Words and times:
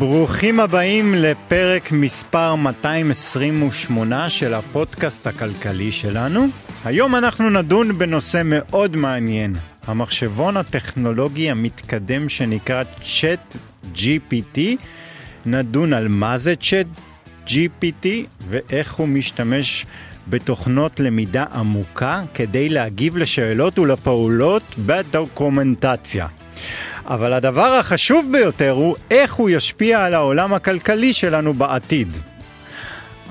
ברוכים 0.00 0.60
הבאים 0.60 1.14
לפרק 1.14 1.92
מספר 1.92 2.54
228 2.54 4.30
של 4.30 4.54
הפודקאסט 4.54 5.26
הכלכלי 5.26 5.92
שלנו. 5.92 6.46
היום 6.84 7.16
אנחנו 7.16 7.50
נדון 7.50 7.98
בנושא 7.98 8.42
מאוד 8.44 8.96
מעניין, 8.96 9.54
המחשבון 9.86 10.56
הטכנולוגי 10.56 11.50
המתקדם 11.50 12.28
שנקרא 12.28 12.82
צ'אט 12.84 13.56
GPT. 13.94 14.58
נדון 15.46 15.92
על 15.92 16.08
מה 16.08 16.38
זה 16.38 16.54
צ'אט 16.56 16.86
GPT 17.46 18.06
ואיך 18.48 18.92
הוא 18.94 19.08
משתמש 19.08 19.86
בתוכנות 20.28 21.00
למידה 21.00 21.44
עמוקה 21.54 22.22
כדי 22.34 22.68
להגיב 22.68 23.16
לשאלות 23.16 23.78
ולפעולות 23.78 24.62
בדוקומנטציה. 24.86 26.26
אבל 27.06 27.32
הדבר 27.32 27.72
החשוב 27.80 28.28
ביותר 28.32 28.70
הוא 28.70 28.96
איך 29.10 29.34
הוא 29.34 29.50
ישפיע 29.50 30.04
על 30.04 30.14
העולם 30.14 30.54
הכלכלי 30.54 31.12
שלנו 31.12 31.54
בעתיד. 31.54 32.16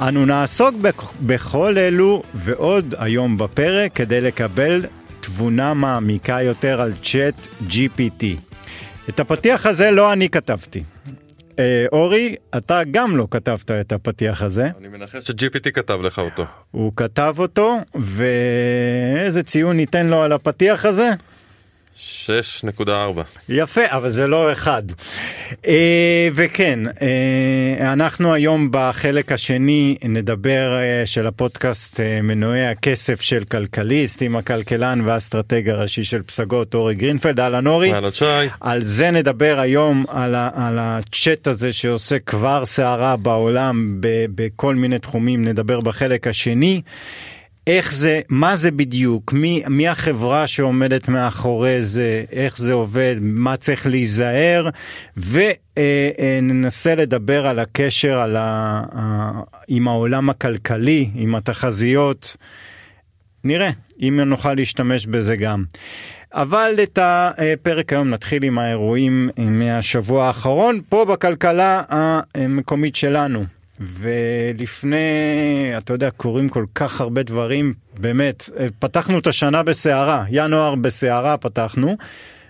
אנו 0.02 0.26
נעסוק 0.26 0.76
בכ- 0.76 1.14
בכל 1.22 1.78
אלו 1.78 2.24
ועוד 2.34 2.96
היום 2.98 3.38
בפרק 3.38 3.92
כדי 3.96 4.22
לקבל 4.22 4.86
תבונה 5.22 5.74
מעמיקה 5.74 6.42
יותר 6.42 6.82
על 6.82 6.94
צ'אט 7.04 7.48
GPT. 7.70 8.24
את 9.10 9.20
הפתיח 9.20 9.66
הזה 9.66 9.92
לא 9.92 10.14
אני 10.14 10.30
כתבתי. 10.30 10.84
אה, 11.60 11.86
אורי, 11.92 12.36
אתה 12.58 12.82
גם 12.92 13.18
לא 13.18 13.28
כתבת 13.32 13.72
את 13.72 13.92
הפתיח 13.92 14.42
הזה, 14.42 14.70
אני 14.80 14.88
מנחש 14.88 15.28
ש-GPT 15.28 15.72
כתב 15.72 16.00
לך 16.04 16.20
אותו. 16.20 16.46
הוא 16.72 16.92
כתב 16.96 17.36
אותו, 17.38 17.78
ואיזה 17.96 19.44
ציון 19.44 19.78
ניתן 19.78 20.08
לו 20.08 20.22
על 20.24 20.32
הפתיח 20.32 20.86
הזה? 20.86 21.10
6.4. 22.00 22.90
יפה, 23.50 23.82
אבל 23.88 24.12
זה 24.12 24.28
לא 24.28 24.52
אחד. 24.52 24.84
אה, 25.68 26.30
וכן, 26.34 26.80
אה, 27.02 27.94
אנחנו 27.94 28.34
היום 28.34 28.68
בחלק 28.72 29.32
השני 29.32 29.98
נדבר 30.04 30.74
אה, 30.74 31.06
של 31.06 31.28
הפודקאסט 31.28 32.00
מנועי 32.24 32.68
הכסף 32.68 33.22
של 33.22 33.44
כלכליסט 33.44 34.22
עם 34.22 34.36
הכלכלן 34.36 35.02
והאסטרטג 35.06 35.70
הראשי 35.70 36.04
של 36.04 36.22
פסגות 36.22 36.74
אורי 36.74 36.96
גרינפלד. 36.96 37.40
אהלן 37.40 37.68
אורי. 37.68 37.94
אהלן 37.94 38.12
שי. 38.12 38.26
על 38.62 38.84
זה 38.84 39.12
נדבר 39.12 39.60
היום, 39.60 40.06
על, 40.08 40.36
ה, 40.36 40.50
על 40.54 40.78
הצ'אט 40.80 41.48
הזה 41.48 41.74
שעושה 41.74 42.20
כבר 42.20 42.66
סערה 42.66 43.16
בעולם 43.16 43.98
בכל 44.36 44.76
מיני 44.76 45.00
תחומים, 45.00 45.46
נדבר 45.46 45.80
בחלק 45.80 46.28
השני. 46.28 46.82
איך 47.70 47.94
זה, 47.94 48.22
מה 48.30 48.56
זה 48.56 48.72
בדיוק, 48.72 49.34
מי, 49.34 49.64
מי 49.68 49.88
החברה 49.88 50.48
שעומדת 50.48 51.08
מאחורי 51.08 51.82
זה, 51.82 52.24
איך 52.32 52.58
זה 52.58 52.74
עובד, 52.74 53.16
מה 53.22 53.58
צריך 53.58 53.88
להיזהר, 53.88 54.70
וננסה 55.18 56.96
לדבר 56.96 57.48
על 57.48 57.60
הקשר 57.60 58.20
על 58.20 58.36
ה, 58.36 58.84
ה, 58.96 59.32
עם 59.68 59.88
העולם 59.88 60.30
הכלכלי, 60.30 61.10
עם 61.16 61.36
התחזיות. 61.36 62.38
נראה 63.44 63.70
אם 64.02 64.20
נוכל 64.20 64.54
להשתמש 64.54 65.06
בזה 65.06 65.36
גם. 65.36 65.64
אבל 66.34 66.72
את 66.84 67.00
הפרק 67.02 67.94
היום 67.94 68.10
נתחיל 68.10 68.44
עם 68.44 68.60
האירועים 68.60 69.30
מהשבוע 69.38 70.28
האחרון 70.28 70.82
פה 70.90 71.06
בכלכלה 71.06 71.82
המקומית 71.90 72.96
שלנו. 72.96 73.59
ולפני, 73.80 74.98
אתה 75.78 75.94
יודע, 75.94 76.10
קורים 76.12 76.50
כל 76.50 76.66
כך 76.76 77.02
הרבה 77.02 77.24
דברים, 77.24 77.74
באמת, 78.00 78.50
פתחנו 78.80 79.20
את 79.20 79.28
השנה 79.28 79.64
בסערה, 79.64 80.26
ינואר 80.30 80.76
בסערה 80.76 81.38
פתחנו, 81.38 81.98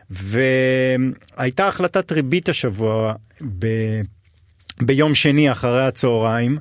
והייתה 0.09 1.67
החלטת 1.67 2.11
ריבית 2.11 2.49
השבוע 2.49 3.13
ב... 3.59 3.67
ביום 4.81 5.15
שני 5.15 5.51
אחרי 5.51 5.85
הצהריים, 5.85 6.57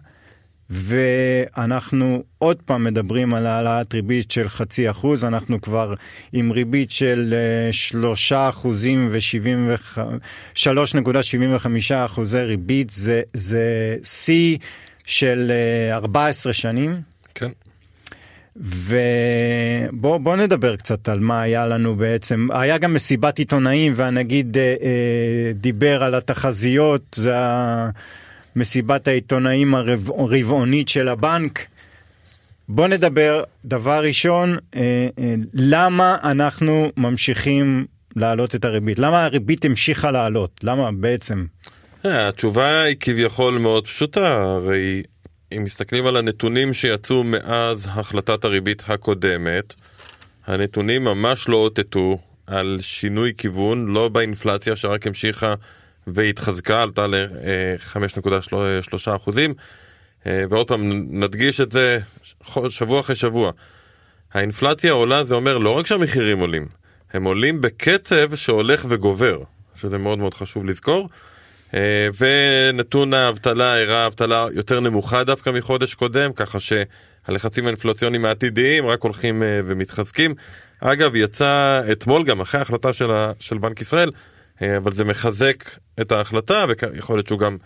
ואנחנו 0.70 2.22
עוד 2.38 2.62
פעם 2.64 2.84
מדברים 2.84 3.34
על 3.34 3.46
העלאת 3.46 3.94
ריבית 3.94 4.30
של 4.30 4.48
חצי 4.48 4.90
אחוז, 4.90 5.24
אנחנו 5.24 5.60
כבר 5.60 5.94
עם 6.32 6.50
ריבית 6.50 6.90
של 6.90 7.34
אה, 7.36 7.72
שלושה 7.72 8.48
אחוזים 8.48 9.12
ושלוש 10.54 10.94
נקודה 10.94 11.22
שבעים 11.22 11.54
וחמישה 11.54 12.04
אחוזי 12.04 12.40
ריבית, 12.40 12.90
זה, 12.90 13.22
זה 13.32 13.96
שיא 14.04 14.58
של 15.06 15.52
אה, 15.90 15.96
14 15.96 16.52
שנים. 16.52 17.00
כן. 17.34 17.50
ובוא 18.60 20.18
בוא 20.18 20.36
נדבר 20.36 20.76
קצת 20.76 21.08
על 21.08 21.20
מה 21.20 21.42
היה 21.42 21.66
לנו 21.66 21.96
בעצם 21.96 22.48
היה 22.52 22.78
גם 22.78 22.94
מסיבת 22.94 23.38
עיתונאים 23.38 23.92
והנגיד 23.96 24.58
אה, 24.58 24.62
אה, 24.62 25.52
דיבר 25.54 26.02
על 26.02 26.14
התחזיות 26.14 27.02
זה 27.20 27.34
מסיבת 28.58 29.08
העיתונאים 29.08 29.74
הרבעונית 29.74 30.88
של 30.88 31.08
הבנק. 31.08 31.66
בוא 32.68 32.88
נדבר 32.88 33.42
דבר 33.64 34.04
ראשון 34.04 34.56
אה, 34.76 34.80
אה, 35.18 35.34
למה 35.54 36.16
אנחנו 36.24 36.92
ממשיכים 36.96 37.86
להעלות 38.16 38.54
את 38.54 38.64
הריבית? 38.64 38.98
למה 38.98 39.24
הריבית 39.24 39.64
המשיכה 39.64 40.10
לעלות? 40.10 40.60
למה 40.62 40.90
בעצם? 40.92 41.44
אה, 42.06 42.28
התשובה 42.28 42.82
היא 42.82 42.96
כביכול 43.00 43.58
מאוד 43.58 43.86
פשוטה, 43.86 44.42
הרי 44.42 45.02
אם 45.52 45.64
מסתכלים 45.64 46.06
על 46.06 46.16
הנתונים 46.16 46.74
שיצאו 46.74 47.24
מאז 47.24 47.88
החלטת 47.90 48.44
הריבית 48.44 48.82
הקודמת, 48.86 49.74
הנתונים 50.46 51.04
ממש 51.04 51.48
לא 51.48 51.56
אותתו 51.56 52.18
על 52.46 52.78
שינוי 52.80 53.32
כיוון, 53.38 53.86
לא 53.86 54.08
באינפלציה 54.08 54.76
שרק 54.76 55.06
המשיכה 55.06 55.54
והתחזקה, 56.14 56.82
עלתה 56.82 57.06
ל-5.3 57.06 59.16
אחוזים, 59.16 59.54
אה, 60.26 60.44
ועוד 60.50 60.68
פעם 60.68 60.90
נדגיש 61.24 61.60
את 61.60 61.72
זה 61.72 61.98
שבוע 62.68 63.00
אחרי 63.00 63.16
שבוע. 63.16 63.50
האינפלציה 64.32 64.92
עולה 64.92 65.24
זה 65.24 65.34
אומר 65.34 65.58
לא 65.58 65.70
רק 65.70 65.86
שהמחירים 65.86 66.38
עולים, 66.38 66.66
הם 67.12 67.24
עולים 67.24 67.60
בקצב 67.60 68.34
שהולך 68.34 68.86
וגובר, 68.88 69.42
שזה 69.76 69.98
מאוד 69.98 70.18
מאוד 70.18 70.34
חשוב 70.34 70.64
לזכור. 70.64 71.08
אה, 71.74 72.08
ונתון 72.18 73.14
האבטלה 73.14 73.80
הראה 73.80 74.06
אבטלה 74.06 74.46
יותר 74.52 74.80
נמוכה 74.80 75.24
דווקא 75.24 75.50
מחודש 75.50 75.94
קודם, 75.94 76.32
ככה 76.32 76.58
שהלחצים 76.60 77.66
האינפלציוניים 77.66 78.24
העתידיים 78.24 78.86
רק 78.86 79.02
הולכים 79.02 79.42
אה, 79.42 79.60
ומתחזקים. 79.66 80.34
אגב, 80.80 81.16
יצא 81.16 81.82
אתמול 81.92 82.24
גם 82.24 82.40
אחרי 82.40 82.58
ההחלטה 82.58 82.92
של, 82.92 83.10
של 83.40 83.58
בנק 83.58 83.80
ישראל, 83.80 84.10
אבל 84.62 84.92
זה 84.92 85.04
מחזק 85.04 85.64
את 86.00 86.12
ההחלטה, 86.12 86.64
ויכול 86.68 87.16
להיות 87.16 87.26
שהוא 87.26 87.38
גם 87.38 87.56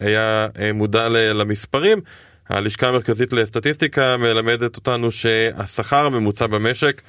היה 0.00 0.48
מודע 0.74 1.08
למספרים. 1.08 2.00
הלשכה 2.48 2.88
המרכזית 2.88 3.32
לסטטיסטיקה 3.32 4.16
מלמדת 4.16 4.76
אותנו 4.76 5.10
שהשכר 5.10 6.06
הממוצע 6.06 6.46
במשק 6.46 7.02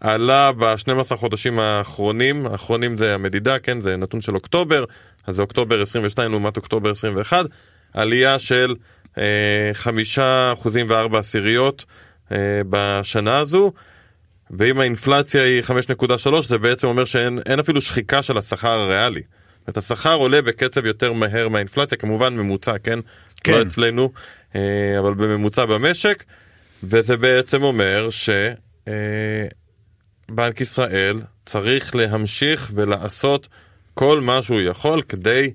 עלה 0.00 0.52
ב-12 0.52 1.16
חודשים 1.16 1.58
האחרונים, 1.58 2.46
האחרונים 2.46 2.96
זה 2.96 3.14
המדידה, 3.14 3.58
כן, 3.58 3.80
זה 3.80 3.96
נתון 3.96 4.20
של 4.20 4.34
אוקטובר, 4.34 4.84
אז 5.26 5.36
זה 5.36 5.42
אוקטובר 5.42 5.82
22 5.82 6.30
לעומת 6.30 6.56
אוקטובר 6.56 6.90
21, 6.90 7.46
עלייה 7.94 8.38
של 8.38 8.74
אה, 9.18 9.70
חמישה 9.72 10.52
אחוזים 10.52 10.86
וארבע 10.90 11.18
עשיריות 11.18 11.84
אה, 12.32 12.60
בשנה 12.70 13.38
הזו, 13.38 13.72
ואם 14.50 14.80
האינפלציה 14.80 15.42
היא 15.42 15.62
5.3 15.62 16.42
זה 16.46 16.58
בעצם 16.58 16.86
אומר 16.86 17.04
שאין 17.04 17.60
אפילו 17.60 17.80
שחיקה 17.80 18.22
של 18.22 18.38
השכר 18.38 18.80
הריאלי. 18.80 19.22
אומרת, 19.66 19.76
השכר 19.76 20.14
עולה 20.14 20.42
בקצב 20.42 20.86
יותר 20.86 21.12
מהר 21.12 21.48
מהאינפלציה, 21.48 21.98
כמובן 21.98 22.34
ממוצע, 22.34 22.78
כן? 22.78 22.98
כן. 23.44 23.52
לא 23.52 23.62
אצלנו, 23.62 24.12
אה, 24.56 24.98
אבל 24.98 25.14
בממוצע 25.14 25.64
במשק, 25.64 26.24
וזה 26.82 27.16
בעצם 27.16 27.62
אומר 27.62 28.10
ש... 28.10 28.30
אה, 28.88 29.46
ישראל 30.60 31.20
צריך 31.44 31.96
להמשיך 31.96 32.70
ולעשות 32.74 33.48
כל 33.94 34.20
מה 34.20 34.42
שהוא 34.42 34.60
יכול 34.60 35.02
כדי 35.02 35.52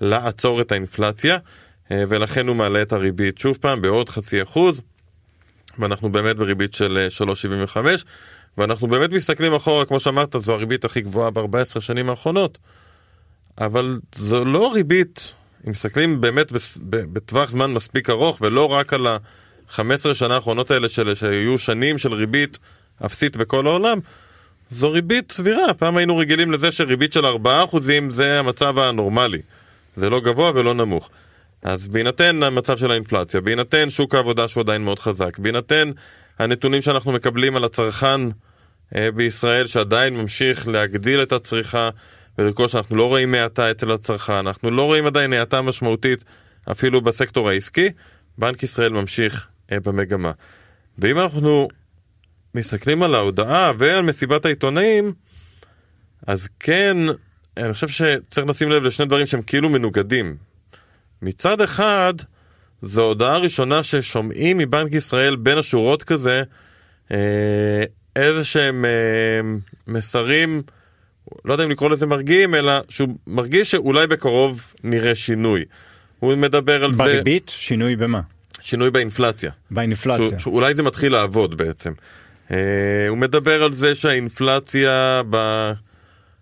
לעצור 0.00 0.60
את 0.60 0.72
האינפלציה 0.72 1.38
אה, 1.92 2.04
ולכן 2.08 2.48
הוא 2.48 2.56
מעלה 2.56 2.82
את 2.82 2.92
הריבית 2.92 3.38
שוב 3.38 3.58
פעם 3.60 3.82
בעוד 3.82 4.08
חצי 4.08 4.42
אחוז 4.42 4.82
ואנחנו 5.78 6.12
באמת 6.12 6.36
בריבית 6.36 6.74
של 6.74 7.06
3.75 7.74 7.76
אה, 7.76 7.94
ואנחנו 8.58 8.88
באמת 8.88 9.10
מסתכלים 9.10 9.54
אחורה 9.54 9.84
כמו 9.84 10.00
שאמרת 10.00 10.36
זו 10.38 10.52
הריבית 10.52 10.84
הכי 10.84 11.00
גבוהה 11.00 11.30
ב-14 11.30 11.80
שנים 11.80 12.10
האחרונות 12.10 12.58
אבל 13.58 13.98
זו 14.14 14.44
לא 14.44 14.72
ריבית 14.72 15.32
אם 15.66 15.70
מסתכלים 15.70 16.20
באמת 16.20 16.52
בטווח 16.86 17.50
זמן 17.50 17.70
מספיק 17.70 18.10
ארוך 18.10 18.38
ולא 18.40 18.72
רק 18.72 18.92
על 18.92 19.06
ה-15 19.06 20.14
שנה 20.14 20.34
האחרונות 20.34 20.70
האלה 20.70 20.88
של, 20.88 21.14
שהיו 21.14 21.58
שנים 21.58 21.98
של 21.98 22.14
ריבית 22.14 22.58
אפסית 23.06 23.36
בכל 23.36 23.66
העולם, 23.66 23.98
זו 24.70 24.90
ריבית 24.90 25.32
סבירה. 25.32 25.74
פעם 25.74 25.96
היינו 25.96 26.16
רגילים 26.16 26.52
לזה 26.52 26.70
שריבית 26.70 27.12
של 27.12 27.24
4% 27.24 27.78
זה 28.10 28.38
המצב 28.38 28.78
הנורמלי. 28.78 29.38
זה 29.96 30.10
לא 30.10 30.20
גבוה 30.20 30.52
ולא 30.54 30.74
נמוך. 30.74 31.10
אז 31.62 31.88
בהינתן 31.88 32.42
המצב 32.42 32.76
של 32.76 32.90
האינפלציה, 32.90 33.40
בהינתן 33.40 33.90
שוק 33.90 34.14
העבודה 34.14 34.48
שהוא 34.48 34.60
עדיין 34.60 34.84
מאוד 34.84 34.98
חזק, 34.98 35.38
בהינתן 35.38 35.90
הנתונים 36.38 36.82
שאנחנו 36.82 37.12
מקבלים 37.12 37.56
על 37.56 37.64
הצרכן 37.64 38.20
אה, 38.96 39.10
בישראל 39.10 39.66
שעדיין 39.66 40.16
ממשיך 40.16 40.68
להגדיל 40.68 41.22
את 41.22 41.32
הצריכה 41.32 41.88
ולרכוש, 42.38 42.74
אנחנו 42.74 42.96
לא 42.96 43.04
רואים 43.04 43.34
האטה 43.34 43.70
אצל 43.70 43.90
הצרכן, 43.90 44.32
אנחנו 44.32 44.70
לא 44.70 44.82
רואים 44.82 45.06
עדיין 45.06 45.32
האטה 45.32 45.62
משמעותית 45.62 46.24
אפילו 46.70 47.00
בסקטור 47.00 47.48
העסקי, 47.48 47.88
בנק 48.38 48.62
ישראל 48.62 48.92
ממשיך 48.92 49.48
אה, 49.72 49.80
במגמה. 49.80 50.32
ואם 50.98 51.18
אנחנו 51.18 51.68
מסתכלים 52.54 53.02
על 53.02 53.14
ההודעה 53.14 53.72
ועל 53.78 54.02
מסיבת 54.02 54.44
העיתונאים, 54.44 55.12
אז 56.26 56.48
כן, 56.60 56.96
אני 57.56 57.72
חושב 57.72 57.88
שצריך 57.88 58.46
לשים 58.46 58.70
לב 58.70 58.82
לשני 58.82 59.06
דברים 59.06 59.26
שהם 59.26 59.42
כאילו 59.42 59.68
מנוגדים. 59.68 60.49
מצד 61.22 61.60
אחד, 61.60 62.14
זו 62.82 63.02
הודעה 63.02 63.38
ראשונה 63.38 63.82
ששומעים 63.82 64.58
מבנק 64.58 64.92
ישראל 64.92 65.36
בין 65.36 65.58
השורות 65.58 66.02
כזה, 66.02 66.42
אה, 67.12 67.82
איזה 68.16 68.44
שהם 68.44 68.84
אה, 68.84 68.90
מסרים, 69.86 70.62
לא 71.44 71.52
יודע 71.52 71.64
אם 71.64 71.70
לקרוא 71.70 71.90
לזה 71.90 72.06
מרגיעים, 72.06 72.54
אלא 72.54 72.72
שהוא 72.88 73.08
מרגיש 73.26 73.70
שאולי 73.70 74.06
בקרוב 74.06 74.74
נראה 74.84 75.14
שינוי. 75.14 75.64
הוא 76.18 76.34
מדבר 76.34 76.84
על 76.84 76.92
בריבית? 76.92 77.06
זה... 77.06 77.12
בריבית? 77.12 77.48
שינוי 77.48 77.96
במה? 77.96 78.20
שינוי 78.60 78.90
באינפלציה. 78.90 79.50
באינפלציה. 79.70 80.26
שהוא, 80.26 80.38
שאולי 80.38 80.74
זה 80.74 80.82
מתחיל 80.82 81.12
לעבוד 81.12 81.56
בעצם. 81.56 81.92
Uh, 82.48 82.52
הוא 83.08 83.18
מדבר 83.18 83.62
על 83.62 83.72
זה 83.72 83.94
שהאינפלציה 83.94 85.22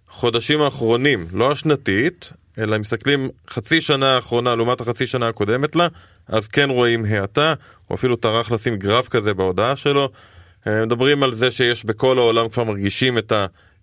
בחודשים 0.09 0.61
האחרונים, 0.63 1.27
לא 1.33 1.53
השנתית, 1.53 2.33
אלא 2.59 2.79
מסתכלים 2.79 3.29
חצי 3.51 3.81
שנה 3.81 4.15
האחרונה 4.15 4.57
לעומת 4.57 4.81
החצי 4.81 5.07
שנה 5.07 5.29
הקודמת 5.29 5.77
לה, 5.77 5.89
אז 6.29 6.47
כן 6.47 6.71
רואים 6.71 7.05
האטה, 7.05 7.55
הוא 7.87 7.95
אפילו 7.95 8.17
טרח 8.17 8.53
לשים 8.53 8.77
גרף 8.77 9.09
כזה 9.09 9.35
בהודעה 9.35 9.77
שלו. 9.77 10.09
Uh, 10.65 10.71
מדברים 10.87 11.23
על 11.23 11.33
זה 11.33 11.51
שיש 11.51 11.85
בכל 11.85 12.19
העולם 12.19 12.49
כבר 12.49 12.65
מרגישים 12.65 13.19
את 13.19 13.33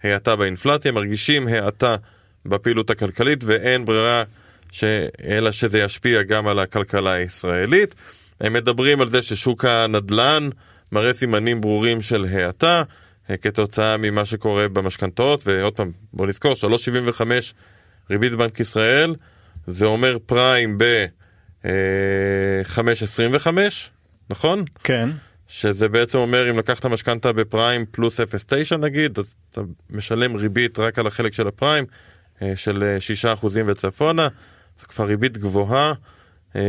ההאטה 0.04 0.36
באינפלציה, 0.36 0.92
מרגישים 0.92 1.48
האטה 1.48 1.96
בפעילות 2.46 2.90
הכלכלית 2.90 3.44
ואין 3.44 3.86
ברירה 3.86 4.24
ש... 4.72 4.84
אלא 5.24 5.52
שזה 5.52 5.80
ישפיע 5.80 6.24
גם 6.24 6.48
על 6.48 6.60
הכלכלה 6.60 7.12
הישראלית. 7.12 7.96
הם 8.42 8.54
מדברים 8.54 9.02
על 9.02 9.10
זה 9.10 9.22
ששוק 9.22 9.66
הנדל"ן 9.66 10.50
מראה 10.92 11.14
סימנים 11.14 11.62
ברורים 11.62 12.02
של 12.02 12.26
האטה 12.32 12.84
אה, 13.30 13.38
כתוצאה 13.38 13.98
ממה 13.98 14.26
שקורה 14.26 14.68
במשכנתאות, 14.68 15.48
ועוד 15.48 15.74
פעם, 15.74 15.92
בוא 16.14 16.28
נזכור, 16.28 16.54
3.75 16.54 17.22
ריבית 18.10 18.34
בנק 18.34 18.60
ישראל, 18.60 19.16
זה 19.68 19.86
אומר 19.86 20.18
פריים 20.26 20.78
ב-5.25, 20.78 23.48
נכון? 24.30 24.64
כן. 24.84 25.10
שזה 25.48 25.88
בעצם 25.88 26.18
אומר 26.18 26.50
אם 26.50 26.60
לקחת 26.60 26.86
משכנתה 26.86 27.34
בפריים 27.34 27.86
פלוס 27.92 28.20
0.9 28.20 28.78
נגיד, 28.78 29.20
אז 29.20 29.36
אתה 29.52 29.62
משלם 29.90 30.36
ריבית 30.36 30.80
רק 30.80 31.00
על 31.00 31.08
החלק 31.08 31.34
של 31.34 31.48
הפריים 31.48 31.86
אה, 32.42 32.54
של 32.56 32.98
6% 33.42 33.46
וצפונה, 33.66 34.28
זה 34.80 34.86
כבר 34.86 35.06
ריבית 35.06 35.38
גבוהה. 35.38 35.94
אה, 36.56 36.62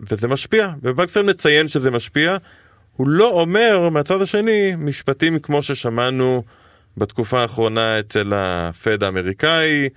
וזה 0.00 0.28
משפיע, 0.28 0.70
ובנק 0.82 1.08
ישראל 1.08 1.24
מציין 1.24 1.68
שזה 1.68 1.90
משפיע, 1.90 2.36
הוא 2.96 3.08
לא 3.08 3.30
אומר 3.30 3.88
מהצד 3.88 4.22
השני 4.22 4.72
משפטים 4.78 5.38
כמו 5.38 5.62
ששמענו 5.62 6.44
בתקופה 6.98 7.42
האחרונה 7.42 8.00
אצל 8.00 8.32
הפד 8.34 9.02
האמריקאי 9.02 9.88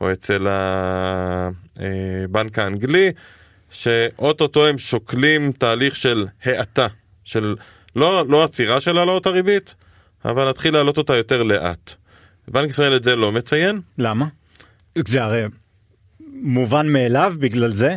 או 0.00 0.12
אצל 0.12 0.46
הבנק 1.76 2.58
האנגלי, 2.58 3.12
שאו-טו-טו 3.70 4.66
הם 4.66 4.78
שוקלים 4.78 5.52
תהליך 5.52 5.96
של 5.96 6.26
האטה, 6.44 6.86
של 7.24 7.56
לא, 7.96 8.24
לא 8.28 8.44
עצירה 8.44 8.80
של 8.80 8.98
העלאות 8.98 9.26
הריבית, 9.26 9.74
אבל 10.24 10.44
להתחיל 10.44 10.74
להעלות 10.74 10.98
אותה 10.98 11.16
יותר 11.16 11.42
לאט. 11.42 11.94
בנק 12.48 12.70
ישראל 12.70 12.96
את 12.96 13.04
זה 13.04 13.16
לא 13.16 13.32
מציין. 13.32 13.80
למה? 13.98 14.26
זה 15.08 15.22
הרי 15.22 15.44
מובן 16.32 16.88
מאליו 16.88 17.34
בגלל 17.38 17.72
זה? 17.72 17.96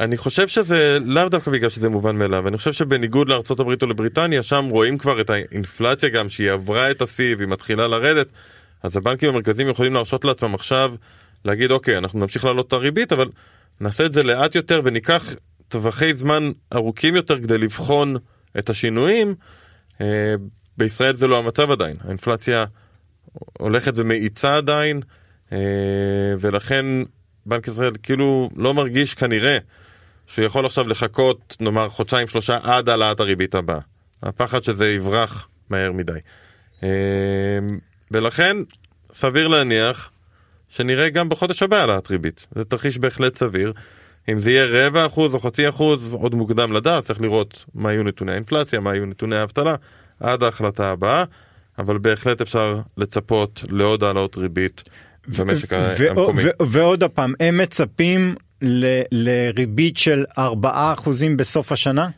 אני 0.00 0.16
חושב 0.16 0.48
שזה 0.48 0.98
לאו 1.04 1.28
דווקא 1.28 1.50
בגלל 1.50 1.68
שזה 1.68 1.88
מובן 1.88 2.16
מאליו, 2.16 2.48
אני 2.48 2.58
חושב 2.58 2.72
שבניגוד 2.72 3.28
לארה"ב 3.28 3.60
או 3.82 3.86
לבריטניה, 3.86 4.42
שם 4.42 4.68
רואים 4.70 4.98
כבר 4.98 5.20
את 5.20 5.30
האינפלציה 5.30 6.08
גם 6.08 6.28
שהיא 6.28 6.50
עברה 6.50 6.90
את 6.90 7.02
השיא 7.02 7.36
והיא 7.36 7.48
מתחילה 7.48 7.88
לרדת, 7.88 8.26
אז 8.82 8.96
הבנקים 8.96 9.28
המרכזיים 9.28 9.68
יכולים 9.68 9.94
להרשות 9.94 10.24
לעצמם 10.24 10.54
עכשיו 10.54 10.94
להגיד 11.44 11.70
אוקיי 11.70 11.98
אנחנו 11.98 12.18
נמשיך 12.20 12.44
להעלות 12.44 12.66
את 12.66 12.72
הריבית 12.72 13.12
אבל 13.12 13.28
נעשה 13.80 14.06
את 14.06 14.12
זה 14.12 14.22
לאט 14.22 14.54
יותר 14.54 14.80
וניקח 14.84 15.34
טווחי 15.68 16.14
זמן 16.14 16.52
ארוכים 16.74 17.16
יותר 17.16 17.40
כדי 17.42 17.58
לבחון 17.58 18.16
את 18.58 18.70
השינויים. 18.70 19.34
אה, 20.00 20.34
בישראל 20.78 21.16
זה 21.16 21.26
לא 21.26 21.38
המצב 21.38 21.70
עדיין, 21.70 21.96
האינפלציה 22.04 22.64
הולכת 23.58 23.92
ומאיצה 23.96 24.54
עדיין 24.54 25.00
אה, 25.52 25.58
ולכן 26.40 26.86
בנק 27.46 27.68
ישראל 27.68 27.92
כאילו 28.02 28.50
לא 28.56 28.74
מרגיש 28.74 29.14
כנראה 29.14 29.58
שהוא 30.30 30.44
יכול 30.44 30.66
עכשיו 30.66 30.88
לחכות 30.88 31.56
נאמר 31.60 31.88
חודשיים 31.88 32.28
שלושה 32.28 32.58
עד 32.62 32.88
העלאת 32.88 33.20
הריבית 33.20 33.54
הבאה. 33.54 33.78
הפחד 34.22 34.62
שזה 34.62 34.88
יברח 34.90 35.48
מהר 35.70 35.92
מדי. 35.92 36.12
אמ, 36.82 36.88
ולכן 38.10 38.56
סביר 39.12 39.48
להניח 39.48 40.10
שנראה 40.68 41.10
גם 41.10 41.28
בחודש 41.28 41.62
הבא 41.62 41.76
העלאת 41.76 42.10
ריבית. 42.10 42.46
זה 42.54 42.64
תרחיש 42.64 42.98
בהחלט 42.98 43.34
סביר. 43.34 43.72
אם 44.28 44.40
זה 44.40 44.50
יהיה 44.50 44.86
רבע 44.86 45.06
אחוז 45.06 45.34
או 45.34 45.38
חצי 45.38 45.68
אחוז 45.68 46.14
עוד 46.14 46.34
מוקדם 46.34 46.72
לדעת 46.72 47.04
צריך 47.04 47.20
לראות 47.20 47.64
מה 47.74 47.92
יהיו 47.92 48.02
נתוני 48.02 48.32
האינפלציה 48.32 48.80
מה 48.80 48.94
יהיו 48.94 49.06
נתוני 49.06 49.36
האבטלה 49.36 49.74
עד 50.20 50.42
ההחלטה 50.42 50.90
הבאה 50.90 51.24
אבל 51.78 51.98
בהחלט 51.98 52.40
אפשר 52.40 52.80
לצפות 52.96 53.64
לעוד 53.68 54.04
העלאות 54.04 54.36
ריבית 54.36 54.82
במשק 55.38 55.72
המקומי. 55.72 56.42
ועוד 56.60 57.02
הפעם 57.02 57.34
הם 57.40 57.58
מצפים 57.58 58.34
ל- 58.62 59.02
לריבית 59.12 59.96
של 59.96 60.24
4% 60.38 61.36
בסוף 61.36 61.72
השנה? 61.72 62.08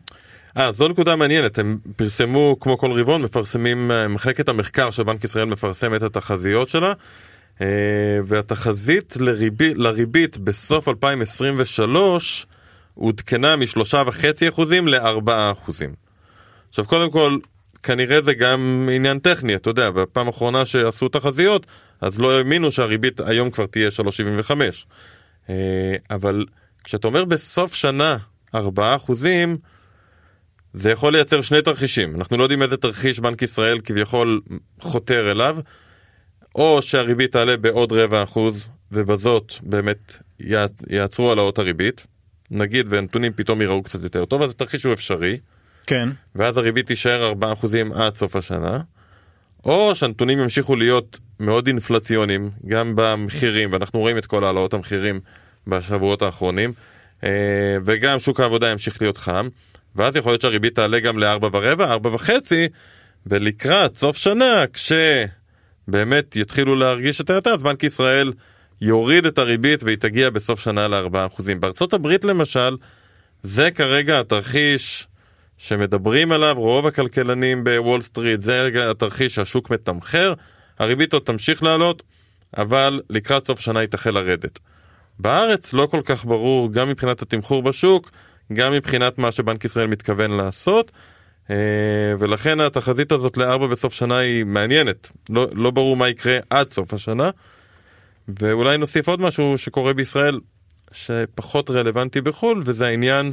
אה, 0.56 0.72
זו 0.72 0.88
נקודה 0.88 1.16
מעניינת, 1.16 1.58
הם 1.58 1.78
פרסמו 1.96 2.56
כמו 2.60 2.78
כל 2.78 3.00
רבעון, 3.00 3.22
מפרסמים, 3.22 3.90
אה, 3.90 4.08
מחלקת 4.08 4.48
המחקר 4.48 4.90
של 4.90 5.02
בנק 5.02 5.24
ישראל 5.24 5.44
מפרסמת 5.44 5.96
את 5.96 6.16
התחזיות 6.16 6.68
שלה, 6.68 6.92
אה, 7.60 7.66
והתחזית 8.26 9.16
לריבית, 9.20 9.78
לריבית 9.78 10.38
בסוף 10.38 10.88
2023 10.88 12.46
עודכנה 12.94 13.56
מ-3.5% 13.56 14.62
ל-4%. 14.86 15.70
עכשיו 16.68 16.84
קודם 16.84 17.10
כל, 17.10 17.38
כנראה 17.82 18.20
זה 18.20 18.34
גם 18.34 18.88
עניין 18.92 19.18
טכני, 19.18 19.54
אתה 19.54 19.70
יודע, 19.70 19.90
בפעם 19.90 20.26
האחרונה 20.26 20.66
שעשו 20.66 21.08
תחזיות, 21.08 21.66
אז 22.00 22.20
לא 22.20 22.38
האמינו 22.38 22.70
שהריבית 22.70 23.20
היום 23.20 23.50
כבר 23.50 23.66
תהיה 23.66 23.90
3.75. 23.90 24.52
אה, 25.50 25.94
אבל 26.10 26.44
כשאתה 26.84 27.06
אומר 27.06 27.24
בסוף 27.24 27.74
שנה 27.74 28.16
4 28.54 28.96
אחוזים, 28.96 29.56
זה 30.74 30.90
יכול 30.90 31.12
לייצר 31.12 31.40
שני 31.40 31.62
תרחישים. 31.62 32.16
אנחנו 32.16 32.36
לא 32.36 32.42
יודעים 32.42 32.62
איזה 32.62 32.76
תרחיש 32.76 33.20
בנק 33.20 33.42
ישראל 33.42 33.80
כביכול 33.80 34.40
חותר 34.80 35.30
אליו, 35.30 35.58
או 36.54 36.82
שהריבית 36.82 37.32
תעלה 37.32 37.56
בעוד 37.56 37.92
רבע 37.92 38.22
אחוז, 38.22 38.68
ובזאת 38.92 39.52
באמת 39.62 40.18
יעצרו 40.90 41.28
העלאות 41.28 41.58
הריבית, 41.58 42.06
נגיד 42.50 42.86
והנתונים 42.90 43.32
פתאום 43.32 43.62
יראו 43.62 43.82
קצת 43.82 44.02
יותר 44.02 44.24
טוב, 44.24 44.42
אז 44.42 44.50
התרחיש 44.50 44.84
הוא 44.84 44.92
אפשרי. 44.92 45.38
כן. 45.86 46.08
ואז 46.34 46.58
הריבית 46.58 46.86
תישאר 46.86 47.26
4 47.26 47.52
אחוזים 47.52 47.92
עד 47.92 48.14
סוף 48.14 48.36
השנה. 48.36 48.80
או 49.64 49.94
שהנתונים 49.94 50.38
ימשיכו 50.38 50.76
להיות 50.76 51.18
מאוד 51.40 51.66
אינפלציוניים 51.66 52.50
גם 52.66 52.92
במחירים 52.96 53.72
ואנחנו 53.72 54.00
רואים 54.00 54.18
את 54.18 54.26
כל 54.26 54.44
העלאות 54.44 54.74
המחירים 54.74 55.20
בשבועות 55.66 56.22
האחרונים 56.22 56.72
אה, 57.24 57.76
וגם 57.84 58.18
שוק 58.18 58.40
העבודה 58.40 58.68
ימשיך 58.68 59.02
להיות 59.02 59.18
חם 59.18 59.48
ואז 59.96 60.16
יכול 60.16 60.32
להיות 60.32 60.40
שהריבית 60.40 60.74
תעלה 60.74 61.00
גם 61.00 61.18
ל-4 61.18 61.44
ורבע, 61.52 61.92
4 61.92 62.14
וחצי 62.14 62.68
ולקראת 63.26 63.94
סוף 63.94 64.16
שנה 64.16 64.64
כשבאמת 64.72 66.36
יתחילו 66.36 66.76
להרגיש 66.76 67.20
את 67.20 67.30
ההאטה 67.30 67.50
אז 67.50 67.62
בנק 67.62 67.84
ישראל 67.84 68.32
יוריד 68.80 69.26
את 69.26 69.38
הריבית 69.38 69.82
והיא 69.82 69.96
תגיע 69.96 70.30
בסוף 70.30 70.60
שנה 70.60 70.88
ל-4%. 70.88 71.42
בארצות 71.60 71.92
הברית 71.92 72.24
למשל 72.24 72.76
זה 73.42 73.70
כרגע 73.70 74.20
התרחיש 74.20 75.08
שמדברים 75.62 76.32
עליו 76.32 76.54
רוב 76.58 76.86
הכלכלנים 76.86 77.64
בוול 77.64 78.00
סטריט, 78.00 78.40
זה 78.40 78.68
התרחיש 78.90 79.34
שהשוק 79.34 79.70
מתמחר, 79.70 80.34
הריבית 80.78 81.12
עוד 81.12 81.22
תמשיך 81.22 81.62
לעלות, 81.62 82.02
אבל 82.56 83.00
לקראת 83.10 83.46
סוף 83.46 83.60
שנה 83.60 83.80
היא 83.80 83.88
תחל 83.88 84.10
לרדת. 84.10 84.58
בארץ 85.18 85.72
לא 85.72 85.86
כל 85.90 86.00
כך 86.04 86.24
ברור 86.24 86.72
גם 86.72 86.88
מבחינת 86.88 87.22
התמחור 87.22 87.62
בשוק, 87.62 88.10
גם 88.52 88.72
מבחינת 88.72 89.18
מה 89.18 89.32
שבנק 89.32 89.64
ישראל 89.64 89.86
מתכוון 89.86 90.30
לעשות, 90.30 90.92
אה, 91.50 91.56
ולכן 92.18 92.60
התחזית 92.60 93.12
הזאת 93.12 93.36
לארבע 93.36 93.66
בסוף 93.66 93.92
שנה 93.92 94.18
היא 94.18 94.44
מעניינת, 94.44 95.12
לא, 95.30 95.46
לא 95.52 95.70
ברור 95.70 95.96
מה 95.96 96.08
יקרה 96.08 96.38
עד 96.50 96.66
סוף 96.66 96.94
השנה. 96.94 97.30
ואולי 98.40 98.78
נוסיף 98.78 99.08
עוד 99.08 99.20
משהו 99.20 99.58
שקורה 99.58 99.92
בישראל, 99.92 100.40
שפחות 100.92 101.70
רלוונטי 101.70 102.20
בחו"ל, 102.20 102.62
וזה 102.66 102.86
העניין 102.86 103.32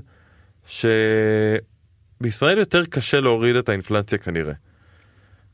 שבישראל 2.20 2.58
יותר 2.58 2.86
קשה 2.86 3.20
להוריד 3.20 3.56
את 3.56 3.70
האינפלציה 3.70 4.18
כנראה. 4.18 4.54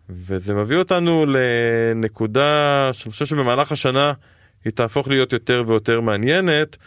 וזה 0.10 0.54
מביא 0.54 0.78
אותנו 0.78 1.26
לנקודה 1.26 2.90
שאני 2.94 3.12
חושב 3.12 3.26
שבמהלך 3.26 3.72
השנה 3.72 4.14
היא 4.66 4.74
תהפוך 4.74 5.08
להיות 5.08 5.34
יותר 5.34 5.64
ויותר 5.68 6.02
מעניינת, 6.02 6.78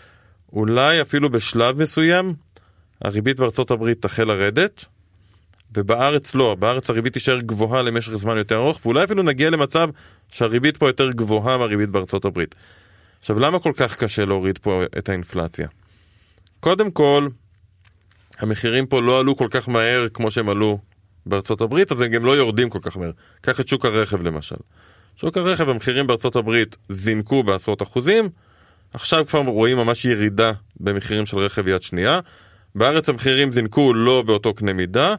אולי 0.53 1.03
אפילו 1.03 1.31
בשלב 1.31 1.83
מסוים 1.83 2.35
הריבית 3.03 3.41
בארצות 3.41 3.71
הברית 3.71 4.03
תחל 4.03 4.25
לרדת, 4.25 4.85
ובארץ 5.75 6.35
לא, 6.35 6.55
בארץ 6.55 6.91
הריבית 6.91 7.13
תישאר 7.13 7.41
גבוהה 7.41 7.83
למשך 7.83 8.13
זמן 8.13 8.37
יותר 8.37 8.57
ארוך, 8.57 8.87
ואולי 8.87 9.05
אפילו 9.05 9.23
נגיע 9.23 9.51
למצב 9.51 9.89
שהריבית 10.33 10.77
פה 10.77 10.89
יותר 10.89 11.11
גבוהה 11.11 11.59
מהריבית 11.59 11.89
בארצות 11.89 12.25
הברית. 12.25 12.55
עכשיו, 13.21 13.39
למה 13.39 13.59
כל 13.59 13.73
כך 13.77 13.97
קשה 13.97 14.25
להוריד 14.25 14.59
פה 14.59 14.83
את 14.99 15.09
האינפלציה? 15.09 15.69
קודם 16.61 16.91
כל, 16.91 17.29
המחירים 18.39 18.87
פה 18.87 19.03
לא 19.03 19.21
עלו 19.21 19.37
כל 19.37 19.49
כך 19.51 19.69
מהר 19.69 20.07
כמו 20.15 20.31
שהם 20.31 20.49
עלו 20.49 20.79
בארצות 21.27 21.61
הברית, 21.61 21.93
אז 21.93 22.01
הם 22.01 22.11
גם 22.11 22.25
לא 22.25 22.37
יורדים 22.37 22.71
כל 22.71 22.79
כך 22.83 22.97
מהר. 22.97 23.11
קח 23.41 23.61
את 23.61 23.69
שוק 23.69 23.85
הרכב 23.85 24.23
למשל. 24.23 24.57
שוק 25.17 25.37
הרכב, 25.37 25.69
המחירים 25.69 26.07
בארצות 26.07 26.37
הברית 26.37 26.77
זינקו 26.89 27.43
בעשרות 27.43 27.83
אחוזים, 27.83 28.29
עכשיו 28.95 29.27
כבר 29.27 29.41
רואים 29.41 29.77
ממש 29.77 30.05
ירידה 30.05 30.53
במחירים 30.81 31.27
של 31.27 31.39
רכב 31.39 31.69
יד 31.69 31.83
שנייה. 31.83 32.21
בארץ 32.75 33.09
המחירים 33.09 33.53
זינקו 33.53 33.95
לא 33.95 34.23
באותו 34.23 34.55
קנה 34.55 34.73
מידה, 34.73 35.15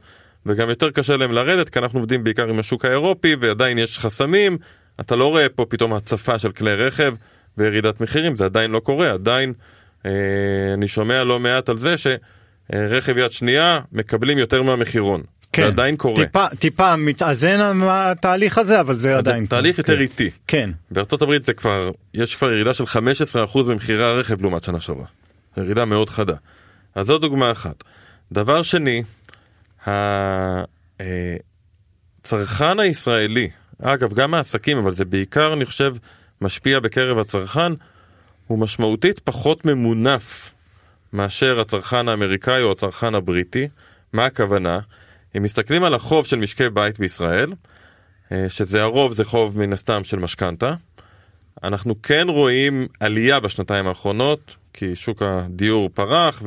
וגם 0.46 0.70
יותר 0.70 0.92
קשה 0.92 1.18
להם 1.18 1.32
לרדת, 1.32 1.70
כי 1.70 1.80
אנחנו 1.80 2.00
עובדים 2.00 2.24
בעיקר 2.24 2.50
עם 2.50 2.60
השוק 2.60 2.86
האירופי, 2.86 3.36
ועדיין 3.40 3.78
יש 3.78 4.00
חסמים. 4.00 4.58
אתה 5.00 5.16
לא 5.16 5.28
רואה 5.28 5.50
פה 5.50 5.66
פתאום 5.70 5.94
הצפה 5.94 6.40
של 6.40 6.52
כלי 6.52 6.76
רכב 6.76 7.14
וירידת 7.58 8.02
מחירים, 8.02 8.36
זה 8.36 8.46
עדיין 8.46 8.72
לא 8.72 8.80
קורה, 8.80 9.12
עדיין 9.12 9.54
אה, 10.06 10.12
אני 10.74 10.88
שומע 10.88 11.24
לא 11.24 11.40
מעט 11.40 11.70
על 11.70 11.78
זה 11.78 11.98
שרכב 12.76 13.18
יד 13.18 13.32
שנייה 13.32 13.80
מקבלים 13.92 14.38
יותר 14.38 14.64
מהמחירון. 14.64 15.22
כן, 15.54 15.62
זה 15.62 15.68
עדיין 15.68 15.98
קורה. 15.98 16.26
טיפה, 16.26 16.46
טיפה 16.60 16.96
מתאזן 16.96 17.60
התהליך 17.90 18.58
הזה, 18.58 18.80
אבל 18.80 19.00
זה 19.00 19.18
עדיין 19.18 19.46
קורה. 19.46 19.62
תהליך 19.62 19.78
יותר 19.78 19.96
כן. 19.96 20.02
איטי. 20.02 20.30
כן, 20.48 20.70
בארצות 20.92 21.22
הברית 21.22 21.44
זה 21.44 21.54
כבר, 21.54 21.92
יש 22.14 22.36
כבר 22.36 22.52
ירידה 22.52 22.74
של 22.74 22.84
15% 22.84 22.88
במחירי 23.68 24.04
הרכב 24.04 24.42
לעומת 24.42 24.64
שנה 24.64 24.80
שעברה. 24.80 25.06
ירידה 25.58 25.86
מאוד 25.86 26.10
חדה. 26.10 26.36
אז 26.96 27.08
זו 27.08 27.18
דוגמה 27.18 27.52
אחת. 27.52 27.84
דבר 28.32 28.62
שני, 28.62 29.04
הצרכן 32.26 32.80
הישראלי, 32.80 33.50
אגב 33.84 34.14
גם 34.14 34.34
העסקים, 34.34 34.78
אבל 34.78 34.94
זה 34.94 35.06
בעיקר 35.06 35.54
אני 35.54 35.66
חושב 35.66 35.96
משפיע 36.42 36.80
בקרב 36.80 37.18
הצרכן, 37.18 37.72
הוא 38.48 38.60
משמעותית 38.60 39.20
פחות 39.20 39.66
ממונף 39.66 40.52
מאשר 41.14 41.60
הצרכן 41.60 42.08
האמריקאי 42.08 42.62
או 42.62 42.72
הצרכן 42.72 43.16
הבריטי. 43.16 43.68
מה 44.14 44.26
הכוונה? 44.26 44.80
אם 45.38 45.44
מסתכלים 45.44 45.84
על 45.84 45.94
החוב 45.94 46.26
של 46.26 46.36
משקי 46.36 46.70
בית 46.70 47.00
בישראל, 47.00 47.54
אה, 48.32 48.46
שזה 48.50 48.82
הרוב 48.82 49.14
זה 49.14 49.24
חוב 49.24 49.60
מן 49.60 49.74
הסתם 49.74 50.04
של 50.04 50.20
משכנתה, 50.20 50.74
אנחנו 51.64 52.02
כן 52.02 52.26
רואים 52.30 52.88
עלייה 53.00 53.40
בשנתיים 53.40 53.88
האחרונות, 53.88 54.56
כי 54.74 54.96
שוק 54.96 55.22
הדיור 55.22 55.90
פרח 55.94 56.44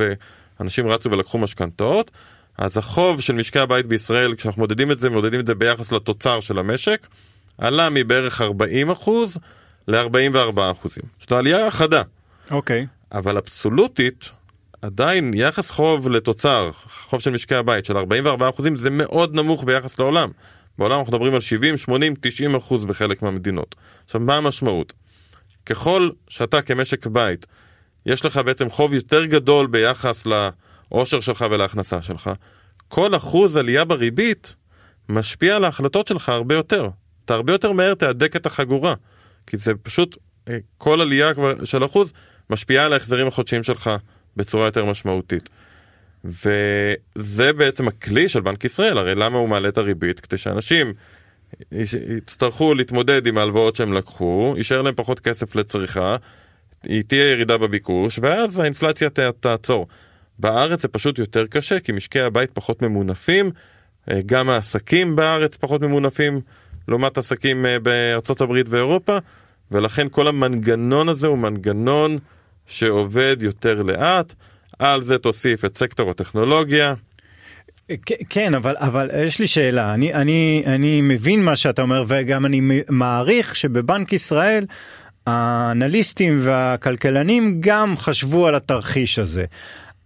ואנשים 0.59 0.88
רצו 0.88 1.11
ולקחו 1.11 1.38
משכנתאות, 1.38 2.11
אז 2.59 2.76
החוב 2.76 3.21
של 3.21 3.35
משקי 3.35 3.59
הבית 3.59 3.87
בישראל, 3.87 4.35
כשאנחנו 4.35 4.61
מודדים 4.61 4.90
את 4.90 4.99
זה, 4.99 5.11
מודדים 5.11 5.40
את 5.40 5.47
זה 5.47 5.54
ביחס 5.54 5.92
לתוצר 5.92 6.40
של 6.40 6.59
המשק, 6.59 7.07
עלה 7.59 7.88
מבערך 7.90 8.40
40% 8.40 9.11
ל-44%. 9.88 10.88
זאת 11.21 11.33
עלייה 11.33 11.71
חדה, 11.71 12.02
אוקיי. 12.50 12.87
אבל 13.12 13.37
אבסולוטית, 13.37 14.31
עדיין 14.83 15.35
יחס 15.35 15.71
חוב 15.71 16.09
לתוצר, 16.09 16.71
חוב 16.75 17.21
של 17.21 17.31
משקי 17.31 17.55
הבית 17.55 17.85
של 17.85 17.97
44% 17.97 18.03
זה 18.75 18.91
מאוד 18.91 19.35
נמוך 19.35 19.65
ביחס 19.65 19.99
לעולם. 19.99 20.31
בעולם 20.79 20.99
אנחנו 20.99 21.12
מדברים 21.12 21.35
על 21.35 21.41
70, 21.41 21.77
80, 21.77 22.15
90 22.21 22.55
אחוז 22.55 22.85
בחלק 22.85 23.23
מהמדינות. 23.23 23.75
עכשיו 24.05 24.21
מה 24.21 24.37
המשמעות? 24.37 24.93
ככל 25.67 26.11
שאתה 26.29 26.62
כמשק 26.62 27.07
בית, 27.07 27.47
יש 28.07 28.25
לך 28.25 28.41
בעצם 28.45 28.71
חוב 28.71 28.93
יותר 28.93 29.25
גדול 29.25 29.67
ביחס 29.67 30.27
לעושר 30.27 31.21
שלך 31.21 31.45
ולהכנסה 31.51 32.03
שלך, 32.03 32.31
כל 32.89 33.17
אחוז 33.17 33.57
עלייה 33.57 33.85
בריבית 33.85 34.57
משפיע 35.09 35.57
על 35.57 35.65
ההחלטות 35.65 36.07
שלך 36.07 36.29
הרבה 36.29 36.55
יותר. 36.55 36.89
אתה 37.25 37.35
הרבה 37.35 37.53
יותר 37.53 37.73
מהר 37.73 37.95
תהדק 37.95 38.37
את 38.37 38.47
החגורה, 38.47 38.95
כי 39.47 39.57
זה 39.57 39.73
פשוט, 39.83 40.17
אה, 40.49 40.59
כל 40.79 41.01
עלייה 41.01 41.33
של 41.65 41.85
אחוז 41.85 42.12
משפיעה 42.51 42.87
על 42.87 42.93
ההחזרים 42.93 43.27
החודשיים 43.27 43.62
שלך 43.62 43.91
בצורה 44.37 44.65
יותר 44.67 44.85
משמעותית. 44.85 45.49
וזה 46.25 47.53
בעצם 47.53 47.89
הכלי 47.89 48.29
של 48.29 48.41
בנק 48.41 48.65
ישראל, 48.65 48.99
הרי 48.99 49.15
למה 49.15 49.39
הוא 49.39 49.49
מעלה 49.49 49.69
את 49.69 49.79
הריבית? 49.79 50.21
כדי 50.21 50.39
שאנשים 50.39 50.93
יצטרכו 52.17 52.75
להתמודד 52.75 53.27
עם 53.27 53.39
ההלוואות 53.39 53.77
שהם 53.77 53.93
לקחו, 53.93 54.55
יישאר 54.57 54.83
להם 54.83 54.95
פחות 54.95 55.21
כסף 55.21 55.57
לצריכה, 55.57 56.17
תהיה 56.81 57.31
ירידה 57.31 57.59
בביקוש, 57.59 58.19
ואז 58.23 58.59
האינפלציה 58.59 59.11
ת, 59.11 59.19
תעצור. 59.19 59.87
בארץ 60.39 60.83
זה 60.83 60.89
פשוט 60.89 61.19
יותר 61.19 61.47
קשה, 61.47 61.81
כי 61.81 61.93
משקי 61.93 62.21
הבית 62.21 62.51
פחות 62.51 62.83
ממונפים, 62.83 63.51
אה, 64.11 64.21
גם 64.27 64.51
העסקים 64.51 65.17
בארץ 65.17 65.57
פחות 65.57 65.83
ממונפים, 65.83 66.41
לעומת 66.89 67.19
עסקים 67.19 67.67
אה, 67.67 67.79
בארצות 67.79 68.41
הברית 68.41 68.69
ואירופה, 68.69 69.19
ולכן 69.71 70.07
כל 70.11 70.29
המנגנון 70.29 71.09
הזה 71.09 71.27
הוא 71.27 71.39
מנגנון 71.39 72.19
שעובד 72.66 73.37
יותר 73.40 73.83
לאט. 73.83 74.35
על 74.78 75.02
זה 75.02 75.19
תוסיף 75.19 75.64
את 75.64 75.76
סקטור 75.76 76.11
הטכנולוגיה. 76.11 76.95
כן, 78.28 78.54
אבל, 78.54 78.75
אבל 78.78 79.11
יש 79.26 79.38
לי 79.38 79.47
שאלה, 79.47 79.95
אני, 79.95 80.14
אני, 80.14 80.62
אני 80.66 81.00
מבין 81.00 81.45
מה 81.45 81.57
שאתה 81.57 81.83
אומר 81.83 82.04
וגם 82.07 82.47
אני 82.47 82.83
מעריך 82.88 83.57
שבבנק 83.57 84.12
ישראל 84.12 84.66
האנליסטים 85.26 86.38
והכלכלנים 86.42 87.57
גם 87.61 87.97
חשבו 87.97 88.47
על 88.47 88.54
התרחיש 88.54 89.19
הזה. 89.19 89.45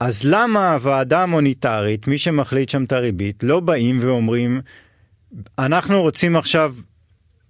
אז 0.01 0.25
למה 0.25 0.73
הוועדה 0.73 1.23
המוניטרית, 1.23 2.07
מי 2.07 2.19
שמחליט 2.19 2.69
שם 2.69 2.85
את 2.85 2.93
הריבית, 2.93 3.43
לא 3.43 3.61
באים 3.61 3.99
ואומרים, 4.01 4.61
אנחנו 5.59 6.03
רוצים 6.03 6.37
עכשיו 6.37 6.75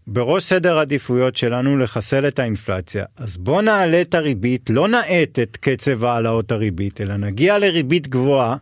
בראש 0.06 0.44
סדר 0.44 0.78
העדיפויות 0.78 1.36
שלנו 1.36 1.78
לחסל 1.78 2.28
את 2.28 2.38
האינפלציה, 2.38 3.04
אז 3.16 3.36
בוא 3.36 3.62
נעלה 3.62 4.00
את 4.00 4.14
הריבית, 4.14 4.70
לא 4.70 4.88
נאט 4.88 5.38
את 5.38 5.56
קצב 5.60 6.04
העלאות 6.04 6.52
הריבית, 6.52 7.00
אלא 7.00 7.16
נגיע 7.16 7.58
לריבית 7.58 8.08
גבוהה, 8.08 8.56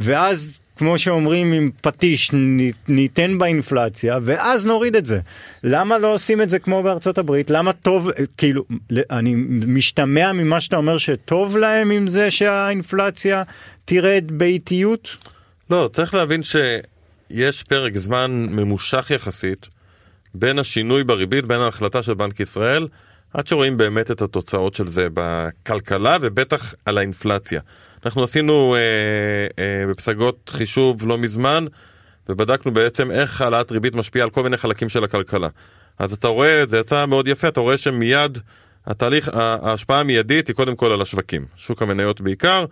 ואז 0.00 0.60
כמו 0.76 0.98
שאומרים 0.98 1.52
עם 1.52 1.70
פטיש 1.80 2.30
ניתן 2.88 3.38
באינפלציה 3.38 4.18
ואז 4.22 4.66
נוריד 4.66 4.96
את 4.96 5.06
זה. 5.06 5.20
למה 5.64 5.98
לא 5.98 6.14
עושים 6.14 6.42
את 6.42 6.50
זה 6.50 6.58
כמו 6.58 6.82
בארצות 6.82 7.18
הברית? 7.18 7.50
למה 7.50 7.72
טוב, 7.72 8.10
כאילו, 8.36 8.64
אני 9.10 9.34
משתמע 9.66 10.32
ממה 10.32 10.60
שאתה 10.60 10.76
אומר 10.76 10.98
שטוב 10.98 11.56
להם 11.56 11.90
עם 11.90 12.08
זה 12.08 12.30
שהאינפלציה 12.30 13.42
תרד 13.84 14.24
באיטיות? 14.26 15.16
לא, 15.70 15.90
צריך 15.92 16.14
להבין 16.14 16.42
שיש 16.42 17.62
פרק 17.62 17.98
זמן 17.98 18.46
ממושך 18.50 19.10
יחסית. 19.10 19.79
בין 20.34 20.58
השינוי 20.58 21.04
בריבית, 21.04 21.46
בין 21.46 21.60
ההחלטה 21.60 22.02
של 22.02 22.14
בנק 22.14 22.40
ישראל, 22.40 22.88
עד 23.34 23.46
שרואים 23.46 23.76
באמת 23.76 24.10
את 24.10 24.22
התוצאות 24.22 24.74
של 24.74 24.86
זה 24.86 25.06
בכלכלה 25.14 26.16
ובטח 26.20 26.74
על 26.84 26.98
האינפלציה. 26.98 27.60
אנחנו 28.04 28.24
עשינו 28.24 28.74
אה, 28.74 28.80
אה, 29.64 29.86
בפסגות 29.86 30.50
חישוב 30.52 31.08
לא 31.08 31.18
מזמן, 31.18 31.64
ובדקנו 32.28 32.72
בעצם 32.72 33.10
איך 33.10 33.42
העלאת 33.42 33.72
ריבית 33.72 33.94
משפיעה 33.94 34.24
על 34.24 34.30
כל 34.30 34.42
מיני 34.42 34.56
חלקים 34.56 34.88
של 34.88 35.04
הכלכלה. 35.04 35.48
אז 35.98 36.12
אתה 36.12 36.28
רואה, 36.28 36.64
זה 36.68 36.78
יצא 36.78 37.06
מאוד 37.06 37.28
יפה, 37.28 37.48
אתה 37.48 37.60
רואה 37.60 37.76
שמיד 37.76 38.38
התהליך, 38.86 39.30
ההשפעה 39.32 40.00
המיידית 40.00 40.48
היא 40.48 40.56
קודם 40.56 40.76
כל 40.76 40.92
על 40.92 41.02
השווקים, 41.02 41.46
שוק 41.56 41.82
המניות 41.82 42.20
בעיקר, 42.20 42.64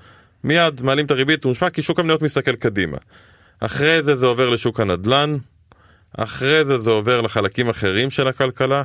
מיד 0.45 0.83
מעלים 0.83 1.07
את 1.07 1.11
הריבית, 1.11 1.45
הוא 1.45 1.51
מושפע 1.51 1.71
כי 1.71 1.83
שוק 1.83 1.99
המניות 1.99 2.23
מסתכל 2.23 2.57
קדימה. 2.57 2.97
אחרי 3.61 4.03
זה 4.03 4.17
זה 4.17 4.27
עובר 4.27 4.51
לשוק 4.51 4.81
הנדל"ן, 4.81 5.37
אחרי 6.17 6.65
זה 6.65 6.79
זה 6.79 6.91
עובר 6.91 7.21
לחלקים 7.21 7.69
אחרים 7.69 8.11
של 8.11 8.29
הכלכלה, 8.29 8.83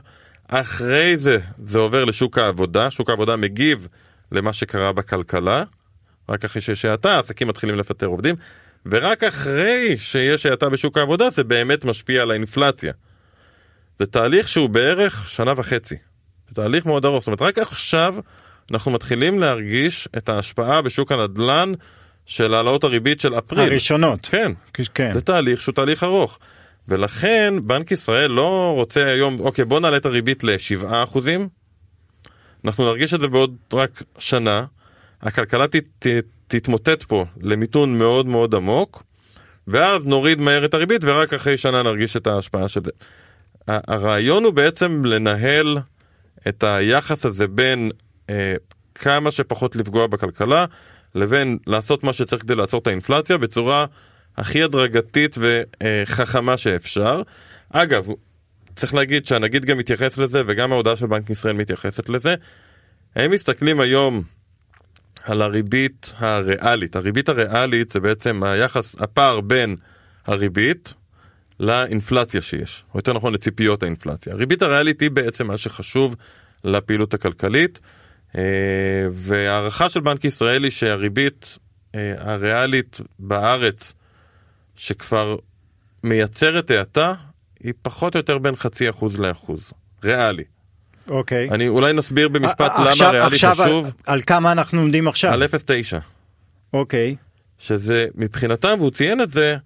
אחרי 0.48 1.18
זה 1.18 1.38
זה 1.63 1.80
עובר 1.80 2.06
לשוק 2.06 2.38
העבודה, 2.38 2.92
שוק 2.92 3.10
העבודה 3.10 3.36
מגיב 3.36 3.88
למה 4.32 4.53
שקרה 4.53 4.94
בכלכלה, 4.94 5.63
רק 6.30 6.46
אחרי 6.46 6.62
שיש 6.62 6.86
האטה, 6.86 7.20
עסקים 7.20 7.48
מתחילים 7.48 7.75
לפטר 7.75 8.06
עובדים, 8.06 8.36
ורק 8.86 9.24
אחרי 9.24 9.96
שיש 9.98 10.46
האטה 10.46 10.70
בשוק 10.70 10.98
העבודה 10.98 11.30
זה 11.30 11.44
באמת 11.44 11.86
משפיע 11.86 12.22
על 12.22 12.32
האינפלציה. 12.32 12.94
זה 14.00 14.06
תהליך 14.06 14.50
שהוא 14.50 14.70
בערך 14.70 15.30
שנה 15.30 15.53
וחצי. 15.58 15.96
זה 16.50 16.56
תהליך 16.56 16.86
מאוד 16.86 17.06
ארוך, 17.06 17.20
זאת 17.20 17.27
אומרת 17.27 17.42
רק 17.42 17.58
עכשיו 17.58 18.15
אנחנו 18.72 18.92
מתחילים 18.92 19.39
להרגיש 19.39 20.08
את 20.18 20.30
ההשפעה 20.30 20.82
בשוק 20.82 21.12
הנדל"ן 21.12 21.72
של 22.25 22.53
העלאות 22.53 22.84
הריבית 22.84 23.22
של 23.22 23.38
אפריל. 23.38 23.62
הראשונות. 23.62 24.20
כן, 24.32 24.51
כן. 24.94 25.12
זה 25.12 25.22
תהליך 25.22 25.62
שהוא 25.62 25.75
תהליך 25.75 26.03
ארוך. 26.03 26.39
ולכן 26.88 27.54
בנק 27.63 27.92
ישראל 27.92 28.32
לא 28.32 28.74
רוצה 28.75 29.06
היום, 29.06 29.40
אוקיי 29.40 29.66
בוא 29.66 29.80
נעלה 29.80 29.98
את 29.98 30.06
הריבית 30.06 30.44
ל-7%, 30.44 31.18
אנחנו 32.66 32.86
נרגיש 32.86 33.13
את 33.13 33.20
זה 33.20 33.28
בעוד 33.28 33.56
רק 33.74 34.04
שנה, 34.18 34.66
הכלכלה 35.22 35.68
ת, 35.68 35.75
ת, 35.75 36.08
תתמוטט 36.48 37.04
פה 37.04 37.25
למיתון 37.42 37.98
מאוד 37.98 38.25
מאוד 38.25 38.56
עמוק, 38.56 39.04
ואז 39.68 40.08
נוריד 40.08 40.42
מהר 40.42 40.66
את 40.66 40.74
הריבית 40.74 41.02
ורק 41.04 41.34
אחרי 41.34 41.58
שנה 41.58 41.84
נרגיש 41.84 42.18
את 42.18 42.28
ההשפעה 42.28 42.68
של 42.68 42.82
זה. 42.84 42.92
הרעיון 43.68 44.44
הוא 44.44 44.54
בעצם 44.54 45.06
לנהל 45.06 45.78
את 46.48 46.63
היחס 46.63 47.25
הזה 47.25 47.48
בין 47.48 47.92
אה, 48.30 48.54
כמה 48.96 49.32
שפחות 49.32 49.75
לפגוע 49.75 50.08
בכלכלה 50.08 50.66
לבין 51.16 51.58
לעשות 51.68 52.04
מה 52.04 52.13
שצריך 52.13 52.42
כדי 52.42 52.56
לעצור 52.56 52.80
את 52.82 52.88
האינפלציה 52.88 53.38
בצורה 53.38 53.86
הכי 54.38 54.63
הדרגתית 54.63 55.38
וחכמה 55.40 56.58
שאפשר. 56.58 57.22
אגב, 57.70 58.08
צריך 58.75 58.94
להגיד 58.94 59.25
שהנגיד 59.25 59.66
גם 59.66 59.78
מתייחס 59.78 60.18
לזה 60.18 60.42
וגם 60.48 60.72
ההודעה 60.72 60.96
של 60.96 61.06
בנק 61.08 61.30
ישראל 61.30 61.54
מתייחסת 61.54 62.10
לזה. 62.10 62.36
הם 63.16 63.32
מסתכלים 63.32 63.80
היום 63.80 64.24
על 65.24 65.42
הריבית 65.42 66.13
הריאלית. 66.18 66.96
הריבית 66.96 67.30
הריאלית 67.30 67.90
זה 67.90 68.00
בעצם 68.00 68.44
היחס, 68.44 68.96
הפער 69.00 69.42
בין 69.42 69.75
הריבית 70.25 70.94
לאינפלציה 71.60 72.42
שיש, 72.42 72.84
או 72.94 73.00
יותר 73.00 73.13
נכון 73.13 73.34
לציפיות 73.34 73.84
האינפלציה. 73.84 74.34
הריבית 74.34 74.62
הריאלית 74.62 75.02
היא 75.02 75.12
בעצם 75.12 75.48
מה 75.48 75.58
שחשוב 75.58 76.16
לפעילות 76.63 77.13
הכלכלית, 77.13 77.80
אה, 78.38 78.42
והערכה 79.12 79.90
של 79.90 80.00
בנק 80.00 80.25
ישראל 80.25 80.63
היא 80.63 80.72
שהריבית 80.72 81.58
אה, 81.96 82.13
הריאלית 82.18 83.02
בארץ, 83.20 83.94
שכבר 84.75 85.36
מייצרת 86.03 86.72
האטה, 86.72 87.13
היא 87.63 87.74
פחות 87.82 88.15
או 88.15 88.20
יותר 88.20 88.38
בין 88.38 88.56
חצי 88.56 88.89
אחוז 88.89 89.20
לאחוז, 89.20 89.74
ריאלי. 90.03 90.44
אוקיי. 91.08 91.50
אני 91.50 91.68
אולי 91.68 91.94
נסביר 91.94 92.27
במשפט 92.27 92.72
עכשיו- 92.75 93.08
למה 93.08 93.20
ריאלי 93.20 93.36
עכשיו 93.36 93.56
חשוב. 93.56 93.86
על, 93.86 93.92
על 94.06 94.22
כמה 94.22 94.51
אנחנו 94.51 94.80
עומדים 94.82 95.08
עכשיו? 95.08 95.34
על 95.34 95.44
0.9. 95.44 95.98
אוקיי. 96.74 97.15
שזה 97.60 98.08
מבחינתם, 98.15 98.75
והוא 98.80 98.92
ציין 98.92 99.22
את 99.22 99.30
זה, 99.30 99.58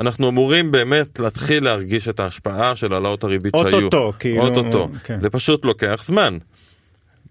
אנחנו 0.00 0.28
אמורים 0.28 0.70
באמת 0.70 1.20
להתחיל 1.20 1.64
להרגיש 1.64 2.08
את 2.08 2.20
ההשפעה 2.20 2.76
של 2.76 2.92
העלאות 2.92 3.24
הריבית 3.24 3.54
שהיו. 3.56 3.76
אוטוטו, 3.76 4.12
כאילו, 4.18 4.48
אוטוטו. 4.48 4.88
כן. 5.04 5.20
זה 5.20 5.30
פשוט 5.30 5.64
לוקח 5.64 6.02
זמן. 6.06 6.38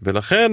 ולכן, 0.01 0.51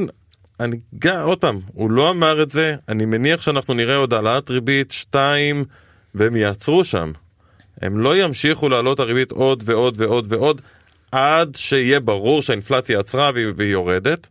אני 0.61 0.77
גם, 0.99 1.23
עוד 1.23 1.39
פעם, 1.39 1.61
הוא 1.73 1.91
לא 1.91 2.11
אמר 2.11 2.43
את 2.43 2.51
זה, 2.51 2.77
אני 2.89 3.07
מניח 3.07 3.43
שאנחנו 3.43 3.75
נראה 3.75 3.97
עוד 3.97 4.15
העלאת 4.15 4.51
ריבית 4.51 4.91
2, 4.91 5.65
והם 6.15 6.37
יעצרו 6.37 6.85
שם. 6.85 7.13
הם 7.81 7.99
לא 7.99 8.17
ימשיכו 8.17 8.69
להעלות 8.69 9.01
הריבית 9.01 9.33
עוד 9.33 9.63
ועוד 9.67 9.95
ועוד 10.01 10.33
ועוד, 10.33 10.61
עד 11.13 11.57
שיהיה 11.57 12.01
ברור 12.01 12.43
שהאינפלציה 12.43 13.01
עצרה 13.01 13.31
והיא, 13.35 13.47
והיא 13.57 13.73
יורדת. 13.73 14.29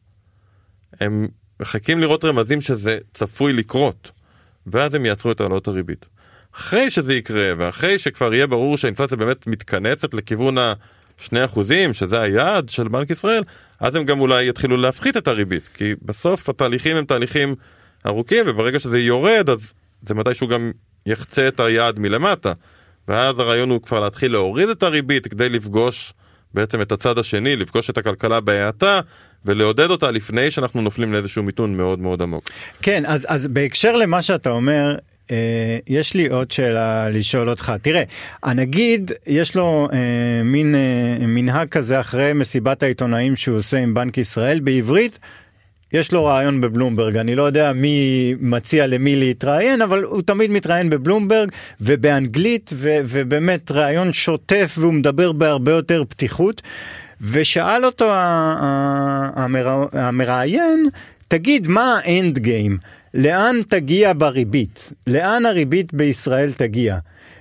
הם 1.00 1.28
מחכים 1.60 2.00
לראות 2.00 2.26
רמזים 2.26 2.62
שזה 2.62 2.98
צפוי 3.14 3.54
לקרות, 3.54 4.12
ואז 4.68 4.96
הם 4.96 5.06
יעצרו 5.06 5.32
את 5.32 5.42
העלאות 5.42 5.68
הריבית. 5.68 6.06
אחרי 6.56 6.92
שזה 6.92 7.14
יקרה, 7.14 7.52
ואחרי 7.58 8.00
שכבר 8.00 8.34
יהיה 8.34 8.48
ברור 8.48 8.78
שהאינפלציה 8.78 9.18
באמת 9.18 9.48
מתכנסת 9.48 10.14
לכיוון 10.14 10.58
ה-2 10.58 11.46
אחוזים, 11.46 11.94
שזה 11.94 12.22
היעד 12.22 12.70
של 12.70 12.88
בנק 12.88 13.10
ישראל, 13.10 13.44
אז 13.80 13.96
הם 13.96 14.04
גם 14.06 14.20
אולי 14.20 14.50
יתחילו 14.50 14.78
להפחית 14.78 15.18
את 15.18 15.28
הריבית, 15.28 15.70
כי 15.74 15.94
בסוף 16.02 16.50
התהליכים 16.50 16.98
הם 16.98 17.06
תהליכים 17.06 17.56
ארוכים, 18.06 18.46
וברגע 18.48 18.80
שזה 18.80 19.00
יורד, 19.00 19.50
אז 19.50 19.74
זה 20.02 20.14
מתישהו 20.14 20.48
גם 20.48 20.72
יחצה 21.06 21.48
את 21.48 21.60
היעד 21.60 22.00
מלמטה. 22.00 22.54
ואז 23.08 23.40
הרעיון 23.40 23.70
הוא 23.70 23.82
כבר 23.82 24.00
להתחיל 24.00 24.32
להוריד 24.32 24.70
את 24.70 24.84
הריבית 24.84 25.28
כדי 25.28 25.50
לפגוש 25.50 26.14
בעצם 26.54 26.82
את 26.82 26.92
הצד 26.92 27.18
השני, 27.18 27.56
לפגוש 27.56 27.90
את 27.90 27.98
הכלכלה 27.98 28.40
בהאטה 28.40 29.02
ולעודד 29.46 29.90
אותה 29.90 30.12
לפני 30.12 30.52
שאנחנו 30.52 30.82
נופלים 30.82 31.14
לאיזשהו 31.14 31.44
מיתון 31.44 31.78
מאוד 31.78 32.00
מאוד 32.00 32.22
עמוק. 32.22 32.50
כן, 32.82 33.04
אז, 33.06 33.26
אז 33.30 33.48
בהקשר 33.48 33.96
למה 33.96 34.22
שאתה 34.22 34.50
אומר, 34.50 34.96
אה, 35.32 35.78
יש 35.88 36.14
לי 36.14 36.28
עוד 36.28 36.52
שאלה 36.52 37.10
לשאול 37.10 37.50
אותך. 37.50 37.74
תראה, 37.82 38.04
הנגיד, 38.44 39.12
יש 39.28 39.56
לו 39.56 39.88
אה, 39.94 40.44
מין 40.44 40.76
אה, 40.76 41.28
מנהג 41.28 41.70
כזה 41.70 42.00
אחרי 42.00 42.34
מסיבת 42.34 42.84
העיתונאים 42.84 43.36
שהוא 43.36 43.58
עושה 43.58 43.78
עם 43.78 43.94
בנק 43.94 44.18
ישראל 44.18 44.60
בעברית. 44.60 45.20
יש 45.94 46.12
לו 46.12 46.26
רעיון 46.26 46.62
בבלומברג, 46.62 47.18
אני 47.18 47.36
לא 47.36 47.44
יודע 47.44 47.74
מי 47.74 48.36
מציע 48.40 48.88
למי 48.88 49.16
להתראיין, 49.16 49.82
אבל 49.82 50.04
הוא 50.04 50.22
תמיד 50.22 50.52
מתראיין 50.52 50.90
בבלומברג 50.90 51.50
ובאנגלית, 51.82 52.70
ו- 52.74 53.00
ובאמת 53.06 53.72
רעיון 53.72 54.14
שוטף 54.14 54.76
והוא 54.80 54.94
מדבר 54.94 55.32
בהרבה 55.32 55.72
יותר 55.72 56.04
פתיחות. 56.10 56.62
ושאל 57.32 57.86
אותו 57.86 58.12
המראיין, 59.94 60.90
תגיד, 61.28 61.68
מה 61.68 62.00
ה 62.04 62.13
end 62.13 62.40
game? 62.40 62.78
לאן 63.14 63.56
תגיע 63.68 64.14
בריבית? 64.18 64.94
לאן 65.08 65.46
הריבית 65.46 65.94
בישראל 65.94 66.52
תגיע? 66.52 66.98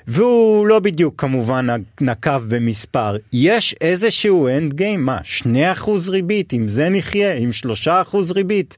והוא 0.07 0.67
לא 0.67 0.79
בדיוק 0.79 1.21
כמובן 1.21 1.67
נקב 2.01 2.43
במספר. 2.49 3.17
יש 3.33 3.75
איזשהו 3.81 4.49
end 4.48 4.75
game? 4.75 5.07
מה, 5.07 5.19
2% 5.43 5.91
ריבית? 6.09 6.53
עם 6.53 6.69
זה 6.69 6.88
נחיה? 6.88 7.35
עם 7.35 7.51
3% 7.87 7.88
ריבית? 8.35 8.77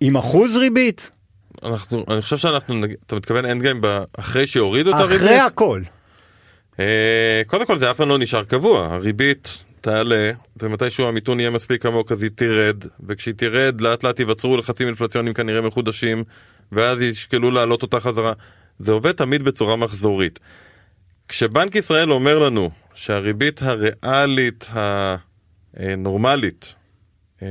עם 0.00 0.16
אחוז 0.16 0.56
ריבית? 0.56 1.10
אנחנו, 1.62 2.04
אני 2.08 2.22
חושב 2.22 2.36
שאנחנו, 2.36 2.84
אתה 3.06 3.16
מתכוון 3.16 3.44
אנד 3.44 3.62
גיים 3.62 3.80
אחרי 4.18 4.46
שיורידו 4.46 4.90
את 4.90 4.94
הריבית? 4.94 5.16
אחרי 5.16 5.38
הכל. 5.38 5.82
אה, 6.80 7.42
קודם 7.46 7.66
כל 7.66 7.78
זה 7.78 7.90
אף 7.90 7.96
פעם 7.96 8.08
לא 8.08 8.18
נשאר 8.18 8.44
קבוע, 8.44 8.86
הריבית 8.94 9.64
תעלה 9.80 10.30
ומתישהו 10.62 11.08
המיתון 11.08 11.40
יהיה 11.40 11.50
מספיק 11.50 11.86
עמוק 11.86 12.12
אז 12.12 12.22
היא 12.22 12.30
תרד 12.34 12.84
וכשהיא 13.06 13.34
תרד 13.34 13.80
לאט 13.80 14.04
לאט 14.04 14.18
ייווצרו 14.18 14.56
לחצים 14.56 14.86
אינפלציוניים 14.86 15.34
כנראה 15.34 15.60
מחודשים 15.60 16.24
ואז 16.72 17.02
ישקלו 17.02 17.50
להעלות 17.50 17.82
אותה 17.82 18.00
חזרה. 18.00 18.32
זה 18.78 18.92
עובד 18.92 19.12
תמיד 19.12 19.42
בצורה 19.42 19.76
מחזורית. 19.76 20.38
כשבנק 21.28 21.74
ישראל 21.74 22.12
אומר 22.12 22.38
לנו 22.38 22.70
שהריבית 22.94 23.62
הריאלית 23.62 24.68
הנורמלית 25.74 26.74
אה, 27.42 27.48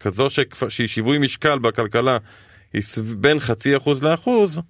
כזו 0.00 0.26
שהיא 0.68 0.88
שיווי 0.88 1.18
משקל 1.18 1.58
בכלכלה 1.58 2.18
היא 2.72 2.82
בין 3.16 3.40
חצי 3.40 3.76
אחוז 3.76 4.02
לאחוז 4.02 4.60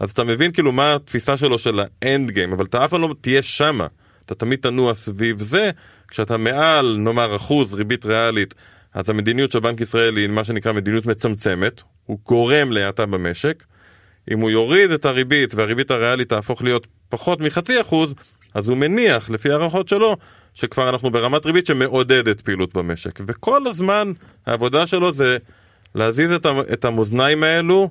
אז 0.00 0.10
אתה 0.10 0.24
מבין 0.24 0.52
כאילו 0.52 0.72
מה 0.72 0.94
התפיסה 0.94 1.36
שלו 1.36 1.58
של 1.58 1.80
האנד 1.80 2.30
גיים, 2.30 2.52
אבל 2.52 2.64
אתה 2.64 2.84
אף 2.84 2.90
פעם 2.90 3.00
לא 3.00 3.14
תהיה 3.20 3.42
שמה. 3.42 3.86
אתה 4.26 4.34
תמיד 4.34 4.58
תנוע 4.60 4.94
סביב 4.94 5.42
זה, 5.42 5.70
כשאתה 6.08 6.36
מעל 6.36 6.96
נאמר 6.98 7.36
אחוז 7.36 7.74
ריבית 7.74 8.04
ריאלית, 8.04 8.54
אז 8.94 9.10
המדיניות 9.10 9.52
של 9.52 9.60
בנק 9.60 9.80
ישראל 9.80 10.16
היא 10.16 10.28
מה 10.28 10.44
שנקרא 10.44 10.72
מדיניות 10.72 11.06
מצמצמת, 11.06 11.82
הוא 12.06 12.18
גורם 12.26 12.72
להאטה 12.72 13.06
במשק. 13.06 13.64
אם 14.30 14.40
הוא 14.40 14.50
יוריד 14.50 14.90
את 14.90 15.04
הריבית 15.04 15.54
והריבית 15.54 15.90
הריאלית 15.90 16.28
תהפוך 16.28 16.62
להיות 16.62 16.86
פחות 17.08 17.40
מחצי 17.40 17.80
אחוז, 17.80 18.14
אז 18.54 18.68
הוא 18.68 18.76
מניח, 18.76 19.30
לפי 19.30 19.50
הערכות 19.50 19.88
שלו, 19.88 20.16
שכבר 20.54 20.88
אנחנו 20.88 21.10
ברמת 21.10 21.46
ריבית 21.46 21.66
שמעודדת 21.66 22.40
פעילות 22.40 22.74
במשק. 22.74 23.20
וכל 23.26 23.66
הזמן 23.66 24.12
העבודה 24.46 24.86
שלו 24.86 25.12
זה 25.12 25.36
להזיז 25.94 26.32
את 26.32 26.46
המ- 26.46 26.60
את 26.72 26.84
המאזניים 26.84 27.42
האלו 27.42 27.90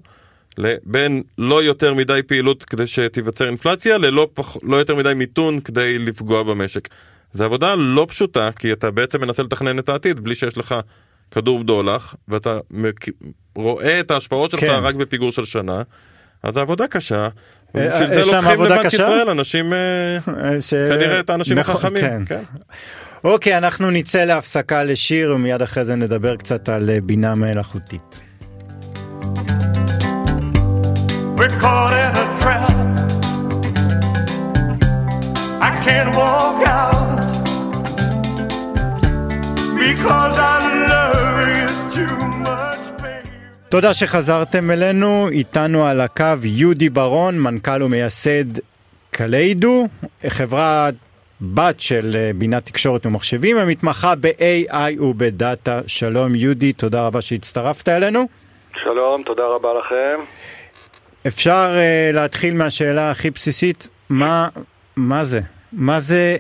בין 0.84 1.24
לא 1.38 1.64
יותר 1.64 1.94
מדי 1.94 2.20
פעילות 2.28 2.64
כדי 2.64 2.88
שתיווצר 2.88 3.48
אינפלציה 3.48 3.98
ללא 3.98 4.28
פח, 4.34 4.58
לא 4.64 4.76
יותר 4.76 4.96
מדי 4.96 5.14
מיתון 5.14 5.60
כדי 5.60 6.00
לפגוע 6.00 6.44
במשק. 6.44 6.88
זו 7.34 7.44
עבודה 7.44 7.76
לא 7.76 8.06
פשוטה 8.10 8.50
כי 8.52 8.74
אתה 8.74 8.92
בעצם 8.92 9.22
מנסה 9.22 9.44
לתכנן 9.44 9.80
את 9.80 9.90
העתיד 9.90 10.20
בלי 10.20 10.36
שיש 10.36 10.58
לך 10.58 10.76
כדור 11.32 11.60
בדולח 11.60 12.16
ואתה 12.28 12.60
רואה 13.56 14.00
את 14.00 14.12
ההשפעות 14.12 14.52
שלך 14.52 14.60
כן. 14.60 14.80
רק 14.84 14.96
בפיגור 14.96 15.32
של 15.32 15.46
שנה. 15.46 15.82
אז 16.44 16.54
זו 16.54 16.60
עבודה 16.60 16.88
קשה. 16.88 17.24
אה, 17.24 17.30
ובשביל 17.76 18.12
יש 18.12 18.26
זה 18.26 18.32
לוקחים 18.32 18.64
לבנק 18.64 18.86
קשה? 18.86 19.04
ישראל 19.04 19.30
אנשים 19.30 19.74
אה. 19.74 20.18
כנראה 20.90 21.20
את 21.20 21.30
האנשים 21.30 21.60
נכון, 21.60 21.76
החכמים. 21.76 22.02
כן. 22.02 22.22
כן. 22.26 22.44
אוקיי, 23.24 23.58
אנחנו 23.58 23.92
נצא 23.92 24.24
להפסקה 24.24 24.84
לשיר 24.84 25.34
ומיד 25.36 25.62
אחרי 25.62 25.86
זה 25.86 25.96
נדבר 25.96 26.36
קצת 26.36 26.70
על 26.70 26.90
אה, 26.90 26.98
בינה 27.04 27.36
מלאכותית. 27.36 28.22
We're 31.38 31.99
תודה 43.70 43.94
שחזרתם 43.94 44.72
אלינו, 44.72 45.28
איתנו 45.32 45.86
על 45.86 46.02
הקו 46.02 46.26
יהודי 46.44 46.90
ברון, 46.90 47.40
מנכ"ל 47.40 47.84
ומייסד 47.84 48.46
קליידו, 49.12 49.88
חברה 50.28 50.90
בת 51.42 51.80
של 51.80 52.16
אה, 52.16 52.32
בינת 52.36 52.66
תקשורת 52.66 53.06
ומחשבים, 53.06 53.58
המתמחה 53.58 54.14
ב-AI 54.16 55.02
ובדאטה. 55.02 55.82
שלום 55.88 56.36
יהודי, 56.36 56.74
תודה 56.74 57.02
רבה 57.02 57.22
שהצטרפת 57.22 57.90
אלינו. 57.90 58.28
שלום, 58.84 59.24
תודה 59.24 59.44
רבה 59.44 59.70
לכם. 59.80 60.24
אפשר 61.28 61.76
uh, 61.76 62.16
להתחיל 62.16 62.54
מהשאלה 62.54 63.12
הכי 63.12 63.30
בסיסית, 63.30 63.90
מה, 64.10 64.48
מה 64.96 65.26
זה? 65.26 65.42
מה 65.74 66.00
זה 66.00 66.38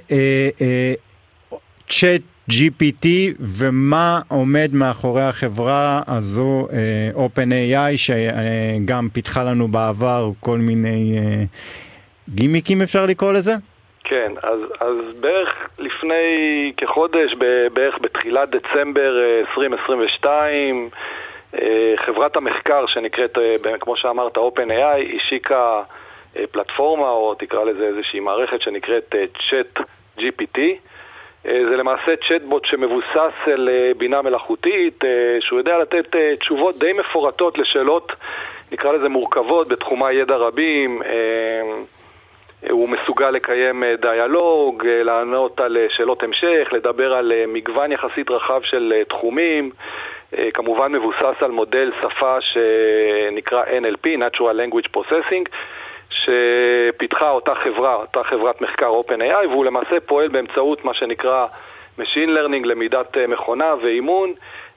צ'אט 1.90 2.22
GPT 2.50 3.08
ומה 3.40 4.22
עומד 4.28 4.70
מאחורי 4.74 5.24
החברה 5.24 6.02
הזו 6.08 6.68
אה, 6.72 7.26
OpenAI 7.26 7.98
שגם 7.98 9.08
פיתחה 9.14 9.44
לנו 9.44 9.68
בעבר 9.68 10.32
כל 10.40 10.58
מיני 10.58 11.18
אה, 11.18 11.44
גימיקים 12.30 12.82
אפשר 12.82 13.06
לקרוא 13.06 13.34
לזה? 13.34 13.54
כן, 14.04 14.32
אז, 14.44 14.60
אז 14.80 14.96
בערך 15.20 15.70
לפני 15.80 16.74
כחודש, 16.78 17.34
בערך 17.74 17.98
בתחילת 18.02 18.50
דצמבר 18.50 19.22
אה, 19.22 19.40
2022, 19.40 20.90
אה, 21.62 21.94
חברת 22.06 22.36
המחקר 22.36 22.86
שנקראת, 22.88 23.38
כמו 23.80 23.98
שאמרת, 23.98 24.38
OpenAI, 24.38 25.16
השיקה 25.16 25.82
פלטפורמה, 26.52 27.10
או 27.10 27.36
תקרא 27.36 27.64
לזה 27.64 27.84
איזושהי 27.84 28.20
מערכת 28.20 28.62
שנקראת 28.62 29.16
Chat 29.50 29.82
GPT. 30.18 30.60
זה 31.44 31.78
למעשה 31.78 32.16
צ'טבוט 32.28 32.66
שמבוסס 32.66 33.34
על 33.54 33.70
בינה 33.98 34.22
מלאכותית, 34.22 35.04
שהוא 35.40 35.60
יודע 35.60 35.78
לתת 35.78 36.16
תשובות 36.40 36.80
די 36.80 36.94
מפורטות 36.94 37.58
לשאלות, 37.58 38.12
נקרא 38.72 38.92
לזה 38.92 39.10
מורכבות, 39.10 39.68
בתחומי 39.68 40.12
ידע 40.14 40.36
רבים. 40.36 41.02
הוא 42.70 42.90
מסוגל 42.90 43.30
לקיים 43.30 43.84
דיאלוג, 44.02 44.88
לענות 44.88 45.60
על 45.60 45.78
שאלות 45.90 46.24
המשך, 46.24 46.70
לדבר 46.72 47.14
על 47.14 47.32
מגוון 47.48 47.92
יחסית 47.92 48.32
רחב 48.32 48.62
של 48.64 48.94
תחומים. 49.10 49.72
כמובן 50.54 50.92
מבוסס 50.92 51.36
על 51.42 51.52
מודל 51.52 51.92
שפה 52.02 52.38
שנקרא 52.42 53.64
NLP, 53.64 54.08
Natural 54.08 54.40
Language 54.40 54.98
Processing, 54.98 55.50
שפיתחה 56.26 57.30
אותה 57.30 57.56
חברה, 57.56 57.96
אותה 57.96 58.24
חברת 58.24 58.62
מחקר 58.62 58.92
OpenAI, 59.02 59.48
והוא 59.48 59.66
למעשה 59.66 60.00
פועל 60.06 60.28
באמצעות 60.28 60.86
מה 60.86 60.94
שנקרא 60.94 61.46
Machine 62.00 62.30
Learning, 62.30 62.66
למידת 62.66 63.18
מכונה 63.28 63.76
ואימון, 63.82 64.34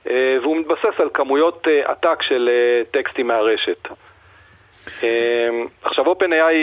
והוא 0.07 0.57
מתבסס 0.57 1.00
על 1.00 1.09
כמויות 1.14 1.66
עתק 1.85 2.22
של 2.22 2.50
טקסטים 2.90 3.26
מהרשת. 3.26 3.88
עכשיו 5.83 6.12
OpenAI 6.12 6.55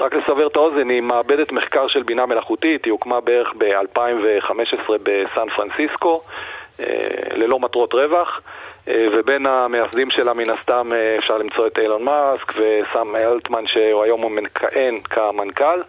רק 0.00 0.14
לסבר 0.14 0.46
את 0.46 0.56
האוזן, 0.56 0.88
היא 0.88 1.02
מעבדת 1.02 1.52
מחקר 1.52 1.88
של 1.88 2.02
בינה 2.02 2.26
מלאכותית, 2.26 2.84
היא 2.84 2.92
הוקמה 2.92 3.20
בערך 3.20 3.52
ב-2015 3.58 4.92
בסן 5.02 5.48
פרנסיסקו. 5.56 6.20
ללא 7.34 7.58
מטרות 7.58 7.94
רווח, 7.94 8.40
ובין 8.88 9.46
המייסדים 9.46 10.10
שלה 10.10 10.34
מן 10.34 10.50
הסתם 10.50 10.90
אפשר 11.18 11.38
למצוא 11.38 11.66
את 11.66 11.78
אילון 11.78 12.04
מאסק 12.04 12.52
וסם 12.52 13.16
אלטמן 13.16 13.66
שהיום 13.66 14.20
הוא 14.20 14.30
מכהן 14.30 15.00
כמנכ"ל. 15.04 15.80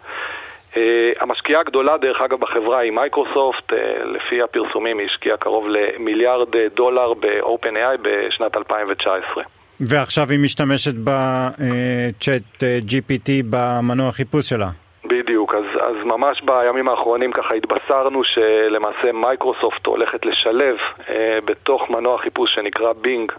המשקיעה 1.20 1.60
הגדולה 1.60 1.98
דרך 1.98 2.20
אגב 2.20 2.40
בחברה 2.40 2.78
היא 2.78 2.92
מייקרוסופט, 2.92 3.72
לפי 4.04 4.42
הפרסומים 4.42 4.98
היא 4.98 5.06
השקיעה 5.06 5.36
קרוב 5.36 5.66
למיליארד 5.68 6.48
דולר 6.74 7.14
ב-OpenAI 7.14 7.98
בשנת 8.02 8.56
2019. 8.56 9.42
ועכשיו 9.80 10.30
היא 10.30 10.38
משתמשת 10.38 10.94
ב 11.04 12.62
ChatGPT 12.88 13.30
במנוע 13.50 14.12
חיפוש 14.12 14.48
שלה. 14.48 14.68
בדיוק, 15.08 15.54
אז, 15.54 15.64
אז 15.80 15.96
ממש 16.04 16.42
בימים 16.42 16.88
האחרונים 16.88 17.32
ככה 17.32 17.54
התבשרנו 17.54 18.24
שלמעשה 18.24 19.12
מייקרוסופט 19.12 19.86
הולכת 19.86 20.24
לשלב 20.26 20.76
אה, 21.08 21.38
בתוך 21.44 21.90
מנוע 21.90 22.18
חיפוש 22.18 22.54
שנקרא 22.54 22.92
בינג, 22.92 23.32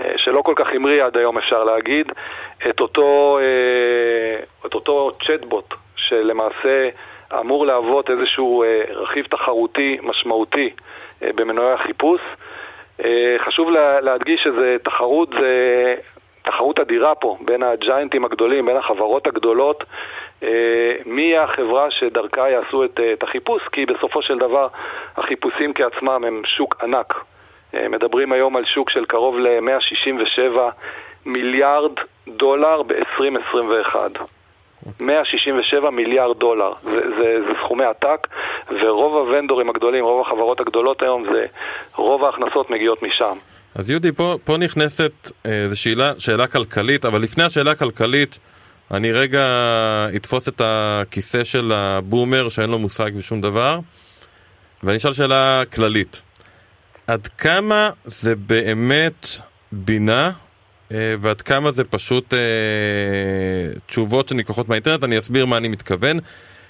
אה, 0.00 0.12
שלא 0.16 0.42
כל 0.42 0.54
כך 0.56 0.66
המריא 0.74 1.04
עד 1.04 1.16
היום 1.16 1.38
אפשר 1.38 1.64
להגיד, 1.64 2.12
את 2.70 2.80
אותו, 2.80 3.38
אה, 3.42 4.66
את 4.66 4.74
אותו 4.74 5.10
צ'טבוט 5.26 5.74
שלמעשה 5.96 6.88
אמור 7.40 7.66
להוות 7.66 8.10
איזשהו 8.10 8.62
אה, 8.62 8.82
רכיב 8.90 9.26
תחרותי 9.26 9.98
משמעותי 10.02 10.70
אה, 11.22 11.30
במנועי 11.34 11.72
החיפוש. 11.72 12.20
אה, 13.04 13.36
חשוב 13.38 13.70
לה, 13.70 14.00
להדגיש 14.00 14.40
שזה 14.42 14.76
תחרות, 14.82 15.28
זה 15.40 15.94
תחרות 16.42 16.80
אדירה 16.80 17.14
פה 17.14 17.36
בין 17.40 17.62
הג'יינטים 17.62 18.24
הגדולים, 18.24 18.66
בין 18.66 18.76
החברות 18.76 19.26
הגדולות. 19.26 19.84
מי 21.06 21.38
החברה 21.38 21.90
שדרכה 21.90 22.50
יעשו 22.50 22.84
את, 22.84 23.00
את 23.12 23.22
החיפוש, 23.22 23.62
כי 23.72 23.86
בסופו 23.86 24.22
של 24.22 24.38
דבר 24.38 24.66
החיפושים 25.16 25.74
כעצמם 25.74 26.24
הם 26.26 26.42
שוק 26.44 26.76
ענק. 26.82 27.14
מדברים 27.74 28.32
היום 28.32 28.56
על 28.56 28.64
שוק 28.64 28.90
של 28.90 29.04
קרוב 29.04 29.38
ל-167 29.38 30.58
מיליארד 31.26 31.92
דולר 32.28 32.82
ב-2021. 32.82 33.96
167 35.00 35.90
מיליארד 35.90 36.38
דולר, 36.38 36.72
זה, 36.82 36.90
זה, 36.90 37.38
זה 37.46 37.52
סכומי 37.64 37.84
עתק, 37.84 38.28
ורוב 38.82 39.16
הוונדורים 39.16 39.70
הגדולים, 39.70 40.04
רוב 40.04 40.26
החברות 40.26 40.60
הגדולות 40.60 41.02
היום, 41.02 41.24
זה 41.32 41.46
רוב 41.96 42.24
ההכנסות 42.24 42.70
מגיעות 42.70 43.02
משם. 43.02 43.36
אז 43.74 43.90
יהודי, 43.90 44.12
פה, 44.12 44.34
פה 44.44 44.56
נכנסת 44.56 45.12
איזו 45.44 45.80
שאלה, 45.80 46.12
שאלה 46.18 46.46
כלכלית, 46.46 47.04
אבל 47.04 47.20
לפני 47.22 47.44
השאלה 47.44 47.70
הכלכלית, 47.70 48.38
אני 48.90 49.12
רגע 49.12 49.46
אתפוס 50.16 50.48
את 50.48 50.60
הכיסא 50.64 51.44
של 51.44 51.72
הבומר 51.72 52.48
שאין 52.48 52.70
לו 52.70 52.78
מושג 52.78 53.10
בשום 53.16 53.40
דבר, 53.40 53.78
ואני 54.82 54.96
אשאל 54.96 55.12
שאלה 55.12 55.62
כללית. 55.72 56.22
עד 57.06 57.26
כמה 57.26 57.90
זה 58.04 58.36
באמת 58.36 59.26
בינה 59.72 60.30
ועד 60.90 61.40
כמה 61.42 61.72
זה 61.72 61.84
פשוט 61.84 62.34
אה, 62.34 62.38
תשובות 63.86 64.28
שנלקחות 64.28 64.68
מהאינטרנט, 64.68 65.04
אני 65.04 65.18
אסביר 65.18 65.46
מה 65.46 65.56
אני 65.56 65.68
מתכוון. 65.68 66.18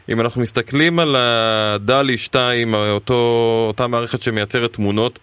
אם 0.09 0.21
אנחנו 0.21 0.41
מסתכלים 0.41 0.99
על 0.99 1.17
הדלי 1.17 2.19
2, 2.19 2.75
אותו, 2.75 3.65
אותה 3.69 3.87
מערכת 3.87 4.23
שמייצרת 4.23 4.73
תמונות, 4.73 5.19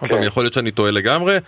עוד 0.00 0.10
פעם, 0.10 0.22
יכול 0.22 0.42
להיות 0.42 0.52
שאני 0.52 0.70
טועה 0.70 0.90
לגמרי, 0.90 1.38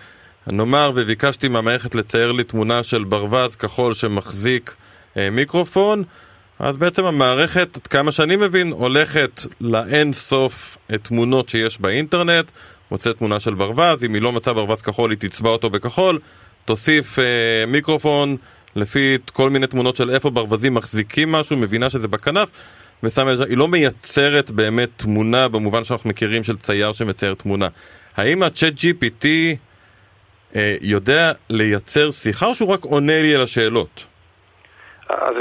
נאמר 0.46 0.92
וביקשתי 0.94 1.48
מהמערכת 1.48 1.94
לצייר 1.94 2.32
לי 2.32 2.44
תמונה 2.44 2.82
של 2.82 3.04
ברווז 3.04 3.56
כחול 3.56 3.94
שמחזיק 3.94 4.74
אה, 5.16 5.30
מיקרופון, 5.30 6.04
אז 6.58 6.76
בעצם 6.76 7.04
המערכת, 7.04 7.76
עד 7.76 7.86
כמה 7.86 8.12
שאני 8.12 8.36
מבין, 8.36 8.72
הולכת 8.72 9.42
לאין 9.60 10.12
סוף 10.12 10.78
תמונות 11.02 11.48
שיש 11.48 11.80
באינטרנט, 11.80 12.50
מוצאת 12.90 13.18
תמונה 13.18 13.40
של 13.40 13.54
ברווז, 13.54 14.04
אם 14.04 14.14
היא 14.14 14.22
לא 14.22 14.32
מצאה 14.32 14.54
ברווז 14.54 14.82
כחול 14.82 15.10
היא 15.10 15.18
תצבע 15.18 15.50
אותו 15.50 15.70
בכחול, 15.70 16.18
תוסיף 16.64 17.18
אה, 17.18 17.24
מיקרופון 17.66 18.36
לפי 18.76 19.18
כל 19.32 19.50
מיני 19.50 19.66
תמונות 19.66 19.96
של 19.96 20.10
איפה 20.10 20.30
ברווזים 20.30 20.74
מחזיקים 20.74 21.32
משהו, 21.32 21.56
מבינה 21.56 21.90
שזה 21.90 22.08
בכנף, 22.08 22.48
ושמה, 23.02 23.30
היא 23.48 23.56
לא 23.56 23.68
מייצרת 23.68 24.50
באמת 24.50 24.88
תמונה 24.96 25.48
במובן 25.48 25.84
שאנחנו 25.84 26.10
מכירים 26.10 26.44
של 26.44 26.56
צייר 26.56 26.92
שמצייר 26.92 27.34
תמונה. 27.34 27.68
האם 28.16 28.42
הצ'אט 28.42 28.72
GPT 28.74 29.26
אה, 30.56 30.74
יודע 30.80 31.32
לייצר 31.50 32.10
שיחה 32.10 32.46
או 32.46 32.54
שהוא 32.54 32.72
רק 32.72 32.84
עונה 32.84 33.22
לי 33.22 33.34
על 33.34 33.40
השאלות? 33.40 34.04
אז 35.08 35.34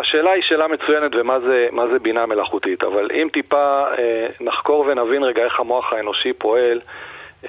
השאלה 0.00 0.30
היא 0.30 0.42
שאלה 0.42 0.68
מצוינת 0.68 1.14
ומה 1.14 1.40
זה, 1.40 1.68
זה 1.92 1.98
בינה 1.98 2.26
מלאכותית, 2.26 2.84
אבל 2.84 3.08
אם 3.14 3.28
טיפה 3.32 3.84
אה, 3.98 4.26
נחקור 4.40 4.80
ונבין 4.80 5.22
רגע 5.22 5.44
איך 5.44 5.60
המוח 5.60 5.92
האנושי 5.92 6.32
פועל, 6.32 6.80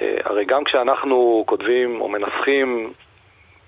אה, 0.02 0.18
הרי 0.26 0.46
גם 0.46 0.64
כשאנחנו 0.64 1.44
כותבים 1.48 2.02
או 2.02 2.10
מנסחים 2.10 2.94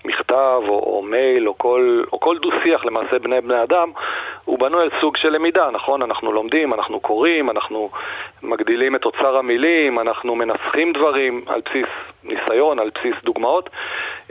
מכתב 0.05 0.61
או, 0.67 0.79
או 0.79 1.01
מייל 1.01 1.47
או 1.47 1.57
כל, 1.57 2.03
או 2.13 2.19
כל 2.19 2.37
דו-שיח 2.37 2.85
למעשה 2.85 3.19
בני 3.19 3.41
בני 3.41 3.63
אדם, 3.63 3.91
הוא 4.45 4.59
בנוי 4.59 4.81
על 4.81 4.89
סוג 5.01 5.17
של 5.17 5.29
למידה, 5.29 5.69
נכון? 5.71 6.01
אנחנו 6.01 6.31
לומדים, 6.31 6.73
אנחנו 6.73 6.99
קוראים, 6.99 7.49
אנחנו 7.49 7.89
מגדילים 8.43 8.95
את 8.95 9.05
אוצר 9.05 9.37
המילים, 9.37 9.99
אנחנו 9.99 10.35
מנסחים 10.35 10.93
דברים 10.93 11.41
על 11.47 11.61
בסיס 11.65 11.87
ניסיון, 12.23 12.79
על 12.79 12.89
בסיס 12.95 13.15
דוגמאות, 13.23 13.69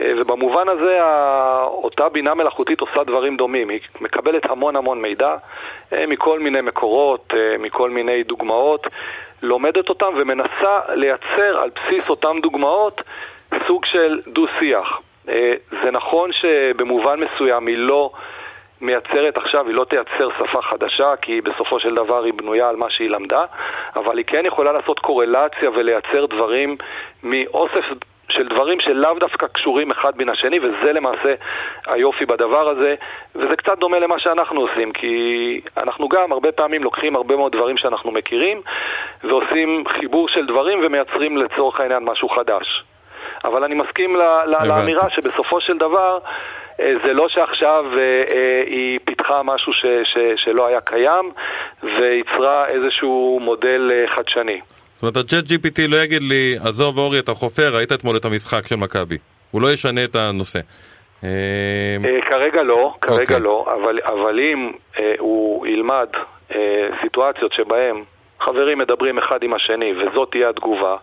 אה, 0.01 0.13
ובמובן 0.17 0.69
הזה 0.69 0.99
אותה 1.65 2.09
בינה 2.09 2.33
מלאכותית 2.33 2.81
עושה 2.81 3.03
דברים 3.03 3.37
דומים, 3.37 3.69
היא 3.69 3.79
מקבלת 4.01 4.49
המון 4.49 4.75
המון 4.75 5.01
מידע 5.01 5.35
אה, 5.93 6.05
מכל 6.07 6.39
מיני 6.39 6.61
מקורות, 6.61 7.33
מכל 7.59 7.89
מיני 7.89 8.23
דוגמאות. 8.23 8.87
לומדת 9.41 9.89
אותם 9.89 10.13
ומנסה 10.19 10.79
לייצר 10.95 11.61
על 11.61 11.69
בסיס 11.75 12.09
אותם 12.09 12.37
דוגמאות 12.41 13.01
סוג 13.67 13.85
של 13.85 14.21
דו-שיח. 14.27 15.01
אה, 15.29 15.51
זה 15.83 15.91
נכון 15.91 16.31
שבמובן 16.33 17.19
מסוים 17.19 17.67
היא 17.67 17.77
לא 17.77 18.11
מייצרת 18.81 19.37
עכשיו, 19.37 19.67
היא 19.67 19.75
לא 19.75 19.85
תייצר 19.85 20.29
שפה 20.39 20.61
חדשה, 20.61 21.15
כי 21.21 21.41
בסופו 21.41 21.79
של 21.79 21.95
דבר 21.95 22.23
היא 22.23 22.33
בנויה 22.33 22.69
על 22.69 22.75
מה 22.75 22.89
שהיא 22.89 23.09
למדה, 23.09 23.45
אבל 23.95 24.17
היא 24.17 24.25
כן 24.25 24.45
יכולה 24.45 24.71
לעשות 24.71 24.99
קורלציה 24.99 25.69
ולייצר 25.69 26.25
דברים 26.25 26.77
מאוסף 27.23 27.85
של 28.29 28.47
דברים 28.47 28.79
שלאו 28.79 29.19
דווקא 29.19 29.47
קשורים 29.47 29.91
אחד 29.91 30.17
מן 30.17 30.29
השני, 30.29 30.59
וזה 30.59 30.93
למעשה 30.93 31.33
היופי 31.87 32.25
בדבר 32.25 32.69
הזה, 32.69 32.95
וזה 33.35 33.55
קצת 33.55 33.77
דומה 33.77 33.99
למה 33.99 34.19
שאנחנו 34.19 34.61
עושים, 34.61 34.91
כי 34.91 35.61
אנחנו 35.77 36.09
גם 36.09 36.31
הרבה 36.31 36.51
פעמים 36.51 36.83
לוקחים 36.83 37.15
הרבה 37.15 37.35
מאוד 37.35 37.51
דברים 37.51 37.77
שאנחנו 37.77 38.11
מכירים, 38.11 38.61
ועושים 39.23 39.83
חיבור 39.87 40.27
של 40.27 40.45
דברים 40.45 40.79
ומייצרים 40.83 41.37
לצורך 41.37 41.79
העניין 41.79 42.03
משהו 42.03 42.29
חדש. 42.29 42.83
אבל 43.43 43.63
אני 43.63 43.75
מסכים 43.75 44.15
ל- 44.15 44.67
לאמירה 44.67 45.09
שבסופו 45.09 45.61
של 45.61 45.77
דבר 45.77 46.19
אה, 46.81 46.93
זה 47.05 47.13
לא 47.13 47.29
שעכשיו 47.29 47.85
אה, 47.97 47.99
אה, 47.99 48.63
היא 48.65 48.99
פיתחה 49.05 49.43
משהו 49.43 49.73
ש, 49.73 49.85
ש, 50.03 50.17
שלא 50.35 50.67
היה 50.67 50.81
קיים 50.81 51.31
וייצרה 51.83 52.67
איזשהו 52.67 53.39
מודל 53.41 53.91
חדשני. 54.15 54.61
זאת 54.93 55.03
אומרת, 55.03 55.17
הצ'אט 55.17 55.43
GPT 55.45 55.87
לא 55.87 55.97
יגיד 55.97 56.21
לי, 56.21 56.55
עזוב 56.63 56.97
אורי, 56.97 57.19
אתה 57.19 57.33
חופר, 57.33 57.75
ראית 57.75 57.91
אתמול 57.91 58.17
את 58.17 58.25
המשחק 58.25 58.67
של 58.67 58.75
מכבי. 58.75 59.17
הוא 59.51 59.61
לא 59.61 59.73
ישנה 59.73 60.03
את 60.03 60.15
הנושא. 60.15 60.59
כרגע 62.21 62.63
לא, 62.63 62.93
כרגע 63.01 63.21
אוקיי. 63.21 63.39
לא, 63.39 63.65
אבל, 63.73 63.97
אבל 64.05 64.39
אם 64.39 64.71
אה, 64.99 65.13
הוא 65.19 65.67
ילמד 65.67 66.07
אה, 66.55 66.89
סיטואציות 67.01 67.53
שבהם 67.53 68.03
חברים 68.39 68.77
מדברים 68.77 69.17
אחד 69.17 69.43
עם 69.43 69.53
השני 69.53 69.93
וזאת 69.93 70.31
תהיה 70.31 70.49
התגובה, 70.49 70.95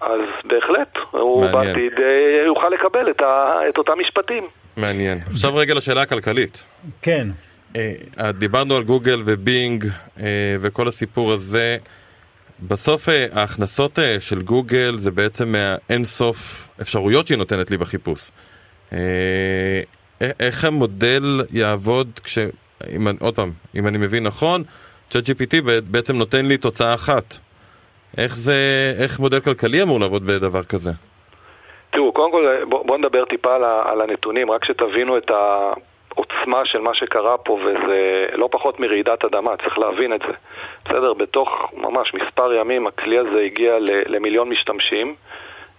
אז 0.00 0.20
בהחלט 0.44 0.96
הוא. 1.10 1.46
בעתיד 1.46 1.92
אה, 1.98 2.44
יוכל 2.46 2.68
לקבל 2.68 3.10
את, 3.10 3.20
ה, 3.22 3.52
את 3.68 3.78
אותם 3.78 3.92
משפטים. 4.00 4.44
מעניין. 4.76 5.20
עכשיו 5.30 5.54
רגע 5.56 5.74
לשאלה 5.74 6.02
הכלכלית. 6.02 6.64
כן. 7.02 7.28
אה, 7.76 7.92
דיברנו 8.38 8.76
על 8.76 8.82
גוגל 8.82 9.22
ובינג 9.26 9.84
אה, 10.20 10.24
וכל 10.60 10.88
הסיפור 10.88 11.32
הזה. 11.32 11.76
בסוף 12.62 13.08
אה, 13.08 13.26
ההכנסות 13.32 13.98
אה, 13.98 14.16
של 14.20 14.42
גוגל 14.42 14.96
זה 14.98 15.10
בעצם 15.10 15.52
מהאין 15.52 16.04
סוף 16.04 16.68
אפשרויות 16.80 17.26
שהיא 17.26 17.38
נותנת 17.38 17.70
לי 17.70 17.76
בחיפוש. 17.76 18.30
אה, 18.92 19.80
איך 20.40 20.64
המודל 20.64 21.42
יעבוד 21.50 22.20
כש... 22.24 22.38
אם, 22.92 23.08
אני- 23.08 23.18
עוד 23.20 23.34
פעם, 23.34 23.52
אם 23.74 23.86
אני 23.86 23.98
מבין 23.98 24.22
נכון, 24.22 24.62
ChatGPT 25.10 25.56
בעצם 25.90 26.16
נותן 26.16 26.46
לי 26.46 26.56
תוצאה 26.56 26.94
אחת. 26.94 27.38
איך 28.18 28.36
זה, 28.36 28.54
איך 28.98 29.20
מודל 29.20 29.40
כלכלי 29.40 29.82
אמור 29.82 30.00
לעבוד 30.00 30.26
בדבר 30.26 30.62
כזה? 30.62 30.90
תראו, 31.90 32.12
קודם 32.12 32.32
כל 32.32 32.64
בואו 32.68 32.84
בוא 32.84 32.98
נדבר 32.98 33.24
טיפה 33.24 33.54
על, 33.54 33.64
על 33.64 34.00
הנתונים, 34.00 34.50
רק 34.50 34.64
שתבינו 34.64 35.18
את 35.18 35.30
העוצמה 35.30 36.64
של 36.64 36.80
מה 36.80 36.94
שקרה 36.94 37.38
פה, 37.38 37.52
וזה 37.52 38.24
לא 38.32 38.48
פחות 38.52 38.80
מרעידת 38.80 39.24
אדמה, 39.24 39.56
צריך 39.56 39.78
להבין 39.78 40.12
את 40.12 40.20
זה. 40.26 40.32
בסדר, 40.84 41.14
בתוך 41.14 41.48
ממש 41.76 42.14
מספר 42.14 42.52
ימים 42.52 42.86
הכלי 42.86 43.18
הזה 43.18 43.40
הגיע 43.40 43.76
למיליון 44.06 44.48
משתמשים. 44.48 45.14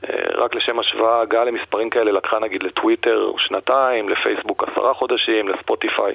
אה, 0.03 0.09
רק 0.43 0.55
לשם 0.55 0.79
השוואה, 0.79 1.21
הגעה 1.21 1.43
למספרים 1.43 1.89
כאלה 1.89 2.11
לקחה 2.11 2.39
נגיד 2.39 2.63
לטוויטר 2.63 3.31
שנתיים, 3.37 4.09
לפייסבוק 4.09 4.63
עשרה 4.63 4.93
חודשים, 4.93 5.47
לספוטיפיי 5.47 6.13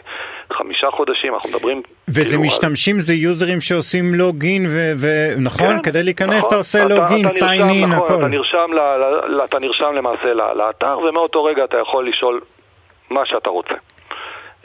חמישה 0.53 0.90
חודשים, 0.90 1.35
אנחנו 1.35 1.51
מדברים... 1.51 1.83
וזה 2.09 2.21
כאילו 2.31 2.40
על- 2.42 2.47
משתמשים 2.47 3.01
זה 3.01 3.14
יוזרים 3.14 3.61
שעושים 3.61 4.14
לוגין 4.14 4.66
ונכון 5.01 5.77
כן, 5.77 5.83
כדי 5.83 6.03
להיכנס 6.03 6.37
נכון. 6.37 6.49
אתה 6.49 6.57
עושה 6.57 6.85
לוגין 6.85 7.27
אתה 7.27 7.35
sign 7.35 7.62
נרשם, 7.62 7.68
in 7.85 7.87
נכון, 7.87 8.05
הכל. 8.07 8.14
אתה 8.18 8.29
נרשם, 8.29 8.73
ל, 8.73 8.79
ל, 9.37 9.40
אתה 9.45 9.59
נרשם 9.59 9.92
למעשה 9.95 10.35
ל- 10.35 10.53
לאתר 10.59 10.99
ומאותו 11.09 11.45
רגע 11.45 11.64
אתה 11.64 11.79
יכול 11.79 12.09
לשאול 12.09 12.40
מה 13.11 13.27
שאתה 13.27 13.51
רוצה. 13.51 13.75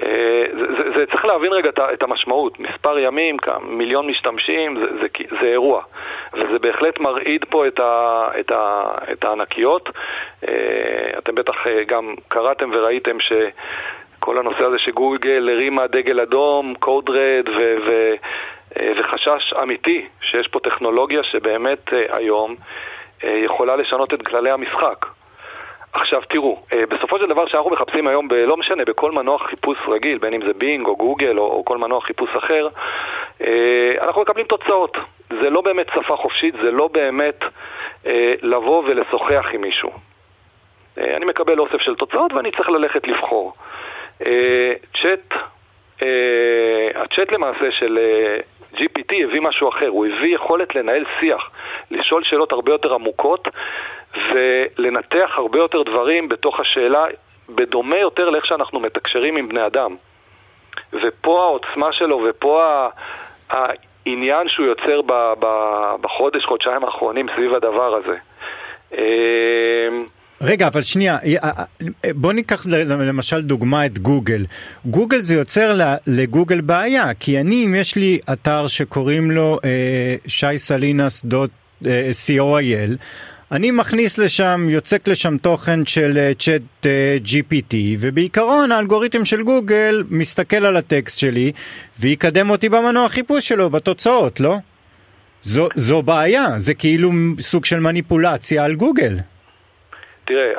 אה, 0.05 0.43
זה, 0.53 0.65
זה, 0.77 0.97
זה 0.97 1.05
צריך 1.05 1.25
להבין 1.25 1.53
רגע 1.53 1.69
את 1.93 2.03
המשמעות, 2.03 2.59
מספר 2.59 2.99
ימים, 2.99 3.37
מיליון 3.61 4.07
משתמשים, 4.07 4.79
זה, 4.79 4.85
זה, 5.01 5.07
זה 5.41 5.47
אירוע 5.47 5.81
וזה 6.33 6.59
בהחלט 6.59 6.99
מרעיד 6.99 7.45
פה 7.49 7.67
את, 7.67 7.79
ה, 7.79 8.27
את, 8.39 8.51
ה, 8.51 8.83
את 9.11 9.25
הענקיות. 9.25 9.89
אה, 10.49 11.17
אתם 11.17 11.35
בטח 11.35 11.67
אה, 11.67 11.83
גם 11.83 12.15
קראתם 12.27 12.71
וראיתם 12.73 13.19
ש... 13.19 13.31
כל 14.19 14.37
הנושא 14.37 14.63
הזה 14.63 14.79
שגוגל 14.79 15.49
הרימה 15.51 15.87
דגל 15.87 16.19
אדום, 16.19 16.73
קוד 16.79 17.09
רד 17.09 17.49
ו- 17.49 17.77
ו- 17.85 18.15
וחשש 18.97 19.53
אמיתי 19.63 20.05
שיש 20.21 20.47
פה 20.47 20.59
טכנולוגיה 20.59 21.23
שבאמת 21.23 21.89
היום 22.09 22.55
יכולה 23.23 23.75
לשנות 23.75 24.13
את 24.13 24.27
כללי 24.27 24.49
המשחק. 24.51 25.05
עכשיו 25.97 26.21
תראו, 26.29 26.61
אה, 26.73 26.85
בסופו 26.85 27.19
של 27.19 27.25
דבר 27.25 27.47
שאנחנו 27.47 27.71
מחפשים 27.71 28.07
היום, 28.07 28.27
ב, 28.27 28.33
לא 28.33 28.57
משנה, 28.57 28.85
בכל 28.85 29.11
מנוע 29.11 29.39
חיפוש 29.39 29.77
רגיל, 29.87 30.17
בין 30.17 30.33
אם 30.33 30.41
זה 30.47 30.53
בינג 30.53 30.87
או 30.87 30.95
גוגל 30.95 31.37
או, 31.37 31.43
או 31.43 31.65
כל 31.65 31.77
מנוע 31.77 32.01
חיפוש 32.01 32.29
אחר, 32.35 32.67
אה, 33.41 33.91
אנחנו 34.01 34.21
מקבלים 34.21 34.45
תוצאות. 34.45 34.97
זה 35.41 35.49
לא 35.49 35.61
באמת 35.61 35.87
שפה 35.95 36.15
חופשית, 36.15 36.55
זה 36.63 36.71
לא 36.71 36.87
באמת 36.87 37.43
אה, 38.05 38.31
לבוא 38.41 38.83
ולשוחח 38.83 39.45
עם 39.53 39.61
מישהו. 39.61 39.91
אני 40.97 41.25
מקבל 41.25 41.59
אוסף 41.59 41.81
של 41.81 41.95
תוצאות 41.95 42.33
ואני 42.33 42.51
צריך 42.51 42.69
ללכת 42.69 43.07
לבחור. 43.07 43.53
צ'אט, 45.01 45.33
הצ'אט 46.95 47.31
למעשה 47.31 47.71
של 47.71 47.99
GPT 48.75 49.15
הביא 49.23 49.41
משהו 49.41 49.69
אחר, 49.69 49.87
הוא 49.87 50.05
הביא 50.05 50.35
יכולת 50.35 50.75
לנהל 50.75 51.03
שיח, 51.19 51.49
לשאול 51.91 52.23
שאלות 52.23 52.51
הרבה 52.51 52.71
יותר 52.71 52.93
עמוקות 52.93 53.47
ולנתח 54.31 55.31
הרבה 55.35 55.59
יותר 55.59 55.83
דברים 55.83 56.29
בתוך 56.29 56.59
השאלה, 56.59 57.05
בדומה 57.49 57.97
יותר 57.97 58.29
לאיך 58.29 58.45
שאנחנו 58.45 58.79
מתקשרים 58.79 59.37
עם 59.37 59.49
בני 59.49 59.65
אדם. 59.65 59.95
ופה 60.93 61.43
העוצמה 61.43 61.93
שלו 61.93 62.23
ופה 62.29 62.87
העניין 63.49 64.49
שהוא 64.49 64.65
יוצר 64.65 65.01
בחודש, 66.01 66.45
חודשיים 66.45 66.83
האחרונים 66.83 67.27
סביב 67.35 67.53
הדבר 67.53 67.95
הזה. 67.95 68.17
אה, 70.41 70.47
רגע 70.47 70.67
אבל 70.67 70.83
שנייה 70.83 71.17
אה, 71.23 71.35
אה, 71.43 72.13
בוא 72.15 72.33
ניקח 72.33 72.65
למשל 72.65 73.41
דוגמה 73.41 73.85
את 73.85 73.99
גוגל 73.99 74.45
גוגל 74.85 75.21
זה 75.21 75.33
יוצר 75.33 75.79
לגוגל 76.07 76.61
בעיה 76.61 77.13
כי 77.13 77.39
אני 77.39 77.65
אם 77.65 77.75
יש 77.75 77.95
לי 77.95 78.19
אתר 78.33 78.67
שקוראים 78.67 79.31
לו 79.31 79.59
אה, 79.65 80.15
שי 80.27 80.59
סלינס 80.59 81.21
דוט 81.25 81.51
אה, 81.85 82.09
co.il 82.27 82.97
אני 83.51 83.71
מכניס 83.71 84.17
לשם 84.17 84.67
יוצק 84.69 85.07
לשם 85.07 85.37
תוכן 85.37 85.85
של 85.85 86.17
אה, 86.17 86.31
צ'אט 86.39 86.85
אה, 86.85 87.17
GPT 87.25 87.75
ובעיקרון 87.99 88.71
האלגוריתם 88.71 89.25
של 89.25 89.43
גוגל 89.43 90.03
מסתכל 90.09 90.65
על 90.65 90.77
הטקסט 90.77 91.19
שלי 91.19 91.51
ויקדם 91.99 92.49
אותי 92.49 92.69
במנוע 92.69 93.09
חיפוש 93.09 93.47
שלו 93.47 93.69
בתוצאות 93.69 94.39
לא? 94.39 94.57
זו, 95.43 95.67
זו 95.75 96.01
בעיה 96.01 96.47
זה 96.57 96.73
כאילו 96.73 97.11
סוג 97.39 97.65
של 97.65 97.79
מניפולציה 97.79 98.65
על 98.65 98.75
גוגל. 98.75 99.17
תראה, 100.27 100.51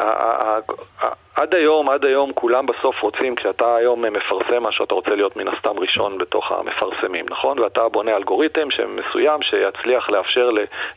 עד 1.34 1.54
היום, 1.54 1.88
עד 1.88 2.04
היום 2.04 2.32
כולם 2.32 2.66
בסוף 2.66 3.02
רוצים, 3.02 3.34
כשאתה 3.34 3.76
היום 3.76 4.04
מפרסם 4.04 4.62
משהו, 4.62 4.84
אתה 4.84 4.94
רוצה 4.94 5.14
להיות 5.14 5.36
מן 5.36 5.48
הסתם 5.48 5.78
ראשון 5.78 6.18
בתוך 6.18 6.52
המפרסמים, 6.52 7.26
נכון? 7.30 7.58
ואתה 7.58 7.88
בונה 7.88 8.16
אלגוריתם 8.16 8.68
מסוים 8.88 9.42
שיצליח 9.42 10.10
לאפשר 10.10 10.50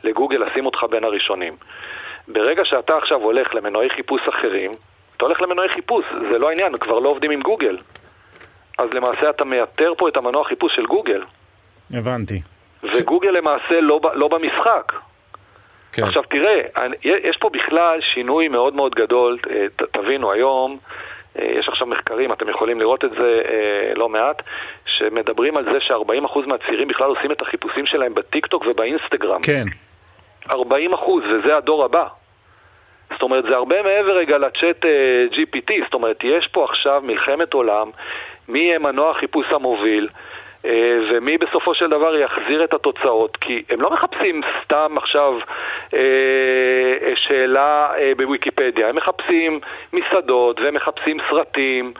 לגוגל 0.03 0.37
לשים 0.37 0.65
אותך 0.65 0.85
בין 0.89 1.03
הראשונים. 1.03 1.55
ברגע 2.27 2.65
שאתה 2.65 2.97
עכשיו 2.97 3.21
הולך 3.21 3.55
למנועי 3.55 3.89
חיפוש 3.89 4.21
אחרים, 4.29 4.71
אתה 5.17 5.25
הולך 5.25 5.41
למנועי 5.41 5.69
חיפוש, 5.69 6.05
זה 6.31 6.39
לא 6.39 6.49
העניין, 6.49 6.77
כבר 6.77 6.99
לא 6.99 7.09
עובדים 7.09 7.31
עם 7.31 7.41
גוגל. 7.41 7.77
אז 8.77 8.93
למעשה 8.93 9.29
אתה 9.29 9.45
מייתר 9.45 9.93
פה 9.97 10.09
את 10.09 10.17
המנוע 10.17 10.43
חיפוש 10.43 10.75
של 10.75 10.85
גוגל, 10.85 11.23
הבנתי. 11.93 12.41
וגוגל 12.83 13.31
למעשה 13.31 13.81
לא, 13.81 13.99
לא 14.13 14.27
במשחק. 14.27 14.93
כן. 15.93 16.03
עכשיו 16.03 16.23
תראה, 16.23 16.61
אני- 16.77 16.95
יש 17.03 17.37
פה 17.37 17.49
בכלל 17.49 17.99
שינוי 18.01 18.47
מאוד 18.47 18.75
מאוד 18.75 18.95
גדול, 18.95 19.37
אה, 19.49 19.65
ת- 19.75 19.97
תבינו, 19.97 20.31
היום 20.31 20.77
אה, 21.39 21.45
יש 21.59 21.67
עכשיו 21.69 21.87
מחקרים, 21.87 22.31
אתם 22.31 22.49
יכולים 22.49 22.79
לראות 22.79 23.05
את 23.05 23.11
זה 23.11 23.41
אה, 23.49 23.93
לא 23.95 24.09
מעט, 24.09 24.41
שמדברים 24.85 25.57
על 25.57 25.63
זה 25.71 25.79
ש-40% 25.81 26.39
מהצעירים 26.47 26.87
בכלל 26.87 27.07
עושים 27.09 27.31
את 27.31 27.41
החיפושים 27.41 27.85
שלהם 27.85 28.13
בטיקטוק 28.13 28.65
ובאינסטגרם. 28.67 29.41
כן. 29.41 29.63
40 30.51 30.93
אחוז, 30.93 31.23
וזה 31.29 31.57
הדור 31.57 31.85
הבא. 31.85 32.07
זאת 33.11 33.21
אומרת, 33.21 33.43
זה 33.43 33.55
הרבה 33.55 33.81
מעבר 33.81 34.11
רגע 34.17 34.37
לצ'אט 34.37 34.85
אה, 34.85 35.25
GPT, 35.31 35.73
זאת 35.83 35.93
אומרת, 35.93 36.23
יש 36.23 36.47
פה 36.47 36.63
עכשיו 36.63 37.01
מלחמת 37.05 37.53
עולם, 37.53 37.89
מי 38.47 38.59
יהיה 38.59 38.79
מנוע 38.79 39.11
החיפוש 39.11 39.45
המוביל, 39.51 40.07
ומי 40.63 41.37
בסופו 41.37 41.75
של 41.75 41.89
דבר 41.89 42.15
יחזיר 42.15 42.63
את 42.63 42.73
התוצאות, 42.73 43.37
כי 43.37 43.63
הם 43.69 43.81
לא 43.81 43.89
מחפשים 43.93 44.41
סתם 44.63 44.95
עכשיו 44.97 45.33
אה, 45.93 45.99
שאלה 47.15 47.93
אה, 47.97 48.11
בוויקיפדיה, 48.17 48.89
הם 48.89 48.95
מחפשים 48.95 49.59
מסעדות, 49.93 50.59
והם 50.59 50.73
מחפשים 50.73 51.17
סרטים, 51.29 51.93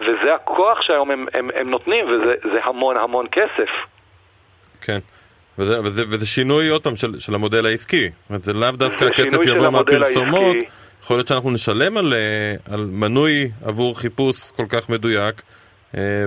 וזה 0.00 0.34
הכוח 0.34 0.82
שהיום 0.82 1.10
הם, 1.10 1.26
הם, 1.34 1.48
הם 1.54 1.70
נותנים, 1.70 2.06
וזה 2.06 2.34
זה 2.54 2.60
המון 2.64 2.96
המון 2.96 3.26
כסף. 3.32 3.70
כן. 4.80 4.98
וזה, 5.58 5.80
וזה, 5.84 6.02
וזה 6.08 6.26
שינוי 6.26 6.68
עוד 6.68 6.82
פעם 6.82 6.96
של, 6.96 7.20
של 7.20 7.34
המודל 7.34 7.66
העסקי. 7.66 8.10
זה 8.42 8.52
לאו 8.52 8.70
דווקא 8.70 9.04
זה 9.04 9.10
הכסף 9.10 9.38
יבוא 9.46 9.70
מהפרסומות. 9.70 10.56
העסקי. 10.56 10.70
יכול 11.02 11.16
להיות 11.16 11.26
שאנחנו 11.26 11.50
נשלם 11.50 11.96
על, 11.96 12.14
אה, 12.14 12.74
על 12.74 12.88
מנוי 12.92 13.50
עבור 13.64 13.98
חיפוש 13.98 14.50
כל 14.50 14.66
כך 14.68 14.88
מדויק 14.88 15.34
אה, 15.34 15.57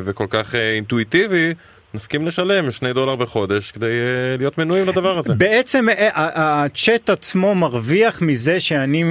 וכל 0.05 0.25
כך 0.29 0.55
אה, 0.55 0.71
אינטואיטיבי, 0.71 1.53
נסכים 1.93 2.27
לשלם 2.27 2.71
2 2.71 2.93
דולר 2.93 3.15
בחודש 3.15 3.71
כדי 3.71 3.85
אה, 3.85 4.37
להיות 4.37 4.57
מנויים 4.57 4.87
לדבר 4.87 5.17
הזה. 5.17 5.33
בעצם 5.33 5.89
אה, 5.89 6.09
הצ'אט 6.15 7.09
עצמו 7.09 7.55
מרוויח 7.55 8.21
מזה 8.21 8.59
שאני 8.59 9.03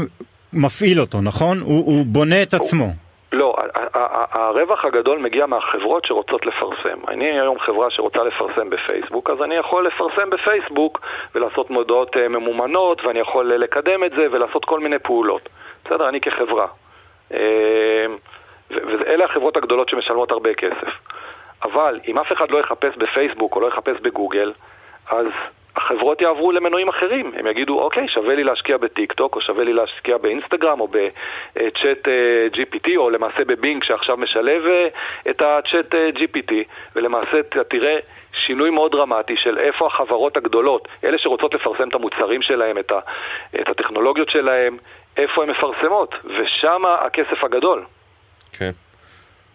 מפעיל 0.52 1.00
אותו, 1.00 1.20
נכון? 1.20 1.60
הוא, 1.60 1.86
הוא 1.86 2.06
בונה 2.06 2.42
את 2.42 2.54
עצמו. 2.54 2.92
לא, 3.32 3.56
הרווח 4.32 4.84
הגדול 4.84 5.18
מגיע 5.18 5.46
מהחברות 5.46 6.04
שרוצות 6.04 6.46
לפרסם. 6.46 6.98
אני 7.08 7.24
היום 7.24 7.58
חברה 7.58 7.90
שרוצה 7.90 8.18
לפרסם 8.22 8.70
בפייסבוק, 8.70 9.30
אז 9.30 9.42
אני 9.42 9.54
יכול 9.54 9.86
לפרסם 9.86 10.30
בפייסבוק 10.30 11.00
ולעשות 11.34 11.70
מודעות 11.70 12.16
אה, 12.16 12.28
ממומנות, 12.28 13.04
ואני 13.04 13.18
יכול 13.18 13.52
אה, 13.52 13.58
לקדם 13.58 14.04
את 14.04 14.10
זה 14.10 14.26
ולעשות 14.32 14.64
כל 14.64 14.80
מיני 14.80 14.98
פעולות. 14.98 15.48
בסדר? 15.84 16.08
אני 16.08 16.20
כחברה. 16.20 16.66
אה, 18.72 18.76
ו- 19.20 19.24
החברות 19.24 19.56
הגדולות 19.56 19.88
שמשלמות 19.88 20.30
הרבה 20.30 20.54
כסף. 20.54 20.88
אבל 21.62 22.00
אם 22.08 22.18
אף 22.18 22.32
אחד 22.32 22.50
לא 22.50 22.58
יחפש 22.58 22.96
בפייסבוק 22.96 23.56
או 23.56 23.60
לא 23.60 23.66
יחפש 23.66 23.96
בגוגל, 24.02 24.52
אז 25.10 25.26
החברות 25.76 26.22
יעברו 26.22 26.52
למנועים 26.52 26.88
אחרים. 26.88 27.32
הם 27.36 27.46
יגידו, 27.46 27.80
אוקיי, 27.80 28.08
שווה 28.08 28.34
לי 28.34 28.44
להשקיע 28.44 28.76
בטיק 28.76 29.12
טוק, 29.12 29.36
או 29.36 29.40
שווה 29.40 29.64
לי 29.64 29.72
להשקיע 29.72 30.16
באינסטגרם, 30.18 30.80
או 30.80 30.88
בצ'אט 30.88 32.08
אה, 32.08 32.46
GPT, 32.54 32.96
או 32.96 33.10
למעשה 33.10 33.44
בבינג 33.44 33.84
שעכשיו 33.84 34.16
משלב 34.16 34.66
אה, 34.66 34.88
את 35.30 35.42
הצ'אט 35.42 35.94
אה, 35.94 36.10
GPT, 36.14 36.52
ולמעשה 36.96 37.42
ת- 37.42 37.56
תראה 37.56 37.96
שינוי 38.32 38.70
מאוד 38.70 38.92
דרמטי 38.92 39.36
של 39.36 39.58
איפה 39.58 39.86
החברות 39.86 40.36
הגדולות, 40.36 40.88
אלה 41.04 41.18
שרוצות 41.18 41.54
לפרסם 41.54 41.88
את 41.88 41.94
המוצרים 41.94 42.42
שלהם, 42.42 42.78
את, 42.78 42.92
את 43.60 43.68
הטכנולוגיות 43.68 44.30
שלהם, 44.30 44.76
איפה 45.16 45.42
הן 45.42 45.50
מפרסמות, 45.50 46.14
ושם 46.24 46.82
הכסף 46.86 47.44
הגדול. 47.44 47.84
כן. 48.52 48.70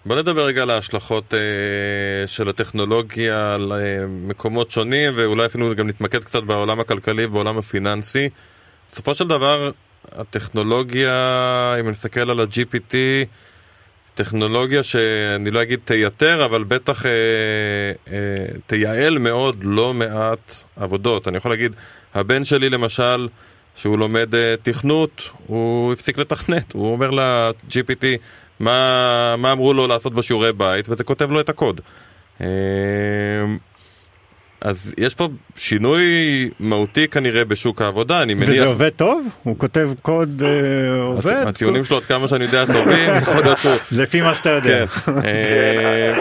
בוא 0.05 0.15
נדבר 0.15 0.45
רגע 0.45 0.62
על 0.62 0.69
ההשלכות 0.69 1.34
אה, 1.34 2.27
של 2.27 2.49
הטכנולוגיה 2.49 3.53
על 3.53 3.71
אה, 3.71 4.08
מקומות 4.08 4.71
שונים 4.71 5.13
ואולי 5.15 5.45
אפילו 5.45 5.75
גם 5.75 5.88
נתמקד 5.88 6.23
קצת 6.23 6.43
בעולם 6.43 6.79
הכלכלי 6.79 7.25
ובעולם 7.25 7.58
הפיננסי. 7.58 8.29
בסופו 8.91 9.15
של 9.15 9.27
דבר 9.27 9.71
הטכנולוגיה, 10.12 11.75
אם 11.79 11.89
נסתכל 11.89 12.29
על 12.29 12.39
ה-GPT, 12.39 12.95
טכנולוגיה 14.15 14.84
שאני 14.84 15.51
לא 15.51 15.62
אגיד 15.62 15.79
תייתר, 15.86 16.45
אבל 16.45 16.63
בטח 16.63 17.05
אה, 17.05 17.12
אה, 18.12 18.45
תייעל 18.67 19.17
מאוד 19.17 19.63
לא 19.63 19.93
מעט 19.93 20.63
עבודות. 20.75 21.27
אני 21.27 21.38
יכול 21.38 21.51
להגיד, 21.51 21.71
הבן 22.13 22.43
שלי 22.43 22.69
למשל, 22.69 23.27
שהוא 23.75 23.99
לומד 23.99 24.36
אה, 24.36 24.55
תכנות, 24.63 25.29
הוא 25.45 25.93
הפסיק 25.93 26.17
לתכנת, 26.17 26.73
הוא 26.73 26.91
אומר 26.91 27.12
ל-GPT 27.12 28.05
מה, 28.60 29.36
מה 29.38 29.52
אמרו 29.52 29.74
לו 29.74 29.88
לעשות 29.88 30.13
בשיעורי 30.13 30.54
בית, 30.54 30.89
וזה 30.89 31.04
כותב 31.04 31.32
לו 31.32 31.39
את 31.39 31.50
הקוד. 31.50 31.82
אה, 32.41 32.48
אז 34.62 34.94
יש 34.98 35.15
פה 35.15 35.28
שינוי 35.56 36.04
מהותי 36.60 37.08
כנראה 37.08 37.46
בשוק 37.46 37.82
העבודה, 37.82 38.22
אני 38.22 38.34
מניח... 38.34 38.50
וזה 38.50 38.65
עובד 38.65 38.89
טוב? 38.89 39.28
הוא 39.44 39.60
כותב 39.60 39.89
קוד 40.02 40.44
אה, 40.46 41.02
עובד? 41.02 41.44
הציונים 41.48 41.84
שלו, 41.84 41.98
עד 41.98 42.04
כמה 42.04 42.28
שאני 42.28 42.44
יודע, 42.44 42.65
טובים, 42.74 43.10
יכול 43.22 43.41
להיות 43.44 43.58
שהוא... 43.58 43.74
לפי 43.91 44.22
מה 44.22 44.36
שאתה 44.36 44.50
יודע. 44.50 44.88
כן. 44.88 45.12
אה, 45.26 46.13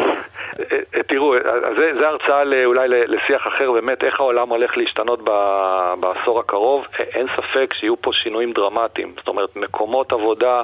תראו, 1.06 1.34
אה, 1.34 1.40
זה, 1.78 1.90
זה 2.00 2.08
הרצאה 2.08 2.44
לא- 2.44 2.64
אולי 2.64 2.88
לשיח 2.88 3.42
אחר, 3.54 3.72
באמת, 3.72 4.04
איך 4.04 4.20
העולם 4.20 4.48
הולך 4.48 4.70
להשתנות 4.76 5.20
ב- 5.24 5.94
בעשור 6.00 6.40
הקרוב. 6.40 6.84
אין 6.98 7.26
ספק 7.36 7.74
שיהיו 7.80 8.02
פה 8.02 8.10
שינויים 8.12 8.52
דרמטיים. 8.52 9.12
זאת 9.16 9.28
אומרת, 9.28 9.56
מקומות 9.56 10.12
עבודה 10.12 10.62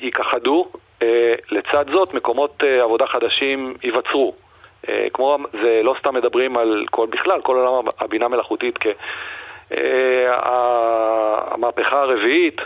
ייכחדו, 0.00 0.68
אה, 1.02 1.32
לצד 1.50 1.84
זאת, 1.92 2.14
מקומות 2.14 2.64
אה, 2.64 2.82
עבודה 2.82 3.06
חדשים 3.06 3.74
ייווצרו. 3.82 4.34
אה, 4.88 5.06
כמו, 5.12 5.38
זה 5.52 5.80
לא 5.84 5.94
סתם 5.98 6.14
מדברים 6.14 6.56
על 6.56 6.84
כל, 6.90 7.06
בכלל, 7.10 7.40
כל 7.40 7.56
עולם 7.56 7.88
הבינה 8.00 8.28
מלאכותית 8.28 8.78
כ... 8.80 8.86
אה, 9.78 10.38
המהפכה 11.54 12.00
הרביעית, 12.00 12.60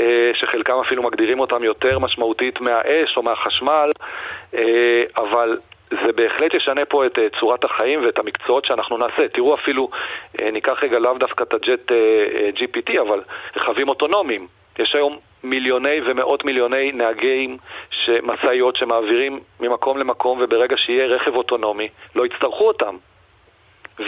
אה, 0.00 0.30
שחלקם 0.34 0.74
אפילו 0.86 1.02
מגדירים 1.02 1.40
אותם 1.40 1.64
יותר 1.64 1.98
משמעותית 1.98 2.60
מהאש 2.60 3.16
או 3.16 3.22
מהחשמל, 3.22 3.92
אה, 4.54 5.02
אבל 5.16 5.58
זה 5.90 6.12
בהחלט 6.12 6.54
ישנה 6.54 6.84
פה 6.84 7.06
את 7.06 7.18
אה, 7.18 7.26
צורת 7.40 7.64
החיים 7.64 8.04
ואת 8.04 8.18
המקצועות 8.18 8.64
שאנחנו 8.64 8.98
נעשה. 8.98 9.28
תראו 9.28 9.54
אפילו, 9.54 9.90
אה, 10.42 10.50
ניקח 10.50 10.82
רגע 10.82 10.98
לאו 10.98 11.18
דווקא 11.18 11.42
את 11.42 11.54
הג'ט 11.54 11.92
אה, 11.92 11.96
אה, 12.40 12.50
GPT, 12.56 13.00
אבל 13.00 13.20
רכבים 13.56 13.88
אוטונומיים. 13.88 14.46
יש 14.78 14.94
היום 14.94 15.18
מיליוני 15.44 16.00
ומאות 16.10 16.44
מיליוני 16.44 16.92
נהגים, 16.92 17.56
משאיות 18.22 18.76
שמעבירים 18.76 19.40
ממקום 19.60 19.98
למקום, 19.98 20.38
וברגע 20.42 20.76
שיהיה 20.76 21.06
רכב 21.06 21.34
אוטונומי, 21.34 21.88
לא 22.14 22.26
יצטרכו 22.26 22.68
אותם. 22.68 22.96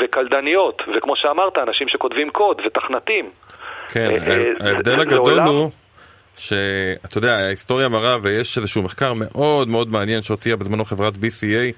וקלדניות, 0.02 0.82
וכמו 0.96 1.16
שאמרת, 1.16 1.58
אנשים 1.58 1.88
שכותבים 1.88 2.30
קוד 2.30 2.60
ותכנתים. 2.66 3.30
כן, 3.88 4.10
אה, 4.10 4.36
אה, 4.60 4.68
ההבדל 4.68 5.00
הגדול 5.00 5.38
הוא 5.40 5.70
שאתה 6.36 7.18
יודע, 7.18 7.36
ההיסטוריה 7.36 7.88
מראה 7.88 8.16
ויש 8.22 8.58
איזשהו 8.58 8.82
מחקר 8.82 9.12
מאוד 9.14 9.68
מאוד 9.68 9.88
מעניין 9.88 10.22
שהוציאה 10.22 10.56
בזמנו 10.56 10.84
חברת 10.84 11.14
BCA 11.14 11.72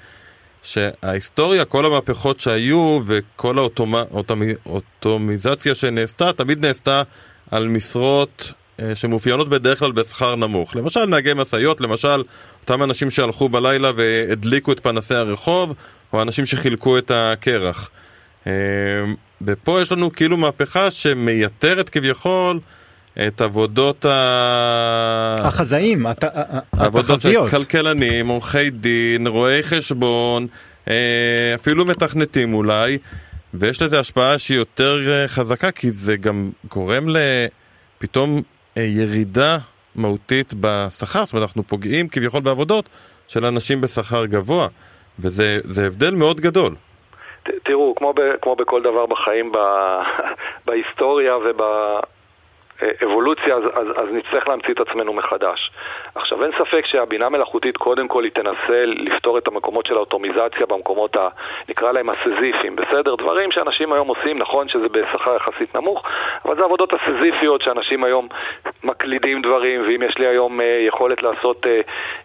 שההיסטוריה, 0.63 1.65
כל 1.65 1.87
המהפכות 1.87 2.41
שהיו 2.41 3.01
וכל 3.07 3.57
האוטומיזציה 4.67 5.75
שנעשתה, 5.75 6.33
תמיד 6.33 6.67
נעשתה 6.67 7.03
על 7.51 7.69
משרות 7.69 8.53
שמאופיינות 8.95 9.49
בדרך 9.49 9.79
כלל 9.79 9.93
בשכר 9.93 10.37
נמוך. 10.37 10.77
למשל 10.77 11.05
נהגי 11.05 11.33
משאיות, 11.35 11.81
למשל 11.81 12.23
אותם 12.61 12.83
אנשים 12.83 13.11
שהלכו 13.11 13.49
בלילה 13.49 13.91
והדליקו 13.97 14.73
את 14.73 14.81
פנסי 14.81 15.15
הרחוב, 15.15 15.75
או 16.13 16.23
אנשים 16.23 16.47
שחילקו 16.47 16.99
את 16.99 17.11
הקרח. 17.15 17.91
אה, 18.47 18.53
ופה 19.43 19.81
יש 19.83 19.93
לנו 19.93 20.13
כאילו 20.13 20.37
מהפכה 20.37 20.91
שמייתרת 20.91 21.89
כביכול 21.89 22.61
את 23.27 23.41
עבודות 23.41 24.05
ה... 24.05 25.35
החזאים, 25.39 26.07
הת- 26.07 26.25
עבודות 26.73 27.11
התחזיות. 27.11 27.51
כלכלנים, 27.51 28.29
עורכי 28.29 28.71
דין, 28.71 29.27
רואי 29.27 29.63
חשבון, 29.63 30.47
אה, 30.89 30.95
אפילו 31.55 31.85
מתכנתים 31.85 32.55
אולי, 32.55 32.99
ויש 33.55 33.83
לזה 33.83 34.01
השפעה 34.01 34.39
שהיא 34.39 34.59
יותר 34.59 35.01
אה, 35.13 35.29
חזקה, 35.29 35.71
כי 35.71 35.93
זה 35.93 36.17
גם 36.17 36.51
גורם 36.71 37.07
לפתאום 37.09 38.37
אה, 38.37 38.43
ירידה 38.77 39.57
מהותית 39.97 40.55
בשכר, 40.61 41.25
זאת 41.25 41.33
אומרת 41.35 41.49
אנחנו 41.49 41.63
פוגעים 41.63 42.09
כביכול 42.09 42.41
בעבודות 42.41 42.89
של 43.29 43.45
אנשים 43.45 43.81
בשכר 43.81 44.27
גבוה, 44.27 44.67
וזה 45.19 45.59
זה 45.65 45.87
הבדל 45.87 46.15
מאוד 46.15 46.41
גדול. 46.41 46.75
ת- 47.43 47.51
תראו, 47.65 47.95
כמו, 47.95 48.13
ב, 48.13 48.21
כמו 48.43 48.57
בכל 48.57 48.83
דבר 48.83 49.07
בחיים, 49.07 49.53
ב, 49.53 49.57
בהיסטוריה 50.67 51.33
ובאבולוציה, 52.81 53.55
אז, 53.57 53.63
אז, 53.75 53.87
אז 53.97 54.09
נצטרך 54.13 54.49
להמציא 54.49 54.75
את 54.75 54.89
עצמנו 54.89 55.13
מחדש. 55.13 55.71
עכשיו, 56.15 56.45
אין 56.45 56.51
ספק 56.59 56.87
שהבינה 56.87 57.29
מלאכותית, 57.29 57.77
קודם 57.77 58.09
כל 58.09 58.25
היא 58.25 58.33
תנסה 58.33 58.85
לפתור 58.87 59.39
את 59.39 59.49
המקומות 59.49 59.87
של 59.87 59.95
האוטומיזציה 59.97 60.67
במקומות, 60.69 61.17
ה, 61.17 61.29
נקרא 61.69 61.93
להם 61.93 62.09
הסזיפיים, 62.11 62.77
בסדר? 62.77 63.15
דברים 63.15 63.53
שאנשים 63.53 63.93
היום 63.93 64.09
עושים, 64.09 64.39
נכון 64.39 64.69
שזה 64.69 64.89
בשכר 64.89 65.37
יחסית 65.37 65.77
נמוך, 65.77 66.03
אבל 66.45 66.57
זה 66.57 66.65
עבודות 66.65 66.93
הסזיפיות 66.93 67.63
שאנשים 67.63 68.05
היום 68.05 68.29
מקלידים 68.85 69.43
דברים, 69.43 69.83
ואם 69.83 70.03
יש 70.03 70.19
לי 70.19 70.27
היום 70.27 70.61
אה, 70.61 70.79
יכולת 70.87 71.23
לעשות 71.23 71.67
אה, 71.67 71.81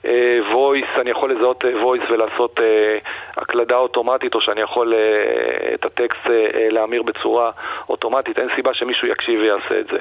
אה, 0.06 0.40
voice, 0.54 1.02
אני 1.02 1.10
יכול 1.10 1.32
לזהות 1.32 1.66
אה, 1.66 1.72
voice 1.84 2.12
ולעשות 2.12 2.60
אה, 2.64 2.98
הקלדה 3.38 3.78
אוטומטית, 3.78 4.36
או 4.36 4.42
שאני 4.42 4.62
יכול 4.62 4.94
אה, 4.94 5.74
את 5.74 5.86
הטקסט 5.86 6.30
אה, 6.30 6.46
אה, 6.56 6.68
להמיר 6.70 7.04
בצורה 7.04 7.52
אוטומטית, 7.90 8.40
אין 8.40 8.50
סיבה 8.56 8.74
שמישהו 8.74 9.08
יקשיב 9.08 9.40
ויעשה 9.40 9.80
את 9.80 9.88
זה. 9.88 9.98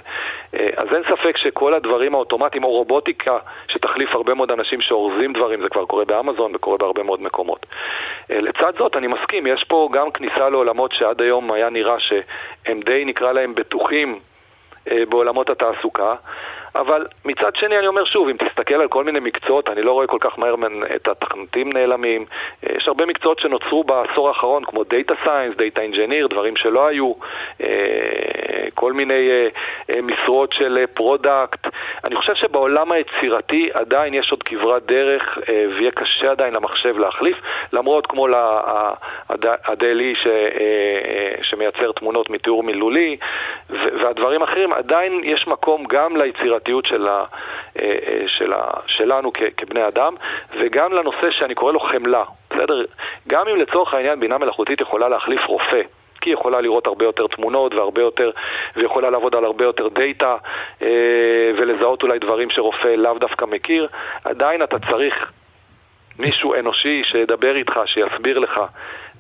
אה, 0.55 0.67
אז 0.77 0.95
אין 0.95 1.03
ספק 1.11 1.37
שכל 1.37 1.75
הדברים 1.75 2.15
האוטומטיים, 2.15 2.65
או 2.65 2.71
רובוטיקה, 2.71 3.39
שתחליף 3.77 4.15
הרבה 4.15 4.35
מאוד 4.35 4.53
אנשים 4.53 4.81
שאורזים 4.81 5.33
דברים, 5.33 5.63
זה 5.63 5.69
כבר 5.69 5.85
קורה 5.85 6.05
באמזון 6.05 6.55
וקורה 6.55 6.79
בהרבה 6.79 7.03
מאוד 7.03 7.23
מקומות. 7.23 7.67
אה, 8.31 8.39
לצד 8.41 8.73
זאת, 8.79 8.97
אני 8.97 9.07
מסכים, 9.07 9.47
יש 9.47 9.65
פה 9.65 9.89
גם 9.93 10.11
כניסה 10.11 10.49
לעולמות 10.49 10.93
שעד 10.93 11.21
היום 11.21 11.53
היה 11.53 11.71
נראה 11.71 12.01
שהם 12.01 12.81
די, 12.81 13.05
נקרא 13.05 13.33
להם, 13.33 13.55
בטוחים 13.55 14.19
אה, 14.91 15.03
בעולמות 15.09 15.51
התעסוקה. 15.51 16.15
אבל 16.75 17.07
מצד 17.25 17.57
שני 17.57 17.79
אני 17.79 17.87
אומר 17.87 18.05
שוב, 18.05 18.29
אם 18.29 18.37
תסתכל 18.37 18.75
על 18.75 18.89
כל 18.89 19.05
מיני 19.05 19.21
מקצועות, 19.21 19.71
אני 19.71 19.83
לא 19.83 19.93
רואה 19.93 20.07
כל 20.07 20.19
כך 20.21 20.39
מהר 20.39 20.55
את 20.97 21.09
התכנתים 21.09 21.71
נעלמים. 21.73 22.25
אה, 22.65 22.73
יש 22.77 22.89
הרבה 22.89 23.07
מקצועות 23.07 23.39
שנוצרו 23.39 23.85
בעשור 23.85 24.29
האחרון, 24.29 24.65
כמו 24.65 24.83
Data 24.83 25.27
Science, 25.27 25.59
Data 25.59 25.79
Engineer, 25.79 26.29
דברים 26.31 26.57
שלא 26.57 26.87
היו, 26.87 27.13
כל 28.75 28.93
מיני 28.93 29.31
אה, 29.31 29.49
אה, 29.91 30.03
משרות 30.03 30.53
של 30.53 30.87
product. 30.95 31.67
אני 32.05 32.17
חושב 32.17 32.35
שבעולם 32.35 32.93
היצירתי 32.93 33.71
עדיין 33.75 34.15
יש 34.15 34.31
עוד 34.31 34.43
כברת 34.43 34.87
דרך, 34.87 35.39
אה, 35.49 35.67
ויהיה 35.77 35.91
קשה 35.91 36.31
עדיין 36.31 36.55
למחשב 36.55 36.99
להחליף, 36.99 37.37
למרות 37.73 38.07
כמו 38.07 38.27
ה 39.41 39.51
DALL-E 39.51 40.15
אה, 40.27 41.43
שמייצר 41.43 41.93
תמונות 41.93 42.31
מתיאור 42.31 42.63
מילולי, 42.63 43.17
והדברים 43.71 44.43
האחרים, 44.43 44.73
עדיין 44.73 45.21
יש 45.25 45.47
מקום 45.47 45.85
גם 45.85 46.17
ליצירתיות 46.17 46.87
של 46.87 47.09
ה, 47.09 47.25
אה, 47.83 47.95
אה, 48.07 48.23
של 48.27 48.53
ה, 48.53 48.71
שלנו 48.87 49.33
כ, 49.33 49.39
כבני 49.57 49.89
אדם, 49.89 50.15
וגם 50.61 50.93
לנושא 50.93 51.31
שאני 51.31 51.55
קורא 51.55 51.73
לו 51.73 51.81
חמלה, 51.81 52.25
בסדר? 52.51 52.85
גם 53.29 53.49
אם 53.49 53.57
לצורך 53.57 53.95
העניין 53.95 54.21
בינה 54.21 54.39
מלאכותית 54.39 54.81
יכולה 54.81 55.09
להחליף 55.09 55.47
רופא. 55.47 55.81
כי 56.27 56.31
היא 56.31 56.35
יכולה 56.35 56.61
לראות 56.61 56.87
הרבה 56.87 57.05
יותר 57.05 57.27
תמונות 57.27 57.75
והרבה 57.75 58.03
יותר, 58.03 58.31
ויכולה 58.77 59.11
לעבוד 59.11 59.35
על 59.35 59.45
הרבה 59.45 59.65
יותר 59.65 59.89
דאטה 59.89 60.37
ולזהות 61.59 62.03
אולי 62.03 62.19
דברים 62.19 62.51
שרופא 62.51 62.89
לאו 62.89 63.19
דווקא 63.19 63.45
מכיר, 63.45 63.89
עדיין 64.25 64.63
אתה 64.63 64.77
צריך 64.79 65.15
מישהו 66.19 66.55
אנושי 66.55 67.03
שידבר 67.05 67.57
איתך, 67.57 67.73
שיסביר 67.87 68.39
לך 68.39 68.61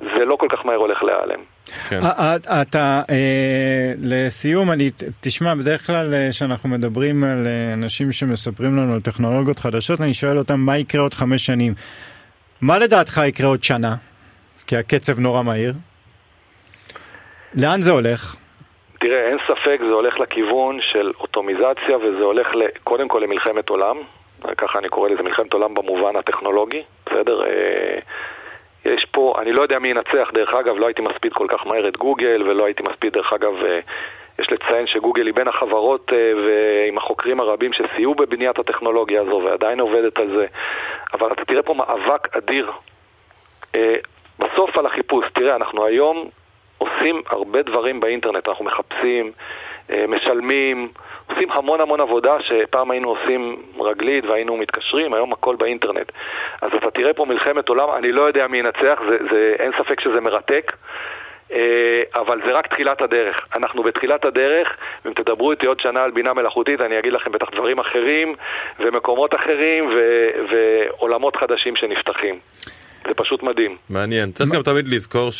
זה 0.00 0.24
לא 0.24 0.36
כל 0.36 0.46
כך 0.50 0.66
מהר 0.66 0.76
הולך 0.76 1.02
להיעלם. 1.02 1.40
כן. 1.88 2.00
אתה, 2.62 3.02
אה, 3.11 3.92
לסיום, 4.02 4.70
אני, 4.70 4.90
תשמע, 5.20 5.54
בדרך 5.54 5.86
כלל 5.86 6.14
אה, 6.14 6.28
כשאנחנו 6.30 6.68
מדברים 6.68 7.24
על 7.24 7.46
אה, 7.46 7.72
אנשים 7.72 8.12
שמספרים 8.12 8.76
לנו 8.76 8.94
על 8.94 9.00
טכנולוגיות 9.00 9.59
חדשות, 9.59 10.00
אני 10.00 10.14
שואל 10.14 10.38
אותם 10.38 10.61
מה 10.61 10.78
יקרה 10.78 11.02
עוד 11.02 11.14
חמש 11.14 11.46
שנים. 11.46 11.74
מה 12.61 12.78
לדעתך 12.78 13.20
יקרה 13.26 13.46
עוד 13.46 13.64
שנה? 13.64 13.94
כי 14.66 14.76
הקצב 14.76 15.20
נורא 15.20 15.42
מהיר. 15.42 15.72
לאן 17.57 17.82
זה 17.82 17.90
הולך? 17.90 18.36
תראה, 19.00 19.28
אין 19.28 19.38
ספק, 19.46 19.78
זה 19.80 19.92
הולך 19.92 20.20
לכיוון 20.20 20.80
של 20.80 21.12
אוטומיזציה 21.20 21.96
וזה 21.96 22.24
הולך 22.24 22.48
קודם 22.84 23.09
כל 23.09 23.18
למלחמת 23.18 23.68
עולם, 23.68 23.96
ככה 24.57 24.78
אני 24.78 24.88
קורא 24.88 25.09
לזה 25.09 25.22
מלחמת 25.22 25.52
עולם 25.52 25.74
במובן 25.74 26.16
הטכנולוגי, 26.16 26.82
בסדר? 27.07 27.44
אה, 27.46 27.98
יש 28.84 29.04
פה, 29.04 29.34
אני 29.38 29.52
לא 29.52 29.62
יודע 29.62 29.78
מי 29.78 29.88
ינצח, 29.88 30.30
דרך 30.34 30.54
אגב, 30.54 30.76
לא 30.76 30.86
הייתי 30.86 31.02
מספיד 31.02 31.32
כל 31.32 31.46
כך 31.48 31.66
מהר 31.66 31.88
את 31.88 31.96
גוגל 31.96 32.42
ולא 32.46 32.64
הייתי 32.64 32.82
מספיד, 32.90 33.12
דרך 33.12 33.32
אגב, 33.32 33.64
אה, 33.64 33.80
יש 34.38 34.50
לציין 34.50 34.86
שגוגל 34.86 35.26
היא 35.26 35.34
בין 35.34 35.48
החברות 35.48 36.12
אה, 36.12 36.32
ועם 36.46 36.98
החוקרים 36.98 37.40
הרבים 37.40 37.72
שסייעו 37.72 38.14
בבניית 38.14 38.59
הטכנולוגיה 38.59 39.22
הזו 39.22 39.42
ועדיין 39.44 39.80
עובדת 39.80 40.18
על 40.18 40.28
זה, 40.36 40.46
אבל 41.12 41.32
אתה 41.32 41.44
תראה 41.44 41.62
פה 41.62 41.74
מאבק 41.74 42.36
אדיר. 42.36 42.72
בסוף 44.38 44.78
על 44.78 44.86
החיפוש, 44.86 45.26
תראה, 45.34 45.57
אנחנו 45.57 45.84
היום 45.84 46.30
עושים 46.79 47.22
הרבה 47.31 47.62
דברים 47.62 48.01
באינטרנט, 48.01 48.49
אנחנו 48.49 48.64
מחפשים, 48.64 49.33
אה, 49.91 50.05
משלמים, 50.09 50.89
עושים 51.31 51.51
המון 51.51 51.81
המון 51.81 52.01
עבודה 52.01 52.37
שפעם 52.41 52.91
היינו 52.91 53.09
עושים 53.09 53.62
רגלית 53.81 54.24
והיינו 54.24 54.57
מתקשרים, 54.57 55.14
היום 55.14 55.33
הכל 55.33 55.57
באינטרנט. 55.57 56.12
אז 56.62 56.70
אתה 56.77 56.91
תראה 56.91 57.14
פה 57.14 57.24
מלחמת 57.24 57.68
עולם, 57.68 57.89
אני 57.99 58.12
לא 58.12 58.22
יודע 58.22 58.47
מי 58.47 58.59
ינצח, 58.59 58.99
זה, 59.11 59.16
זה, 59.31 59.55
אין 59.59 59.72
ספק 59.79 60.01
שזה 60.01 60.20
מרתק. 60.20 60.72
אה, 61.53 62.03
אבל 62.16 62.41
זה 62.47 62.53
רק 62.53 62.66
תחילת 62.66 63.03
הדרך. 63.03 63.47
אנחנו 63.57 63.83
בתחילת 63.83 64.24
הדרך, 64.24 64.77
ואם 65.05 65.12
תדברו 65.12 65.51
איתי 65.51 65.66
עוד 65.66 65.81
שנה 65.81 66.03
על 66.03 66.11
בינה 66.11 66.35
מלאכותית, 66.35 66.81
אני 66.81 66.99
אגיד 66.99 67.12
לכם 67.12 67.33
בטח 67.33 67.47
דברים 67.53 67.79
אחרים, 67.79 68.35
ומקומות 68.81 69.35
אחרים, 69.35 69.91
ו- 69.97 70.31
ועולמות 70.51 71.37
חדשים 71.37 71.77
שנפתחים. 71.77 72.39
זה 73.09 73.14
פשוט 73.16 73.43
מדהים. 73.43 73.70
מעניין. 73.91 74.33
צריך 74.33 74.51
גם 74.51 74.62
תמיד 74.62 74.89
לזכור 74.89 75.31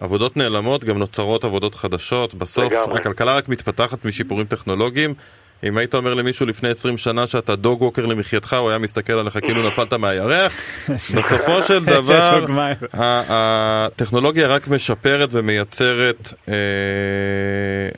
שעבודות 0.00 0.36
נעלמות, 0.36 0.84
גם 0.84 0.98
נוצרות 0.98 1.44
עבודות 1.44 1.74
חדשות. 1.74 2.34
בסוף 2.34 2.72
לגמרי. 2.72 2.98
הכלכלה 3.00 3.34
רק 3.34 3.48
מתפתחת 3.48 4.04
משיפורים 4.04 4.46
טכנולוגיים. 4.46 5.14
אם 5.64 5.78
היית 5.78 5.94
אומר 5.94 6.14
למישהו 6.14 6.46
לפני 6.46 6.68
20 6.68 6.98
שנה 6.98 7.26
שאתה 7.26 7.56
דוג 7.56 7.82
ווקר 7.82 8.06
למחייתך, 8.06 8.56
הוא 8.60 8.68
היה 8.70 8.78
מסתכל 8.78 9.12
עליך 9.12 9.38
כאילו 9.42 9.68
נפלת 9.68 9.92
מהירח. 9.92 10.54
בסופו 11.16 11.62
של 11.62 11.84
דבר, 11.84 12.44
הטכנולוגיה 12.92 14.46
רק 14.46 14.68
משפרת 14.68 15.28
ומייצרת 15.32 16.32
אה, 16.48 16.54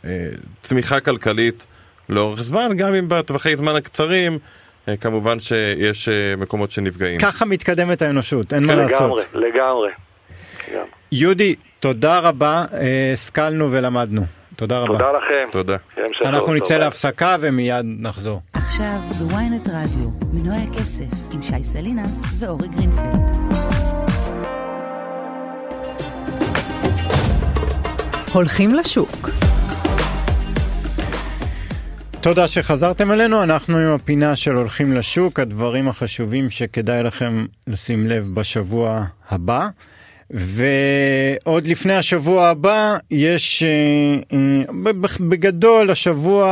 אה, 0.05 0.29
צמיחה 0.63 1.01
כלכלית 1.01 1.67
לאורך 2.09 2.43
זמן, 2.43 2.71
גם 2.77 2.95
אם 2.95 3.09
בטווחי 3.09 3.57
זמן 3.57 3.77
הקצרים, 3.77 4.39
אה, 4.89 4.97
כמובן 4.97 5.41
שיש 5.41 6.09
אה, 6.09 6.37
מקומות 6.37 6.71
שנפגעים. 6.71 7.21
ככה 7.21 7.45
מתקדמת 7.45 8.03
האנושות, 8.03 8.55
אין 8.55 8.65
מה 8.65 8.75
לעשות. 8.75 9.23
לגמרי. 9.35 9.49
לגמרי. 9.49 9.91
יהודי, 11.13 11.55
תודה 11.87 12.19
רבה, 12.19 12.65
אה, 12.73 13.11
השכלנו 13.13 13.73
ולמדנו. 13.73 14.23
תודה 14.57 14.79
רבה. 14.79 14.93
תודה 14.93 15.13
לכם. 15.13 15.49
תודה. 15.53 15.77
אנחנו 16.25 16.55
נצא. 16.55 16.77
להפסקה 16.79 17.37
ומיד 17.41 17.87
נחזור. 17.99 18.41
עכשיו 18.53 18.99
בוויינט 19.19 19.69
רדיו, 19.69 20.11
מנועי 20.33 20.63
הכסף, 20.71 21.05
עם 21.33 21.43
שי 21.43 21.65
סלינס 21.65 22.43
ואורי 22.43 22.69
גרינפלד. 22.69 23.21
הולכים 28.33 28.75
לשוק. 28.75 29.29
תודה 32.21 32.49
שחזרתם 32.49 33.13
אלינו, 33.13 33.43
אנחנו 33.43 33.79
עם 33.79 33.95
הפינה 33.95 34.37
של 34.37 34.55
הולכים 34.55 34.93
לשוק, 34.93 35.41
הדברים 35.41 35.89
החשובים 35.89 36.51
שכדאי 36.51 37.03
לכם 37.03 37.47
לשים 37.67 38.07
לב 38.07 38.29
בשבוע 38.35 39.05
הבא. 39.31 39.69
ועוד 40.31 41.67
לפני 41.67 41.95
השבוע 41.95 42.49
הבא 42.49 42.97
יש 43.11 43.63
אה, 43.63 44.39
אה, 44.39 44.93
בגדול 45.21 45.91
השבוע, 45.91 46.47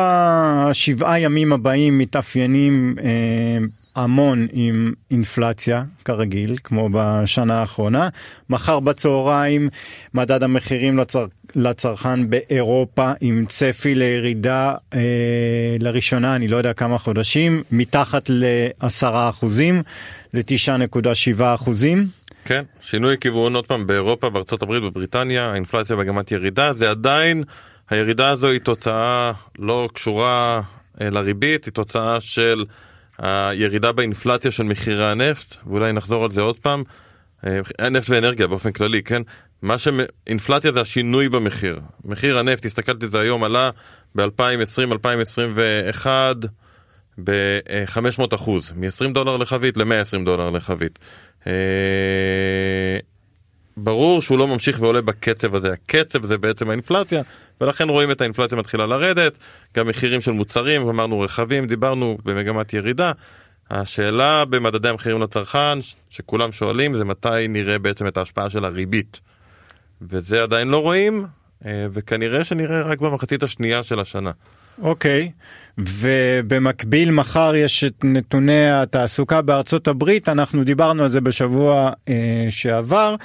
השבעה 0.70 1.20
ימים 1.20 1.52
הבאים 1.52 1.98
מתאפיינים 1.98 2.96
אה, 3.04 3.58
המון 3.96 4.46
עם 4.52 4.92
אינפלציה 5.10 5.84
כרגיל 6.04 6.56
כמו 6.64 6.88
בשנה 6.92 7.60
האחרונה. 7.60 8.08
מחר 8.50 8.80
בצהריים 8.80 9.68
מדד 10.14 10.42
המחירים 10.42 10.98
לצר... 10.98 11.26
לצרכן 11.56 12.30
באירופה 12.30 13.12
עם 13.20 13.44
צפי 13.48 13.94
לירידה 13.94 14.74
אה, 14.94 15.00
לראשונה 15.80 16.36
אני 16.36 16.48
לא 16.48 16.56
יודע 16.56 16.72
כמה 16.72 16.98
חודשים 16.98 17.62
מתחת 17.72 18.22
לעשרה 18.28 19.28
אחוזים 19.28 19.82
לתשעה 20.34 20.76
אחוזים. 21.54 22.06
כן, 22.44 22.64
שינוי 22.80 23.16
כיוון 23.20 23.54
עוד 23.54 23.66
פעם 23.66 23.86
באירופה, 23.86 24.30
בארצות 24.30 24.62
הברית, 24.62 24.82
בבריטניה, 24.82 25.50
האינפלציה 25.50 25.96
במגמת 25.96 26.32
ירידה, 26.32 26.72
זה 26.72 26.90
עדיין, 26.90 27.44
הירידה 27.90 28.30
הזו 28.30 28.48
היא 28.48 28.60
תוצאה 28.60 29.32
לא 29.58 29.88
קשורה 29.94 30.60
אה, 31.00 31.10
לריבית, 31.10 31.64
היא 31.64 31.72
תוצאה 31.72 32.20
של 32.20 32.64
הירידה 33.18 33.92
באינפלציה 33.92 34.50
של 34.50 34.62
מחירי 34.62 35.10
הנפט, 35.10 35.56
ואולי 35.66 35.92
נחזור 35.92 36.24
על 36.24 36.30
זה 36.30 36.40
עוד 36.40 36.58
פעם, 36.58 36.82
אה, 37.46 37.88
נפט 37.90 38.10
ואנרגיה 38.10 38.46
באופן 38.46 38.72
כללי, 38.72 39.02
כן? 39.02 39.22
מה 39.62 39.78
שאינפלציה 39.78 40.72
זה 40.72 40.80
השינוי 40.80 41.28
במחיר. 41.28 41.80
מחיר 42.04 42.38
הנפט, 42.38 42.66
הסתכלתי 42.66 43.04
על 43.04 43.10
זה 43.10 43.20
היום, 43.20 43.44
עלה 43.44 43.70
ב-2020-2021 44.14 46.06
ב-500 47.24 48.34
אחוז, 48.34 48.72
מ-20 48.76 49.12
דולר 49.14 49.36
לחבית 49.36 49.76
ל-120 49.76 50.24
דולר 50.24 50.50
לחבית. 50.50 50.98
אה, 51.46 52.98
ברור 53.76 54.22
שהוא 54.22 54.38
לא 54.38 54.46
ממשיך 54.46 54.80
ועולה 54.80 55.00
בקצב 55.00 55.54
הזה, 55.54 55.72
הקצב 55.72 56.26
זה 56.26 56.38
בעצם 56.38 56.70
האינפלציה, 56.70 57.22
ולכן 57.60 57.88
רואים 57.88 58.10
את 58.10 58.20
האינפלציה 58.20 58.58
מתחילה 58.58 58.86
לרדת, 58.86 59.38
גם 59.76 59.88
מחירים 59.88 60.20
של 60.20 60.32
מוצרים, 60.32 60.88
אמרנו 60.88 61.20
רכבים, 61.20 61.66
דיברנו 61.66 62.18
במגמת 62.24 62.72
ירידה. 62.72 63.12
השאלה 63.70 64.44
במדדי 64.44 64.88
המחירים 64.88 65.22
לצרכן, 65.22 65.78
שכולם 66.10 66.52
שואלים, 66.52 66.96
זה 66.96 67.04
מתי 67.04 67.48
נראה 67.48 67.78
בעצם 67.78 68.06
את 68.06 68.16
ההשפעה 68.16 68.50
של 68.50 68.64
הריבית. 68.64 69.20
וזה 70.02 70.42
עדיין 70.42 70.68
לא 70.68 70.78
רואים, 70.78 71.26
אה, 71.66 71.86
וכנראה 71.92 72.44
שנראה 72.44 72.82
רק 72.82 73.00
במחצית 73.00 73.42
השנייה 73.42 73.82
של 73.82 74.00
השנה. 74.00 74.30
אוקיי, 74.82 75.30
ובמקביל 75.78 77.10
מחר 77.10 77.52
יש 77.56 77.84
את 77.84 78.04
נתוני 78.04 78.70
התעסוקה 78.70 79.42
בארצות 79.42 79.88
הברית, 79.88 80.28
אנחנו 80.28 80.64
דיברנו 80.64 81.04
על 81.04 81.10
זה 81.10 81.20
בשבוע 81.20 81.90
אה, 82.08 82.46
שעבר. 82.50 83.16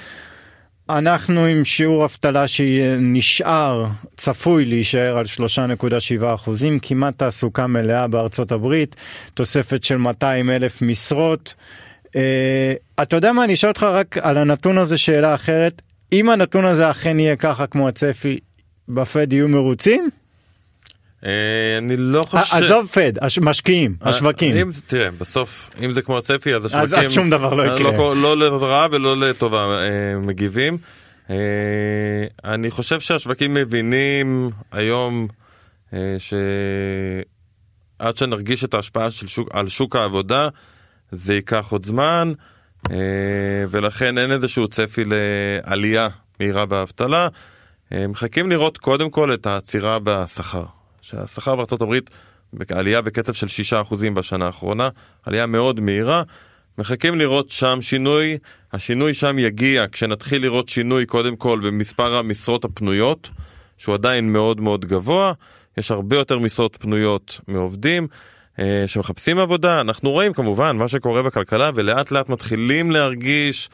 אנחנו 0.89 1.45
עם 1.45 1.65
שיעור 1.65 2.05
אבטלה 2.05 2.47
שנשאר, 2.47 3.85
צפוי 4.17 4.65
להישאר 4.65 5.17
על 5.17 5.25
3.7 5.25 6.25
אחוזים, 6.35 6.79
כמעט 6.81 7.17
תעסוקה 7.17 7.67
מלאה 7.67 8.07
בארצות 8.07 8.51
הברית, 8.51 8.95
תוספת 9.33 9.83
של 9.83 9.97
200 9.97 10.49
אלף 10.49 10.81
משרות. 10.81 11.55
אה, 12.15 12.73
אתה 13.01 13.15
יודע 13.15 13.31
מה, 13.31 13.43
אני 13.43 13.53
אשאל 13.53 13.69
אותך 13.69 13.83
רק 13.83 14.17
על 14.17 14.37
הנתון 14.37 14.77
הזה 14.77 14.97
שאלה 14.97 15.35
אחרת, 15.35 15.81
אם 16.11 16.29
הנתון 16.29 16.65
הזה 16.65 16.91
אכן 16.91 17.19
יהיה 17.19 17.35
ככה 17.35 17.67
כמו 17.67 17.87
הצפי, 17.87 18.39
בפד 18.89 19.33
יהיו 19.33 19.47
מרוצים? 19.47 20.09
אה, 21.25 21.31
אני 21.77 21.97
לא 21.97 22.23
חושב... 22.23 22.55
עזוב 22.55 22.87
פד, 22.93 23.11
משקיעים, 23.41 23.95
השווקים. 24.01 24.55
אם, 24.55 24.71
תראה, 24.87 25.11
בסוף, 25.11 25.69
אם 25.85 25.93
זה 25.93 26.01
כמו 26.01 26.17
הצפי, 26.17 26.55
אז 26.55 26.65
השווקים... 26.65 26.83
אז- 26.99 27.05
אז 27.05 27.13
שום 27.13 27.29
דבר 27.29 27.53
לא 27.53 27.63
יקרה. 27.63 27.91
לא, 27.91 28.15
לא 28.15 28.37
לרעה 28.37 28.87
ולא 28.91 29.17
לטובה 29.17 29.65
אה, 29.83 30.19
מגיבים. 30.19 30.77
אה, 31.29 31.35
אני 32.43 32.71
חושב 32.71 32.99
שהשווקים 32.99 33.53
מבינים 33.53 34.49
היום 34.71 35.27
אה, 35.93 36.15
שעד 37.99 38.17
שנרגיש 38.17 38.63
את 38.63 38.73
ההשפעה 38.73 39.11
של 39.11 39.27
שוק, 39.27 39.49
על 39.53 39.67
שוק 39.67 39.95
העבודה, 39.95 40.49
זה 41.11 41.33
ייקח 41.33 41.67
עוד 41.71 41.85
זמן, 41.85 42.31
אה, 42.91 42.95
ולכן 43.69 44.17
אין 44.17 44.31
איזשהו 44.31 44.67
צפי 44.67 45.03
לעלייה 45.05 46.07
מהירה 46.39 46.65
באבטלה. 46.65 47.27
אה, 47.93 48.07
מחכים 48.07 48.49
לראות 48.49 48.77
קודם 48.77 49.09
כל 49.09 49.33
את 49.33 49.45
העצירה 49.47 49.97
בשכר. 50.03 50.63
שהשכר 51.09 51.55
בארצות 51.55 51.81
הברית 51.81 52.09
עלייה 52.69 53.01
בקצב 53.01 53.33
של 53.33 53.47
6% 53.89 54.13
בשנה 54.13 54.45
האחרונה, 54.45 54.89
עלייה 55.25 55.45
מאוד 55.45 55.79
מהירה. 55.79 56.23
מחכים 56.77 57.19
לראות 57.19 57.49
שם 57.49 57.77
שינוי, 57.81 58.37
השינוי 58.73 59.13
שם 59.13 59.39
יגיע 59.39 59.85
כשנתחיל 59.91 60.41
לראות 60.41 60.69
שינוי 60.69 61.05
קודם 61.05 61.35
כל 61.35 61.59
במספר 61.63 62.15
המשרות 62.15 62.65
הפנויות, 62.65 63.29
שהוא 63.77 63.95
עדיין 63.95 64.33
מאוד 64.33 64.61
מאוד 64.61 64.85
גבוה, 64.85 65.33
יש 65.77 65.91
הרבה 65.91 66.15
יותר 66.15 66.39
משרות 66.39 66.77
פנויות 66.79 67.39
מעובדים 67.47 68.07
אה, 68.59 68.83
שמחפשים 68.87 69.39
עבודה, 69.39 69.81
אנחנו 69.81 70.11
רואים 70.11 70.33
כמובן 70.33 70.77
מה 70.77 70.87
שקורה 70.87 71.23
בכלכלה 71.23 71.71
ולאט 71.75 72.11
לאט 72.11 72.29
מתחילים 72.29 72.91
להרגיש 72.91 73.69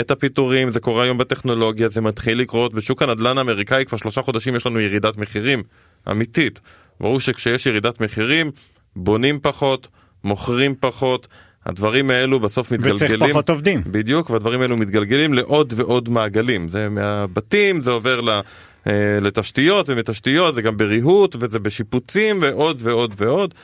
את 0.00 0.10
הפיטורים, 0.10 0.72
זה 0.72 0.80
קורה 0.80 1.04
היום 1.04 1.18
בטכנולוגיה, 1.18 1.88
זה 1.88 2.00
מתחיל 2.00 2.38
לקרות 2.38 2.74
בשוק 2.74 3.02
הנדל"ן 3.02 3.38
האמריקאי. 3.38 3.84
כבר 3.84 3.98
שלושה 3.98 4.22
חודשים 4.22 4.56
יש 4.56 4.66
לנו 4.66 4.80
ירידת 4.80 5.16
מחירים 5.16 5.62
אמיתית. 6.10 6.60
ברור 7.00 7.20
שכשיש 7.20 7.66
ירידת 7.66 8.00
מחירים, 8.00 8.50
בונים 8.96 9.38
פחות, 9.42 9.88
מוכרים 10.24 10.74
פחות, 10.80 11.28
הדברים 11.66 12.10
האלו 12.10 12.40
בסוף 12.40 12.72
מתגלגלים. 12.72 12.96
וצריך 12.96 13.30
פחות 13.30 13.50
עובדים. 13.50 13.82
בדיוק, 13.86 14.30
והדברים 14.30 14.60
האלו 14.60 14.76
מתגלגלים 14.76 15.34
לעוד 15.34 15.72
ועוד 15.76 16.08
מעגלים. 16.08 16.68
זה 16.68 16.88
מהבתים, 16.88 17.82
זה 17.82 17.90
עובר 17.90 18.20
ל... 18.20 18.40
אה, 18.86 19.18
לתשתיות 19.20 19.88
ומתשתיות 19.88 20.54
זה 20.54 20.62
גם 20.62 20.76
בריהוט 20.76 21.36
וזה 21.40 21.58
בשיפוצים 21.58 22.38
ועוד 22.40 22.80
ועוד 22.84 23.14
ועוד. 23.16 23.54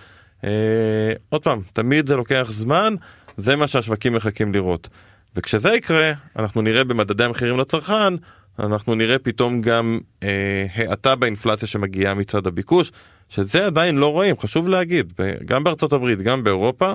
אה, 0.45 1.12
עוד 1.28 1.43
פעם 1.43 1.61
תמיד 1.72 2.07
זה 2.07 2.16
לוקח 2.16 2.49
זמן 2.51 2.95
זה 3.37 3.57
מה 3.57 3.66
שהשווקים 3.66 4.12
מחכים 4.12 4.53
לראות. 4.55 4.89
וכשזה 5.37 5.72
יקרה 5.72 6.12
אנחנו 6.39 6.62
נראה 6.62 6.84
במדדי 6.84 7.24
המחירים 7.24 7.61
לצרכן 7.61 8.14
אנחנו 8.59 8.94
נראה 8.94 9.18
פתאום 9.18 9.61
גם 9.61 9.98
אה, 10.22 10.66
האטה 10.74 11.14
באינפלציה 11.14 11.68
שמגיעה 11.68 12.14
מצד 12.14 12.46
הביקוש 12.46 12.92
שזה 13.28 13.66
עדיין 13.66 13.96
לא 13.96 14.07
רואים 14.07 14.38
חשוב 14.38 14.68
להגיד 14.68 15.12
גם 15.44 15.64
בארצות 15.64 15.92
הברית 15.92 16.22
גם 16.22 16.44
באירופה. 16.44 16.94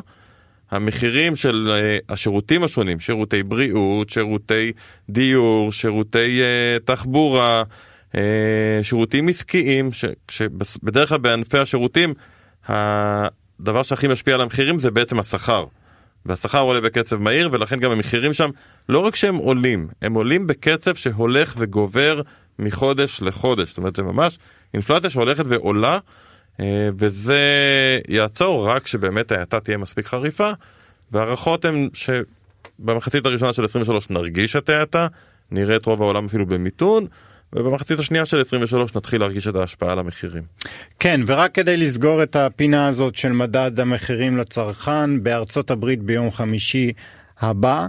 המחירים 0.71 1.35
של 1.35 1.71
uh, 1.71 2.13
השירותים 2.13 2.63
השונים, 2.63 2.99
שירותי 2.99 3.43
בריאות, 3.43 4.09
שירותי 4.09 4.71
דיור, 5.09 5.71
שירותי 5.71 6.41
uh, 6.41 6.83
תחבורה, 6.85 7.63
uh, 8.11 8.15
שירותים 8.81 9.27
עסקיים, 9.27 9.89
שבדרך 10.31 11.09
כלל 11.09 11.17
בענפי 11.17 11.57
השירותים 11.57 12.13
הדבר 12.67 13.83
שהכי 13.83 14.07
משפיע 14.07 14.35
על 14.35 14.41
המחירים 14.41 14.79
זה 14.79 14.91
בעצם 14.91 15.19
השכר. 15.19 15.65
והשכר 16.25 16.59
עולה 16.59 16.81
בקצב 16.81 17.21
מהיר 17.21 17.49
ולכן 17.51 17.79
גם 17.79 17.91
המחירים 17.91 18.33
שם 18.33 18.49
לא 18.89 18.99
רק 18.99 19.15
שהם 19.15 19.35
עולים, 19.35 19.87
הם 20.01 20.13
עולים 20.13 20.47
בקצב 20.47 20.95
שהולך 20.95 21.53
וגובר 21.57 22.21
מחודש 22.59 23.21
לחודש. 23.21 23.69
זאת 23.69 23.77
אומרת 23.77 23.95
זה 23.95 24.03
ממש 24.03 24.39
אינפלציה 24.73 25.09
שהולכת 25.09 25.43
ועולה 25.47 25.99
אה, 26.59 26.89
וזה 26.97 27.39
יעצור 28.07 28.67
רק 28.69 28.87
שבאמת 28.87 29.31
ההאטה 29.31 29.59
תהיה 29.59 29.77
מספיק 29.77 30.05
חריפה 30.07 30.51
והערכות 31.11 31.65
הן 31.65 31.89
שבמחצית 31.93 33.25
הראשונה 33.25 33.53
של 33.53 33.65
23 33.65 34.09
נרגיש 34.09 34.55
את 34.55 34.69
ההאטה, 34.69 35.07
נראה 35.51 35.75
את 35.75 35.85
רוב 35.85 36.01
העולם 36.01 36.25
אפילו 36.25 36.45
במיתון 36.45 37.07
ובמחצית 37.55 37.99
השנייה 37.99 38.25
של 38.25 38.41
23 38.41 38.95
נתחיל 38.95 39.21
להרגיש 39.21 39.47
את 39.47 39.55
ההשפעה 39.55 39.91
על 39.91 39.99
המחירים. 39.99 40.43
כן 40.99 41.21
ורק 41.27 41.55
כדי 41.55 41.77
לסגור 41.77 42.23
את 42.23 42.35
הפינה 42.35 42.87
הזאת 42.87 43.15
של 43.15 43.31
מדד 43.31 43.79
המחירים 43.79 44.37
לצרכן 44.37 45.23
בארצות 45.23 45.71
הברית 45.71 46.03
ביום 46.03 46.31
חמישי 46.31 46.91
הבא 47.39 47.87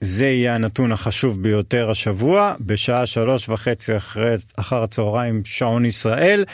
זה 0.00 0.26
יהיה 0.26 0.54
הנתון 0.54 0.92
החשוב 0.92 1.42
ביותר 1.42 1.90
השבוע 1.90 2.54
בשעה 2.60 3.06
שלוש 3.06 3.48
וחצי 3.48 3.96
אחרי, 3.96 4.34
אחר 4.56 4.82
הצהריים 4.82 5.42
שעון 5.44 5.84
ישראל. 5.84 6.44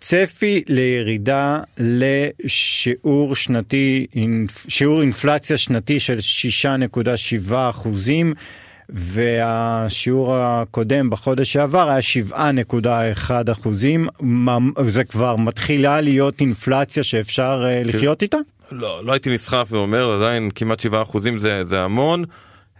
צפי 0.00 0.62
לירידה 0.68 1.60
לשיעור 1.78 3.34
שנתי, 3.34 4.06
שיעור 4.68 5.00
אינפלציה 5.00 5.58
שנתי 5.58 6.00
של 6.00 6.18
6.7 7.48 7.54
אחוזים. 7.70 8.34
והשיעור 8.88 10.36
הקודם 10.36 11.10
בחודש 11.10 11.52
שעבר 11.52 11.88
היה 11.88 12.00
7.1 12.30 13.30
אחוזים, 13.52 14.08
זה 14.86 15.04
כבר 15.04 15.36
מתחילה 15.36 16.00
להיות 16.00 16.40
אינפלציה 16.40 17.02
שאפשר 17.02 17.64
אה. 17.66 17.82
לחיות 17.84 18.22
איתה? 18.22 18.38
לא, 18.72 19.04
לא 19.04 19.12
הייתי 19.12 19.34
נסחף 19.34 19.66
ואומר 19.70 20.12
עדיין 20.12 20.50
כמעט 20.54 20.80
7 20.80 21.02
אחוזים 21.02 21.38
זה, 21.38 21.62
זה 21.64 21.82
המון, 21.82 22.24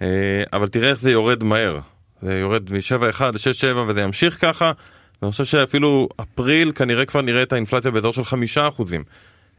אה, 0.02 0.42
אבל 0.52 0.68
תראה 0.68 0.90
איך 0.90 1.00
זה 1.00 1.10
יורד 1.10 1.44
מהר. 1.44 1.78
זה 2.22 2.38
יורד 2.38 2.70
מ-7.1 2.70 3.22
ל-6.7 3.22 3.76
וזה 3.88 4.00
ימשיך 4.00 4.40
ככה. 4.40 4.72
ואני 5.22 5.32
חושב 5.32 5.44
שאפילו 5.44 6.08
אפריל 6.20 6.72
כנראה 6.72 7.04
כבר 7.04 7.20
נראה 7.20 7.42
את 7.42 7.52
האינפלציה 7.52 7.90
באזור 7.90 8.12
של 8.12 8.24
5 8.24 8.58
אחוזים. 8.58 9.04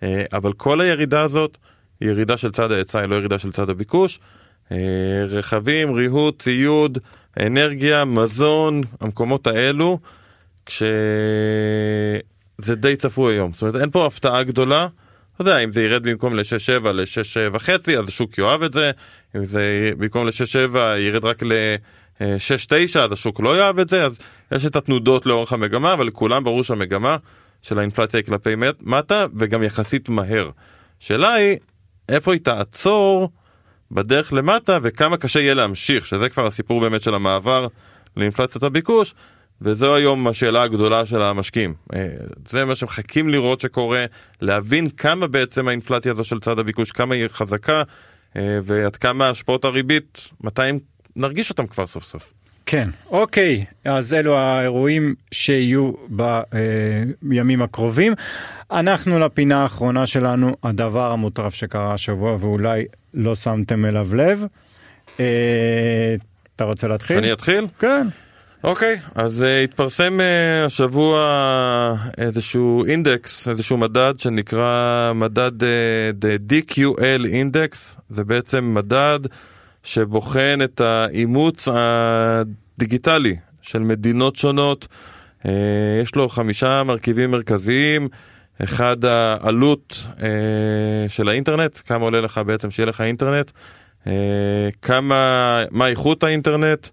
אה, 0.04 0.24
אבל 0.34 0.54
כל 0.54 0.82
הירידה 0.82 1.22
הזאת 1.22 1.58
היא 2.02 2.10
ירידה 2.10 2.38
של 2.38 2.52
צד 2.52 2.72
ההיצע, 2.72 3.00
היא 3.00 3.10
לא 3.10 3.16
ירידה 3.16 3.38
של 3.38 3.52
צד 3.52 3.70
הביקוש. 3.70 4.20
אה, 4.72 4.78
רכבים, 5.30 5.94
ריהוט, 5.94 6.42
ציוד, 6.42 6.98
אנרגיה, 7.40 8.06
מזון, 8.06 8.82
המקומות 9.02 9.48
האלו, 9.48 10.00
כשזה 10.66 10.92
די 12.76 12.96
צפוי 12.96 13.34
היום. 13.34 13.54
זאת 13.54 13.62
אומרת, 13.62 13.76
אין 13.76 13.92
פה 13.92 14.06
הפתעה 14.06 14.44
גדולה. 14.44 14.88
אתה 15.34 15.42
יודע, 15.42 15.58
אם 15.58 15.74
זה 15.74 15.84
ירד 15.84 16.04
במקום 16.04 16.36
ל-6.7 16.36 16.88
ל-6.5 16.88 17.70
אז 18.00 18.08
השוק 18.08 18.38
יאהב 18.38 18.64
את 18.64 18.72
זה, 18.72 18.92
אם 19.36 19.46
זה 19.46 19.90
במקום 19.98 20.28
ל-6.7 20.28 20.78
ירד 20.98 21.26
רק 21.26 21.44
ל-6.9 21.44 23.00
אז 23.00 23.12
השוק 23.12 23.40
לא 23.40 23.58
יאהב 23.58 23.80
את 23.80 23.90
זה, 23.90 24.04
אז 24.04 24.20
יש 24.52 24.66
את 24.66 24.76
התנודות 24.76 25.26
לאורך 25.26 25.54
המגמה, 25.54 25.94
אבל 25.94 26.08
לכולם 26.08 26.44
ברור 26.44 26.64
שהמגמה 26.64 27.18
של 27.62 27.80
האינפלציה 27.80 28.20
היא 28.20 28.26
כלפי 28.26 28.54
מטה 28.82 29.26
וגם 29.36 29.64
יחסית 29.64 30.10
מהר. 30.10 30.50
שאלה 31.00 31.34
היא, 31.34 31.58
איפה 32.10 32.34
היא 32.34 32.42
תעצור 32.42 33.32
בדרך 33.92 34.34
למטה 34.34 34.78
וכמה 34.84 35.18
קשה 35.18 35.40
יהיה 35.40 35.54
להמשיך, 35.54 36.06
שזה 36.06 36.30
כבר 36.30 36.46
הסיפור 36.46 36.82
באמת 36.82 37.04
של 37.04 37.14
המעבר 37.14 37.68
לאינפלציית 38.18 38.64
הביקוש, 38.64 39.14
וזו 39.62 39.96
היום 39.96 40.28
השאלה 40.28 40.64
הגדולה 40.64 41.06
של 41.06 41.22
המשקיעים. 41.22 41.74
אה, 41.94 42.08
זה 42.48 42.66
מה 42.66 42.76
שמחכים 42.76 43.30
לראות 43.30 43.62
שקורה, 43.62 44.06
להבין 44.42 44.90
כמה 44.90 45.28
בעצם 45.28 45.68
האינפלציה 45.68 46.12
הזו 46.12 46.24
של 46.24 46.40
צד 46.40 46.60
הביקוש, 46.60 46.92
כמה 46.92 47.16
היא 47.16 47.28
חזקה, 47.28 47.84
אה, 48.36 48.60
ועד 48.64 48.96
כמה 48.96 49.30
השפעות 49.30 49.66
הריבית, 49.66 50.30
מתי 50.42 50.62
נרגיש 51.16 51.50
אותם 51.50 51.68
כבר 51.68 51.88
סוף 51.88 52.04
סוף. 52.04 52.37
כן, 52.70 52.90
אוקיי, 53.10 53.66
אז 53.86 54.14
אלו 54.14 54.38
האירועים 54.38 55.16
שיהיו 55.32 55.92
בימים 57.22 57.62
הקרובים. 57.62 58.14
אנחנו 58.72 59.20
לפינה 59.20 59.64
האחרונה 59.64 60.08
שלנו, 60.08 60.56
הדבר 60.64 61.12
המוטרף 61.12 61.54
שקרה 61.54 61.94
השבוע 61.94 62.38
ואולי 62.40 62.86
לא 63.14 63.36
שמתם 63.36 63.86
אליו 63.86 64.16
לב. 64.16 64.46
אה, 65.20 66.16
אתה 66.56 66.64
רוצה 66.64 66.88
להתחיל? 66.88 67.18
שאני 67.18 67.34
אתחיל? 67.34 67.68
כן. 67.80 68.08
אוקיי, 68.64 69.00
אז 69.16 69.44
uh, 69.44 69.64
התפרסם 69.64 70.20
uh, 70.20 70.66
השבוע 70.66 71.96
איזשהו 72.18 72.86
אינדקס, 72.86 73.50
איזשהו 73.50 73.78
מדד 73.78 74.14
שנקרא 74.18 75.12
מדד 75.16 75.64
uh, 75.64 75.66
The 76.22 76.54
DQL 76.54 77.26
Index, 77.26 78.00
זה 78.10 78.24
בעצם 78.24 78.74
מדד 78.74 79.20
שבוחן 79.88 80.60
את 80.64 80.82
האימוץ 80.82 81.68
הדיגיטלי 81.72 83.36
של 83.62 83.80
מדינות 83.80 84.36
שונות. 84.36 84.88
Uh, 85.44 85.48
יש 86.04 86.16
לו 86.16 86.30
חמישה 86.30 86.84
מרכיבים 86.84 87.32
מרכזיים, 87.32 88.08
אחד 88.64 89.06
העלות 89.06 90.08
uh, 90.18 90.22
של 91.08 91.30
האינטרנט, 91.30 91.80
כמה 91.86 92.04
עולה 92.04 92.22
לך 92.22 92.42
בעצם 92.46 92.72
שיהיה 92.72 92.88
לך 92.88 93.02
אינטרנט, 93.02 93.52
uh, 94.04 94.08
כמה, 94.82 95.64
מה 95.72 95.88
איכות 95.88 96.24
האינטרנט, 96.24 96.88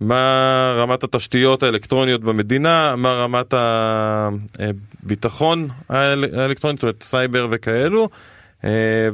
מה 0.00 0.74
רמת 0.78 1.04
התשתיות 1.04 1.62
האלקטרוניות 1.62 2.20
במדינה, 2.20 2.96
מה 2.96 3.12
רמת 3.12 3.54
הביטחון 5.02 5.68
האלקטרונית, 5.88 6.78
זאת 6.78 6.82
אומרת 6.82 7.02
סייבר 7.02 7.48
וכאלו, 7.50 8.08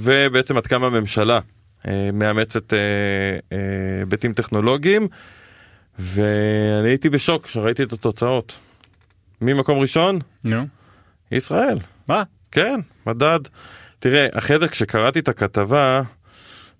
ובעצם 0.00 0.56
עד 0.56 0.66
כמה 0.66 0.86
הממשלה 0.86 1.40
מאמצת 2.12 2.72
היבטים 4.00 4.32
טכנולוגיים, 4.32 5.08
ואני 5.98 6.88
הייתי 6.88 7.10
בשוק 7.10 7.46
כשראיתי 7.46 7.82
את 7.82 7.92
התוצאות. 7.92 8.56
ממקום 9.40 9.78
ראשון? 9.78 10.18
נו. 10.44 10.66
ישראל. 11.32 11.78
מה? 12.08 12.22
כן, 12.52 12.80
מדד. 13.06 13.40
תראה, 13.98 14.26
אחרי 14.34 14.58
זה 14.58 14.68
כשקראתי 14.68 15.18
את 15.18 15.28
הכתבה, 15.28 16.02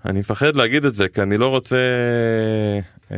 אני 0.04 0.20
מפחד 0.20 0.56
להגיד 0.56 0.84
את 0.84 0.94
זה 0.94 1.08
כי 1.08 1.22
אני 1.22 1.38
לא 1.38 1.48
רוצה 1.48 1.76
אה, 3.10 3.16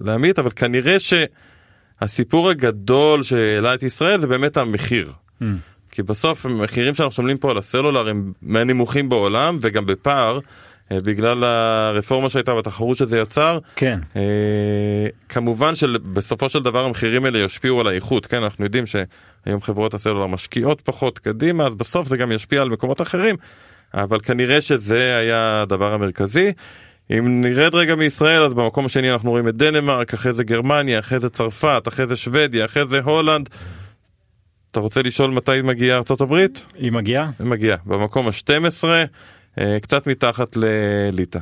להמית, 0.00 0.38
אבל 0.38 0.50
כנראה 0.50 0.96
שהסיפור 1.00 2.50
הגדול 2.50 3.22
שהעלה 3.22 3.74
את 3.74 3.82
ישראל 3.82 4.20
זה 4.20 4.26
באמת 4.26 4.56
המחיר. 4.56 5.12
Mm. 5.42 5.44
כי 5.92 6.02
בסוף 6.02 6.46
המחירים 6.46 6.94
שאנחנו 6.94 7.12
שומעים 7.12 7.38
פה 7.38 7.50
על 7.50 7.58
הסלולר 7.58 8.08
הם 8.08 8.32
מהנמוכים 8.42 9.08
בעולם 9.08 9.58
וגם 9.60 9.86
בפער. 9.86 10.38
אה, 10.92 10.98
בגלל 11.04 11.44
הרפורמה 11.44 12.30
שהייתה 12.30 12.54
והתחרות 12.54 12.96
שזה 12.96 13.18
יצר. 13.18 13.58
כן. 13.76 13.98
אה, 14.16 15.06
כמובן 15.28 15.74
שבסופו 15.74 16.48
של 16.48 16.62
דבר 16.62 16.84
המחירים 16.84 17.24
האלה 17.24 17.38
ישפיעו 17.38 17.80
על 17.80 17.86
האיכות, 17.86 18.26
כן, 18.26 18.42
אנחנו 18.42 18.64
יודעים 18.64 18.84
שהיום 18.86 19.60
חברות 19.60 19.94
הסלולר 19.94 20.26
משקיעות 20.26 20.80
פחות 20.80 21.18
קדימה, 21.18 21.66
אז 21.66 21.74
בסוף 21.74 22.08
זה 22.08 22.16
גם 22.16 22.32
ישפיע 22.32 22.62
על 22.62 22.68
מקומות 22.68 23.02
אחרים, 23.02 23.36
אבל 23.94 24.20
כנראה 24.20 24.60
שזה 24.60 25.16
היה 25.16 25.62
הדבר 25.62 25.94
המרכזי. 25.94 26.52
אם 27.10 27.40
נרד 27.40 27.74
רגע 27.74 27.94
מישראל 27.94 28.42
אז 28.42 28.54
במקום 28.54 28.86
השני 28.86 29.12
אנחנו 29.12 29.30
רואים 29.30 29.48
את 29.48 29.56
דנמרק, 29.56 30.14
אחרי 30.14 30.32
זה 30.32 30.44
גרמניה, 30.44 30.98
אחרי 30.98 31.20
זה 31.20 31.28
צרפת, 31.28 31.84
אחרי 31.88 32.06
זה 32.06 32.16
שוודיה, 32.16 32.64
אחרי 32.64 32.86
זה 32.86 33.00
הולנד. 33.00 33.48
אתה 34.72 34.80
רוצה 34.80 35.02
לשאול 35.02 35.30
מתי 35.30 35.62
מגיעה 35.64 35.98
ארצות 35.98 36.20
הברית? 36.20 36.66
היא 36.74 36.92
מגיעה? 36.92 37.30
היא 37.38 37.46
מגיעה, 37.46 37.76
במקום 37.86 38.26
ה-12, 38.28 38.84
קצת 39.82 40.06
מתחת 40.06 40.56
לליטא. 40.56 41.38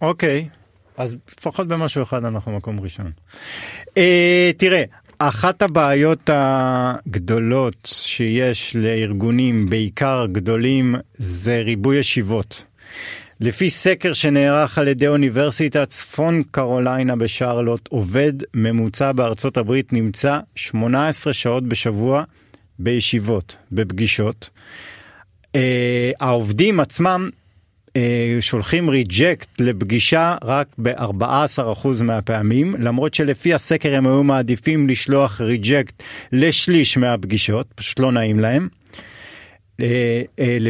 אוקיי, 0.00 0.48
אז 0.96 1.16
לפחות 1.38 1.68
במשהו 1.68 2.02
אחד 2.02 2.24
אנחנו 2.24 2.52
מקום 2.56 2.80
ראשון. 2.80 3.10
אה, 3.96 4.50
תראה, 4.56 4.82
אחת 5.18 5.62
הבעיות 5.62 6.30
הגדולות 6.32 7.76
שיש 7.84 8.76
לארגונים, 8.76 9.70
בעיקר 9.70 10.26
גדולים, 10.32 10.94
זה 11.14 11.62
ריבוי 11.64 11.96
ישיבות. 11.96 12.64
לפי 13.42 13.70
סקר 13.70 14.12
שנערך 14.12 14.78
על 14.78 14.88
ידי 14.88 15.06
אוניברסיטת 15.06 15.88
צפון 15.88 16.42
קרוליינה 16.50 17.16
בשרלוט, 17.16 17.88
עובד 17.88 18.32
ממוצע 18.54 19.12
בארצות 19.12 19.56
הברית 19.56 19.92
נמצא 19.92 20.38
18 20.54 21.32
שעות 21.32 21.64
בשבוע 21.64 22.24
בישיבות, 22.78 23.56
בפגישות. 23.72 24.50
אה, 25.54 26.10
העובדים 26.20 26.80
עצמם 26.80 27.30
אה, 27.96 28.36
שולחים 28.40 28.90
ריג'קט 28.90 29.48
לפגישה 29.60 30.36
רק 30.44 30.66
ב-14% 30.82 31.88
מהפעמים, 32.02 32.74
למרות 32.78 33.14
שלפי 33.14 33.54
הסקר 33.54 33.94
הם 33.94 34.06
היו 34.06 34.22
מעדיפים 34.22 34.88
לשלוח 34.88 35.40
ריג'קט 35.40 36.02
לשליש 36.32 36.96
מהפגישות, 36.96 37.66
פשוט 37.74 38.00
לא 38.00 38.12
נעים 38.12 38.40
להם. 38.40 38.68
אה, 39.80 40.22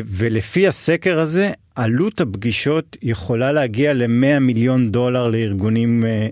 ולפי 0.06 0.68
הסקר 0.68 1.20
הזה, 1.20 1.52
עלות 1.74 2.20
הפגישות 2.20 2.96
יכולה 3.02 3.52
להגיע 3.52 3.94
ל-100 3.94 4.38
מיליון 4.40 4.90
דולר 4.90 5.28
לארגונים, 5.28 6.04
אה, 6.04 6.28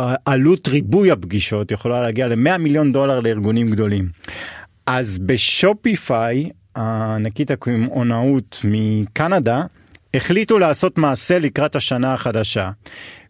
אה, 0.00 0.14
עלות 0.24 0.68
ריבוי 0.68 1.10
הפגישות 1.10 1.72
יכולה 1.72 2.02
להגיע 2.02 2.28
ל-100 2.28 2.58
מיליון 2.58 2.92
דולר 2.92 3.20
לארגונים 3.20 3.70
גדולים. 3.70 4.08
אז 4.86 5.18
בשופיפיי, 5.18 6.50
ענקית 6.76 7.50
הקמעונאות 7.50 8.60
מקנדה, 8.64 9.62
החליטו 10.14 10.58
לעשות 10.58 10.98
מעשה 10.98 11.38
לקראת 11.38 11.76
השנה 11.76 12.14
החדשה. 12.14 12.70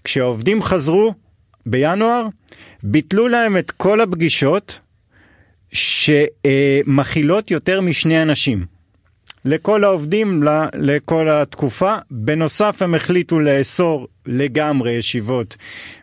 כשהעובדים 0.04 0.62
חזרו 0.62 1.14
בינואר, 1.66 2.26
ביטלו 2.82 3.28
להם 3.28 3.56
את 3.56 3.70
כל 3.70 4.00
הפגישות 4.00 4.80
שמכילות 5.72 7.50
יותר 7.50 7.80
משני 7.80 8.22
אנשים. 8.22 8.73
לכל 9.44 9.84
העובדים 9.84 10.42
לכל 10.74 11.28
התקופה. 11.28 11.94
בנוסף 12.10 12.82
הם 12.82 12.94
החליטו 12.94 13.40
לאסור 13.40 14.08
לגמרי 14.26 14.92
ישיבות 14.92 15.56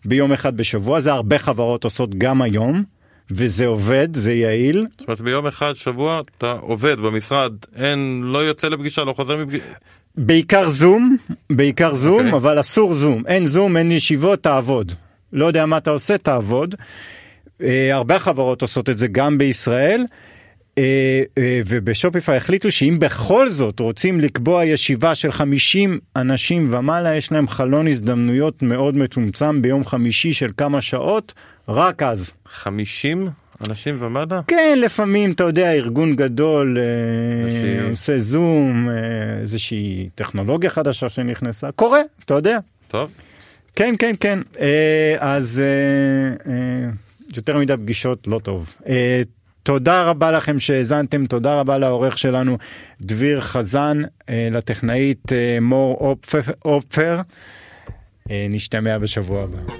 ביום 0.06 0.32
אחד 0.32 0.58
בשבוע, 0.58 1.00
זה 1.00 1.12
הרבה 1.12 1.40
חברות 1.40 1.84
עושות 1.84 2.16
גם 2.16 2.42
היום. 2.42 2.84
וזה 3.34 3.66
עובד, 3.66 4.08
זה 4.16 4.34
יעיל. 4.34 4.88
זאת 4.92 5.08
אומרת 5.08 5.22
ביום 5.22 5.48
אחד 5.48 5.74
שבוע 5.74 6.22
אתה 6.38 6.52
עובד 6.52 7.00
במשרד, 7.00 7.54
אין, 7.76 8.22
לא 8.24 8.40
יוצא 8.40 8.68
לפגישה, 8.68 9.04
לא 9.04 9.14
חוזר 9.14 9.38
מפגישה. 9.38 9.64
בעיקר 10.16 10.70
זום, 10.70 11.18
בעיקר 11.50 11.96
זום, 11.96 12.20
אוקיי. 12.20 12.34
אבל 12.34 12.60
אסור 12.60 12.96
זום. 12.96 13.24
אין 13.28 13.48
זום, 13.48 13.78
אין 13.78 13.92
ישיבות, 13.92 14.44
תעבוד. 14.44 14.94
לא 15.34 15.46
יודע 15.46 15.66
מה 15.66 15.78
אתה 15.78 15.90
עושה, 15.90 16.18
תעבוד. 16.18 16.76
אה, 17.64 17.96
הרבה 17.96 18.20
חברות 18.20 18.62
עושות 18.62 18.90
את 18.90 18.98
זה 18.98 19.08
גם 19.08 19.38
בישראל. 19.38 20.04
אה, 20.82 21.24
אה, 21.38 21.62
ובשופיפיי 21.66 22.38
החליטו 22.38 22.72
שאם 22.72 22.96
בכל 23.00 23.50
זאת 23.50 23.80
רוצים 23.80 24.20
לקבוע 24.20 24.66
ישיבה 24.66 25.16
של 25.16 25.32
50 25.32 26.00
אנשים 26.16 26.74
ומעלה, 26.74 27.16
יש 27.16 27.32
להם 27.32 27.48
חלון 27.48 27.88
הזדמנויות 27.88 28.62
מאוד 28.62 28.96
מצומצם 28.96 29.62
ביום 29.62 29.86
חמישי 29.86 30.34
של 30.34 30.50
כמה 30.58 30.82
שעות, 30.82 31.34
רק 31.68 32.04
אז. 32.04 32.32
50 32.46 33.30
אנשים 33.70 33.98
ומעלה? 34.00 34.42
כן, 34.48 34.78
לפעמים, 34.82 35.32
אתה 35.32 35.44
יודע, 35.44 35.74
ארגון 35.74 36.16
גדול 36.16 36.78
אה, 36.80 36.84
איזושהי- 37.48 37.90
עושה 37.90 38.20
זום, 38.20 38.90
איזושהי 39.42 40.10
טכנולוגיה 40.16 40.70
חדשה 40.70 41.10
שנכנסה, 41.10 41.72
קורה, 41.72 42.00
אתה 42.26 42.34
יודע. 42.34 42.60
טוב. 42.88 43.12
כן, 43.76 43.96
כן, 44.00 44.16
כן. 44.20 44.40
אז 45.20 45.62
יותר 47.36 47.58
מדי 47.58 47.74
פגישות 47.78 48.28
לא 48.28 48.40
טוב. 48.40 48.74
תודה 49.64 50.04
רבה 50.04 50.32
לכם 50.32 50.60
שהאזנתם, 50.60 51.26
תודה 51.26 51.60
רבה 51.60 51.78
לעורך 51.78 52.18
שלנו 52.18 52.58
דביר 53.02 53.42
חזן, 53.42 54.02
אה, 54.30 54.48
לטכנאית 54.52 55.32
אה, 55.32 55.58
מור 55.62 55.98
אופפ- 56.16 56.54
אופפר. 56.66 57.20
אה, 58.32 58.48
נשתמע 58.50 58.98
בשבוע 58.98 59.44
הבא. 59.44 59.74